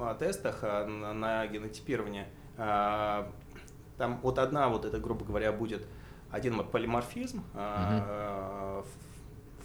а, 0.00 0.14
тестах 0.14 0.60
а, 0.62 0.86
на 0.86 1.46
генотипирование, 1.46 2.28
а, 2.56 3.30
там 3.96 4.20
вот 4.22 4.38
одна 4.38 4.68
вот 4.68 4.84
эта, 4.84 4.98
грубо 4.98 5.24
говоря, 5.24 5.52
будет 5.52 5.86
один 6.30 6.62
полиморфизм 6.64 7.42
в, 7.54 8.84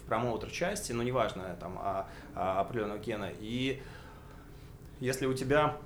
в 0.04 0.08
промоутер 0.08 0.52
части, 0.52 0.92
но 0.92 1.04
неважно, 1.04 1.56
там, 1.60 1.78
а, 1.80 2.08
а, 2.36 2.62
определенного 2.62 3.00
гена. 3.00 3.30
И 3.40 3.82
если 5.00 5.26
у 5.26 5.34
тебя 5.34 5.78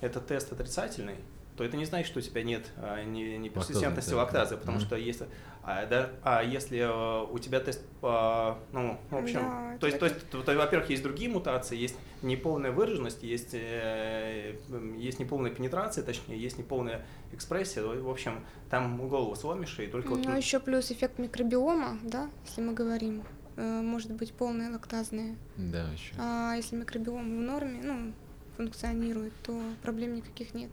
этот 0.00 0.26
тест 0.26 0.52
отрицательный, 0.52 1.16
то 1.56 1.64
это 1.64 1.76
не 1.76 1.84
значит, 1.84 2.06
что 2.06 2.18
у 2.18 2.22
тебя 2.22 2.42
нет 2.42 2.70
а, 2.76 3.02
не, 3.04 3.36
не 3.38 3.50
персистентности 3.50 4.14
лактазы, 4.14 4.56
потому 4.56 4.78
mm-hmm. 4.78 4.86
что 4.86 4.96
есть 4.96 5.22
а, 5.64 5.86
да, 5.86 6.10
а 6.22 6.42
если 6.42 6.80
а, 6.82 7.22
у 7.22 7.38
тебя 7.38 7.60
тест, 7.60 7.82
а, 8.02 8.58
ну, 8.72 8.98
в 9.10 9.16
общем, 9.16 9.40
да, 9.40 9.76
то, 9.78 9.86
есть, 9.86 9.98
то 9.98 10.06
есть, 10.06 10.30
то, 10.30 10.42
то, 10.42 10.54
во-первых, 10.54 10.90
есть 10.90 11.02
другие 11.02 11.30
мутации, 11.30 11.76
есть 11.76 11.96
неполная 12.22 12.72
выраженность, 12.72 13.22
есть, 13.22 13.50
э, 13.52 14.56
есть 14.96 15.20
неполная 15.20 15.50
пенетрация, 15.50 16.02
точнее, 16.04 16.38
есть 16.38 16.58
неполная 16.58 17.04
экспрессия, 17.32 17.82
в 17.82 18.10
общем, 18.10 18.44
там 18.70 18.96
голову 19.08 19.34
сломишь 19.36 19.78
и 19.78 19.86
только... 19.86 20.10
Ну, 20.10 20.16
вот... 20.16 20.36
еще 20.36 20.58
плюс 20.58 20.90
эффект 20.90 21.18
микробиома, 21.18 21.98
да, 22.02 22.28
если 22.46 22.60
мы 22.60 22.74
говорим, 22.74 23.22
э, 23.56 23.80
может 23.80 24.12
быть 24.12 24.32
полная 24.32 24.70
лактазная. 24.72 25.36
Да, 25.56 25.88
еще. 25.92 26.14
А 26.18 26.54
если 26.56 26.76
микробиом 26.76 27.38
в 27.38 27.42
норме, 27.42 27.80
ну, 27.82 28.12
функционирует, 28.56 29.32
то 29.42 29.60
проблем 29.82 30.16
никаких 30.16 30.54
нет 30.54 30.70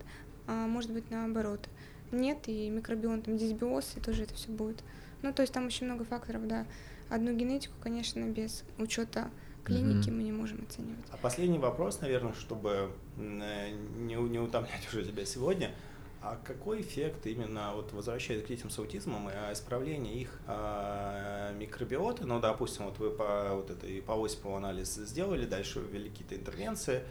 а 0.50 0.68
может 0.68 0.92
быть 0.92 1.10
наоборот. 1.12 1.70
Нет, 2.12 2.48
и 2.48 2.70
микробиом, 2.70 3.22
там 3.22 3.38
дисбиоз, 3.38 3.94
и 3.96 4.00
тоже 4.00 4.24
это 4.24 4.34
все 4.34 4.50
будет. 4.50 4.84
Ну, 5.22 5.34
то 5.34 5.42
есть 5.42 5.54
там 5.54 5.66
очень 5.66 5.86
много 5.86 6.04
факторов, 6.04 6.48
да. 6.48 6.66
Одну 7.10 7.34
генетику, 7.34 7.74
конечно, 7.82 8.24
без 8.26 8.64
учета 8.78 9.30
клиники 9.64 10.10
mm-hmm. 10.10 10.14
мы 10.14 10.24
не 10.24 10.32
можем 10.32 10.64
оценивать. 10.64 11.06
А 11.12 11.18
последний 11.18 11.60
вопрос, 11.60 12.02
наверное, 12.02 12.34
чтобы 12.34 12.92
не, 13.18 14.16
не 14.16 14.40
утомлять 14.40 14.88
уже 14.90 15.04
тебя 15.04 15.26
сегодня. 15.26 15.72
А 16.22 16.38
какой 16.44 16.82
эффект 16.82 17.26
именно, 17.28 17.72
вот 17.74 17.94
возвращаясь 17.94 18.44
к 18.44 18.48
детям 18.48 18.70
с 18.70 18.78
аутизмом, 18.78 19.30
и 19.30 19.34
а, 19.34 19.54
исправление 19.54 20.16
их 20.16 20.40
а, 20.48 21.54
микробиота, 21.54 22.26
ну, 22.26 22.40
допустим, 22.40 22.86
вот 22.86 23.00
вы 23.00 23.10
по 23.12 23.52
вот 23.54 23.72
этой 23.72 24.02
по 24.02 24.24
Осипову 24.24 24.56
анализ 24.56 24.96
сделали, 24.96 25.46
дальше 25.46 25.80
ввели 25.80 26.10
какие-то 26.10 26.36
интервенции, 26.36 27.04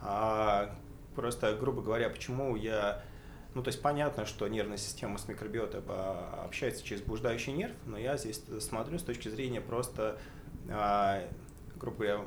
а 0.00 0.76
Просто, 1.16 1.54
грубо 1.54 1.82
говоря, 1.82 2.10
почему 2.10 2.54
я... 2.54 3.02
Ну, 3.56 3.62
то 3.62 3.68
есть 3.68 3.80
понятно, 3.80 4.26
что 4.26 4.46
нервная 4.48 4.76
система 4.76 5.16
с 5.16 5.28
микробиотой 5.28 5.80
общается 6.44 6.84
через 6.84 7.00
блуждающий 7.00 7.54
нерв, 7.54 7.72
но 7.86 7.96
я 7.96 8.18
здесь 8.18 8.42
смотрю 8.60 8.98
с 8.98 9.02
точки 9.02 9.30
зрения 9.30 9.62
просто, 9.62 10.18
а, 10.68 11.22
грубо 11.76 11.96
говоря, 11.96 12.20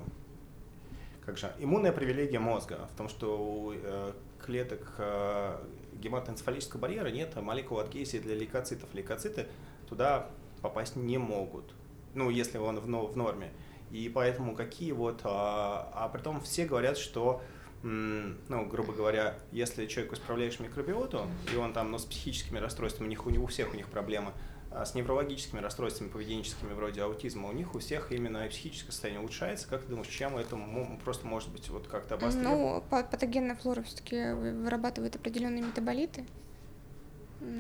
как 1.24 1.38
же, 1.38 1.54
иммунная 1.60 1.92
привилегия 1.92 2.40
мозга 2.40 2.90
в 2.92 2.98
том, 2.98 3.10
что 3.10 3.38
у 3.38 3.74
э, 3.74 4.14
клеток 4.44 4.96
э, 4.98 5.64
гематоэнцефалического 6.02 6.80
барьера 6.80 7.10
нет 7.10 7.36
молекул 7.36 7.78
адгезии 7.78 8.18
для 8.18 8.34
лейкоцитов. 8.34 8.92
Лейкоциты 8.96 9.46
туда 9.88 10.32
попасть 10.64 10.96
не 10.96 11.20
могут. 11.20 11.76
ну, 12.16 12.32
если 12.32 12.58
он 12.58 12.80
в, 12.80 12.88
норме. 12.88 13.52
И 13.92 14.10
поэтому 14.10 14.56
какие 14.56 14.94
вот... 14.94 15.22
А, 15.26 15.92
а 15.94 16.10
при 16.10 16.22
том 16.24 16.42
все 16.42 16.66
говорят, 16.66 16.98
что 16.98 17.44
ну, 17.82 18.66
грубо 18.66 18.94
говоря, 18.94 19.40
если 19.52 19.86
человеку 19.86 20.16
исправляешь 20.16 20.60
микробиоту, 20.60 21.28
и 21.54 21.56
он 21.56 21.74
там, 21.74 21.92
ну, 21.92 21.98
с 21.98 22.06
психическими 22.06 22.60
расстройствами, 22.60 23.08
у 23.08 23.10
них 23.10 23.26
у, 23.26 23.30
у 23.30 23.48
всех 23.48 23.74
у 23.74 23.78
них 23.78 23.88
проблемы, 23.88 24.34
а 24.72 24.86
с 24.86 24.94
неврологическими 24.94 25.60
расстройствами 25.60 26.10
поведенческими, 26.10 26.74
вроде 26.74 27.02
аутизма, 27.02 27.50
у 27.50 27.54
них 27.54 27.74
у 27.74 27.80
всех 27.80 28.12
именно 28.12 28.46
психическое 28.48 28.92
состояние 28.92 29.22
улучшается. 29.22 29.68
Как 29.68 29.82
ты 29.82 29.90
думаешь, 29.90 30.10
чем 30.10 30.38
это 30.38 30.60
просто 31.04 31.26
может 31.26 31.50
быть 31.50 31.70
вот 31.70 31.88
как-то 31.88 32.16
обострено? 32.16 32.50
Ну, 32.50 32.84
патогенная 32.90 33.56
флора 33.56 33.82
все-таки 33.82 34.34
вырабатывает 34.34 35.16
определенные 35.16 35.64
метаболиты, 35.64 36.26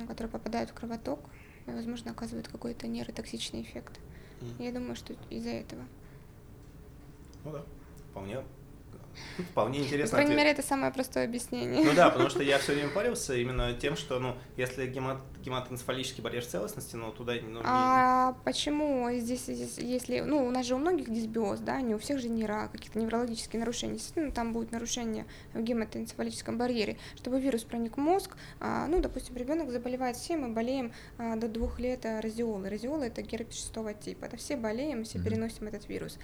которые 0.08 0.32
попадают 0.32 0.70
в 0.70 0.74
кровоток 0.74 1.22
и, 1.66 1.72
возможно, 1.72 2.12
оказывают 2.12 2.48
какой-то 2.48 2.88
нейротоксичный 2.88 3.64
эффект. 3.64 4.00
Mm. 4.42 4.64
Я 4.66 4.72
думаю, 4.72 4.96
что 4.96 5.16
из-за 5.30 5.50
этого. 5.50 5.82
Ну 7.44 7.52
да, 7.54 7.66
вполне 8.12 8.44
Вполне 9.52 9.80
интересно. 9.80 10.18
По 10.18 10.24
крайней 10.24 10.36
мере, 10.36 10.52
это 10.52 10.62
самое 10.62 10.92
простое 10.92 11.26
объяснение. 11.26 11.84
Ну 11.84 11.94
да, 11.94 12.10
потому 12.10 12.30
что 12.30 12.44
я 12.44 12.58
все 12.60 12.74
время 12.74 12.90
парился 12.90 13.36
именно 13.36 13.74
тем, 13.74 13.96
что, 13.96 14.20
ну, 14.20 14.36
если 14.58 14.88
гемат, 14.88 15.20
гематоэнцефалический 15.44 16.24
барьер 16.24 16.46
целостности, 16.46 16.96
ну, 16.96 17.12
туда... 17.12 17.34
Ну, 17.42 17.62
а 17.64 18.32
не... 18.32 18.44
почему 18.44 19.10
здесь, 19.14 19.46
здесь, 19.46 19.78
если... 19.78 20.20
Ну, 20.20 20.46
у 20.46 20.52
нас 20.52 20.66
же 20.66 20.76
у 20.76 20.78
многих 20.78 21.10
дисбиоз, 21.10 21.60
да, 21.60 21.82
не 21.82 21.96
у 21.96 22.00
всех 22.00 22.20
же 22.20 22.30
нейро, 22.30 22.70
какие-то 22.72 23.00
неврологические 23.00 23.60
нарушения. 23.60 23.96
Естественно, 23.96 24.32
там 24.32 24.54
будет 24.54 24.72
нарушение 24.72 25.26
в 25.54 25.62
гематоэнцефалическом 25.62 26.58
барьере. 26.58 26.98
Чтобы 27.16 27.40
вирус 27.40 27.64
проник 27.64 27.98
в 27.98 28.00
мозг, 28.00 28.36
а, 28.60 28.88
ну, 28.88 29.00
допустим, 29.00 29.36
ребенок 29.36 29.72
заболевает, 29.72 30.18
все 30.18 30.38
мы 30.38 30.50
болеем 30.50 30.92
а, 31.18 31.36
до 31.36 31.48
двух 31.48 31.80
лет 31.80 32.06
радиолы. 32.06 32.70
Радиолы– 32.70 33.06
это 33.08 33.22
герпес 33.22 33.56
шестого 33.56 33.94
типа. 33.94 34.26
Это 34.26 34.38
все 34.38 34.56
болеем, 34.58 35.04
все 35.04 35.20
переносим 35.20 35.68
этот 35.68 35.88
вирус. 35.88 36.18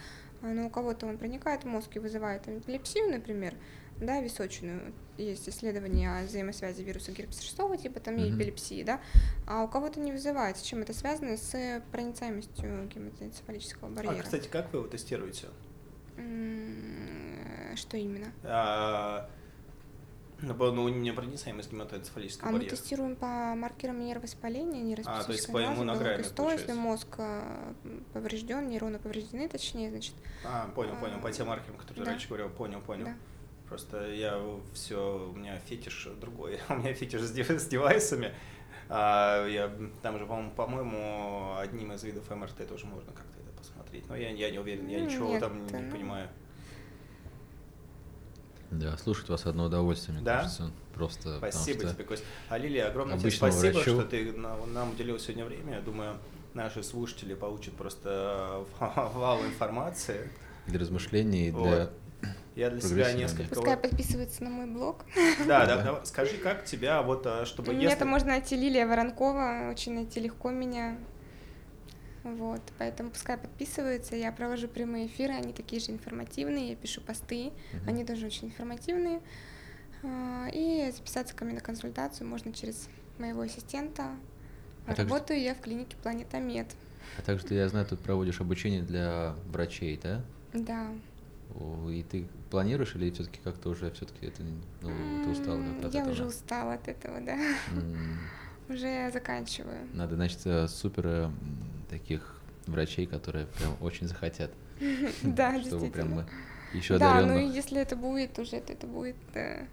А, 0.45 0.53
но 0.53 0.67
у 0.67 0.69
кого-то 0.69 1.07
он 1.07 1.17
проникает 1.17 1.63
в 1.63 1.65
мозг 1.65 1.95
и 1.95 1.99
вызывает 1.99 2.47
эпилепсию, 2.47 3.09
например, 3.09 3.55
да, 3.99 4.22
височную. 4.22 4.93
Есть 5.17 5.49
исследования 5.49 6.19
о 6.19 6.23
взаимосвязи 6.23 6.84
вируса 6.84 7.11
герпеса 7.11 7.41
шестого 7.41 7.77
типа, 7.77 7.99
там 7.99 8.17
и 8.17 8.30
эпилепсии, 8.30 8.84
да, 8.84 9.01
а 9.47 9.63
у 9.63 9.67
кого-то 9.67 9.99
не 9.99 10.11
вызывает. 10.11 10.57
С 10.57 10.61
чем 10.61 10.81
это 10.81 10.93
связано? 10.93 11.35
С 11.35 11.81
проницаемостью 11.91 12.88
гематоэнцефалического 12.93 13.89
барьера. 13.89 14.19
А, 14.19 14.23
кстати, 14.23 14.47
как 14.47 14.72
вы 14.72 14.80
его 14.80 14.88
тестируете? 14.88 15.47
Что 17.76 17.97
именно? 17.97 18.31
Ну, 20.45 20.72
ну, 20.72 20.89
непроницаемость 20.89 21.72
гематоэнцефалического 21.72 22.49
а 22.49 22.53
барьера. 22.53 22.72
мы 22.72 22.77
тестируем 22.77 23.15
по 23.15 23.55
маркерам 23.55 23.99
нейровоспаления, 23.99 24.84
нейроспецифической 24.84 25.22
а, 25.22 25.23
то 25.23 25.31
есть 25.31 25.51
по 25.51 25.63
иммунограмме, 25.63 26.23
если 26.51 26.73
мозг 26.73 27.07
э, 27.17 27.73
поврежден, 28.13 28.69
нейроны 28.69 28.99
повреждены, 28.99 29.49
точнее, 29.49 29.89
значит. 29.89 30.13
А, 30.45 30.67
понял, 30.76 30.95
понял, 30.97 31.19
по 31.19 31.31
тем 31.31 31.47
маркерам, 31.47 31.77
которые 31.77 32.05
да. 32.05 32.11
раньше 32.11 32.27
говорил, 32.27 32.49
понял, 32.49 32.81
понял. 32.81 33.05
Да. 33.05 33.15
Просто 33.67 34.11
я 34.11 34.39
все, 34.73 35.31
у 35.34 35.35
меня 35.35 35.57
фетиш 35.57 36.07
другой, 36.22 36.59
у 36.69 36.76
меня 36.76 36.93
фетиш 36.93 37.22
с, 37.22 37.31
дев, 37.31 37.49
с 37.49 37.67
девайсами. 37.67 38.31
А, 38.88 39.47
я, 39.47 39.72
там 40.03 40.19
же, 40.19 40.26
по-моему, 40.26 40.51
по-моему, 40.51 41.55
одним 41.57 41.91
из 41.93 42.03
видов 42.03 42.30
МРТ 42.30 42.67
тоже 42.67 42.85
можно 42.85 43.11
как-то 43.11 43.39
это 43.39 43.57
посмотреть. 43.57 44.07
Но 44.07 44.15
я, 44.15 44.30
я 44.30 44.51
не 44.51 44.59
уверен, 44.59 44.88
я 44.88 44.99
ничего 44.99 45.30
Нет, 45.30 45.39
там 45.39 45.65
не, 45.65 45.73
не 45.73 45.91
понимаю. 45.91 46.30
Да, 48.71 48.97
слушать 48.97 49.29
вас 49.29 49.45
одно 49.45 49.65
удовольствие, 49.65 50.15
мне 50.15 50.25
да? 50.25 50.37
кажется. 50.39 50.71
Просто 50.93 51.37
спасибо 51.37 51.89
тебе, 51.89 52.03
Кость. 52.03 52.23
А 52.49 52.57
Лилия, 52.57 52.87
огромное 52.87 53.17
тебе 53.17 53.31
спасибо, 53.31 53.73
врачу... 53.73 53.99
что 53.99 54.03
ты 54.03 54.31
нам 54.33 54.91
уделил 54.91 55.19
сегодня 55.19 55.45
время. 55.45 55.75
Я 55.75 55.81
думаю, 55.81 56.17
наши 56.53 56.83
слушатели 56.83 57.33
получат 57.33 57.73
просто 57.75 58.65
вал 58.79 59.43
информации. 59.45 60.29
Для 60.67 60.79
размышлений, 60.79 61.51
вот. 61.51 61.67
для 61.67 61.89
я 62.55 62.69
для 62.69 62.79
себя 62.79 63.11
несколько... 63.11 63.53
Пускай 63.53 63.75
подписывается 63.75 64.43
на 64.43 64.49
мой 64.49 64.65
блог. 64.65 65.03
Да, 65.45 65.65
да, 65.65 65.81
да. 65.83 66.05
Скажи, 66.05 66.37
как 66.37 66.63
тебя, 66.63 67.01
вот, 67.01 67.27
а, 67.27 67.45
чтобы... 67.45 67.73
Меня 67.73 67.83
если... 67.83 67.97
это 67.97 68.05
можно 68.05 68.29
найти 68.29 68.55
Лилия 68.55 68.87
Воронкова, 68.87 69.69
очень 69.71 69.93
найти 69.93 70.21
легко 70.21 70.51
меня. 70.51 70.97
Вот, 72.26 72.61
поэтому 72.80 73.11
пускай 73.11 73.38
подписываются, 73.38 74.15
я 74.15 74.31
провожу 74.31 74.68
прямые 74.68 75.06
эфиры, 75.06 75.34
они 75.34 75.53
такие 75.53 75.80
же 75.80 75.91
информативные, 75.91 76.69
я 76.69 76.76
пишу 76.76 76.99
посты, 76.99 77.45
uh-huh. 77.45 77.88
они 77.88 78.03
тоже 78.03 78.26
очень 78.26 78.47
информативные. 78.47 79.22
А, 80.02 80.47
и 80.52 80.91
записаться 80.91 81.35
ко 81.35 81.45
мне 81.45 81.53
на 81.53 81.61
консультацию 81.61 82.27
можно 82.27 82.52
через 82.52 82.89
моего 83.19 83.41
ассистента. 83.41 84.10
А 84.88 84.95
Работаю 84.95 85.27
также... 85.27 85.43
я 85.43 85.53
в 85.53 85.61
клинике 85.61 85.95
Планета 86.02 86.39
Мед. 86.39 86.68
А 87.19 87.22
также 87.22 87.45
ты, 87.45 87.53
я 87.53 87.69
знаю, 87.69 87.85
тут 87.85 87.99
проводишь 87.99 88.41
обучение 88.41 88.81
для 88.81 89.35
врачей, 89.52 89.99
да? 90.02 90.23
Да. 90.52 90.88
И 91.89 92.03
ты 92.10 92.27
планируешь 92.49 92.95
или 92.95 93.11
все-таки 93.11 93.39
как-то 93.43 93.69
уже 93.69 93.91
все-таки 93.91 94.26
это 94.26 94.41
ну, 94.81 95.23
ты 95.23 95.30
устала 95.30 95.60
от 95.60 95.65
я 95.65 95.77
этого? 95.77 96.06
Я 96.06 96.11
уже 96.11 96.26
устала 96.26 96.73
от 96.73 96.88
этого, 96.88 97.22
да. 97.22 97.38
Mm. 97.72 98.73
уже 98.73 99.11
заканчиваю. 99.11 99.88
Надо, 99.93 100.15
значит, 100.15 100.39
э, 100.45 100.68
супер 100.68 101.07
э, 101.07 101.31
таких 101.97 102.35
врачей, 102.67 103.05
которые 103.05 103.47
прям 103.47 103.77
очень 103.81 104.07
захотят. 104.07 104.51
Да, 105.23 105.61
Чтобы 105.61 105.89
прям 105.89 106.26
еще 106.73 106.97
Да, 106.97 107.22
ну 107.22 107.38
и 107.38 107.45
если 107.45 107.80
это 107.80 107.95
будет 107.95 108.38
уже, 108.38 108.59
то 108.59 108.73
это 108.73 108.85
будет 108.85 109.15
э, 109.34 109.65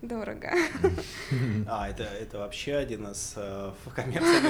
дорого. 0.00 0.50
А, 1.68 1.88
это, 1.88 2.04
это 2.04 2.38
вообще 2.38 2.76
один 2.76 3.08
из 3.08 3.34
э, 3.36 3.72
в 3.84 3.94
коммерции 3.94 4.40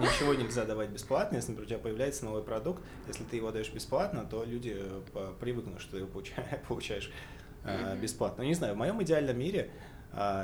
ничего 0.00 0.34
нельзя 0.34 0.64
давать 0.66 0.90
бесплатно. 0.90 1.36
Если, 1.36 1.52
например, 1.52 1.66
у 1.66 1.68
тебя 1.70 1.78
появляется 1.78 2.24
новый 2.26 2.42
продукт, 2.42 2.82
если 3.06 3.24
ты 3.24 3.36
его 3.36 3.50
даешь 3.50 3.72
бесплатно, 3.72 4.26
то 4.30 4.44
люди 4.44 4.76
э, 4.76 5.32
привыкнут, 5.40 5.80
что 5.80 5.92
ты 5.92 5.96
его 5.98 6.08
получаешь 6.68 7.10
э, 7.64 7.96
бесплатно. 7.96 8.42
Ну, 8.42 8.48
не 8.48 8.54
знаю, 8.54 8.74
в 8.74 8.76
моем 8.76 9.02
идеальном 9.02 9.38
мире 9.38 9.70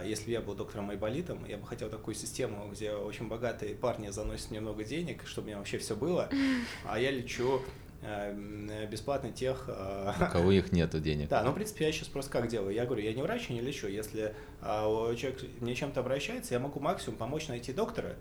если 0.04 0.30
я 0.30 0.40
был 0.40 0.54
доктором 0.54 0.90
Айболитом, 0.90 1.44
я 1.46 1.56
бы 1.56 1.66
хотел 1.66 1.88
такую 1.88 2.14
систему, 2.14 2.68
где 2.70 2.92
очень 2.92 3.28
богатые 3.28 3.74
парни 3.74 4.10
заносят 4.10 4.50
мне 4.50 4.60
много 4.60 4.84
денег, 4.84 5.26
чтобы 5.26 5.46
у 5.46 5.48
меня 5.48 5.58
вообще 5.58 5.78
все 5.78 5.96
было, 5.96 6.28
а 6.84 6.98
я 6.98 7.10
лечу 7.10 7.62
э, 8.02 8.86
бесплатно 8.90 9.32
тех... 9.32 9.64
Э, 9.68 10.12
у 10.20 10.32
кого 10.32 10.52
их 10.52 10.72
нету 10.72 11.00
денег. 11.00 11.28
Да, 11.28 11.42
ну, 11.42 11.50
в 11.50 11.54
принципе, 11.54 11.86
я 11.86 11.92
сейчас 11.92 12.08
просто 12.08 12.30
как 12.30 12.48
делаю. 12.48 12.74
Я 12.74 12.84
говорю, 12.84 13.02
я 13.02 13.14
не 13.14 13.22
врач, 13.22 13.46
я 13.48 13.54
не 13.54 13.62
лечу. 13.62 13.88
Если 13.88 14.34
а, 14.60 15.14
человек 15.16 15.42
мне 15.60 15.74
чем-то 15.74 16.00
обращается, 16.00 16.54
я 16.54 16.60
могу 16.60 16.80
максимум 16.80 17.18
помочь 17.18 17.48
найти 17.48 17.72
доктора. 17.72 18.16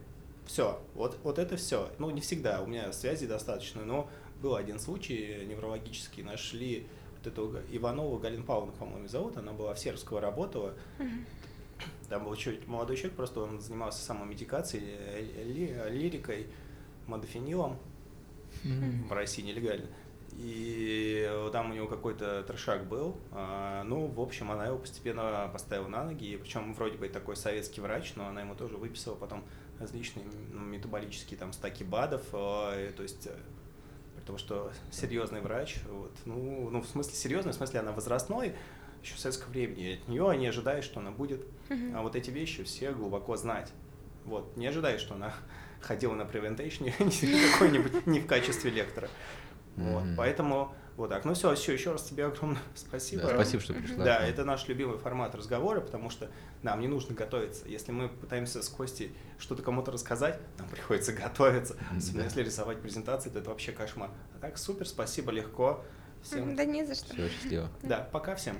Все, 0.45 0.81
вот, 0.93 1.17
вот 1.23 1.39
это 1.39 1.55
все. 1.57 1.89
Ну, 1.99 2.09
не 2.09 2.21
всегда, 2.21 2.61
у 2.61 2.67
меня 2.67 2.91
связи 2.91 3.27
достаточно, 3.27 3.83
но 3.83 4.09
был 4.41 4.55
один 4.55 4.79
случай 4.79 5.45
неврологический, 5.47 6.23
нашли 6.23 6.87
вот 7.23 7.27
эту 7.27 7.59
Иванову 7.71 8.17
Галину 8.17 8.43
Павловну, 8.43 8.73
по-моему, 8.73 9.07
зовут, 9.07 9.37
она 9.37 9.53
была 9.53 9.73
в 9.73 9.79
Сербского 9.79 10.21
работала. 10.21 10.73
Там 12.09 12.25
был 12.25 12.35
чуть 12.35 12.67
молодой 12.67 12.95
человек, 12.95 13.15
просто 13.15 13.41
он 13.41 13.59
занимался 13.59 14.03
самомедикацией, 14.03 14.85
э, 14.87 15.43
ли, 15.43 15.75
лирикой, 15.89 16.47
модофенилом 17.07 17.77
в 18.63 19.11
России 19.11 19.41
нелегально. 19.41 19.87
И 20.37 21.29
там 21.51 21.71
у 21.71 21.73
него 21.73 21.87
какой-то 21.87 22.43
трешак 22.43 22.87
был. 22.87 23.17
А, 23.31 23.83
ну, 23.83 24.07
в 24.07 24.19
общем, 24.19 24.51
она 24.51 24.67
его 24.67 24.77
постепенно 24.77 25.49
поставила 25.51 25.87
на 25.87 26.05
ноги. 26.05 26.25
И 26.25 26.37
причем 26.37 26.73
вроде 26.73 26.97
бы 26.97 27.07
такой 27.09 27.35
советский 27.35 27.81
врач, 27.81 28.13
но 28.15 28.27
она 28.27 28.41
ему 28.41 28.55
тоже 28.55 28.77
выписала 28.77 29.15
потом 29.15 29.43
различные 29.79 30.25
ну, 30.51 30.61
метаболические 30.61 31.37
там 31.37 31.53
стаки 31.53 31.83
БАДов. 31.83 32.23
А, 32.33 32.91
то 32.93 33.03
есть 33.03 33.27
э, 33.27 33.35
потому 34.23 34.37
что 34.39 34.71
серьезный 34.89 35.41
врач, 35.41 35.77
вот, 35.89 36.11
ну, 36.25 36.69
ну, 36.69 36.81
в 36.81 36.87
смысле 36.87 37.13
серьезный, 37.13 37.51
в 37.51 37.55
смысле 37.55 37.81
она 37.81 37.91
возрастной, 37.91 38.55
еще 39.01 39.15
в 39.15 39.19
советском 39.19 39.51
времени, 39.51 39.91
и 39.91 39.93
от 39.95 40.07
нее 40.07 40.29
они 40.29 40.47
ожидают, 40.47 40.85
что 40.85 41.01
она 41.01 41.11
будет 41.11 41.45
а 41.93 42.01
вот 42.01 42.15
эти 42.15 42.29
вещи 42.29 42.63
все 42.63 42.91
глубоко 42.91 43.35
знать. 43.35 43.71
Вот, 44.25 44.55
не 44.55 44.67
ожидая, 44.67 44.97
что 44.97 45.15
она 45.15 45.33
ходила 45.81 46.13
на 46.13 46.25
превентейшне 46.25 46.91
какой-нибудь 47.53 48.07
не 48.07 48.21
в 48.21 48.27
качестве 48.27 48.71
лектора. 48.71 49.09
Вот, 49.75 50.03
поэтому 50.15 50.73
вот 50.95 51.09
так. 51.09 51.25
Ну 51.25 51.33
все, 51.33 51.55
все, 51.55 51.73
еще 51.73 51.91
раз 51.91 52.03
тебе 52.03 52.25
огромное 52.25 52.61
спасибо. 52.75 53.23
Да, 53.23 53.29
спасибо, 53.29 53.63
что 53.63 53.73
пришла. 53.73 54.03
Да, 54.03 54.17
это 54.19 54.45
наш 54.45 54.67
любимый 54.67 54.97
формат 54.97 55.33
разговора, 55.35 55.81
потому 55.81 56.09
что 56.09 56.29
нам 56.61 56.79
не 56.79 56.87
нужно 56.87 57.15
готовиться. 57.15 57.67
Если 57.67 57.91
мы 57.91 58.09
пытаемся 58.09 58.61
с 58.61 58.69
Костей 58.69 59.15
что-то 59.39 59.63
кому-то 59.63 59.91
рассказать, 59.91 60.39
нам 60.57 60.67
приходится 60.69 61.13
готовиться. 61.13 61.75
Особенно 61.95 62.19
да. 62.19 62.25
если 62.25 62.43
рисовать 62.43 62.81
презентации, 62.81 63.29
то 63.29 63.39
это 63.39 63.49
вообще 63.49 63.71
кошмар. 63.71 64.11
А 64.35 64.39
так 64.39 64.57
супер, 64.57 64.87
спасибо, 64.87 65.31
легко. 65.31 65.83
Всем... 66.21 66.55
Да 66.55 66.63
не 66.63 66.85
за 66.85 66.95
что. 66.95 67.13
Все, 67.13 67.29
счастливо. 67.29 67.69
Да, 67.81 68.07
пока 68.11 68.35
всем. 68.35 68.57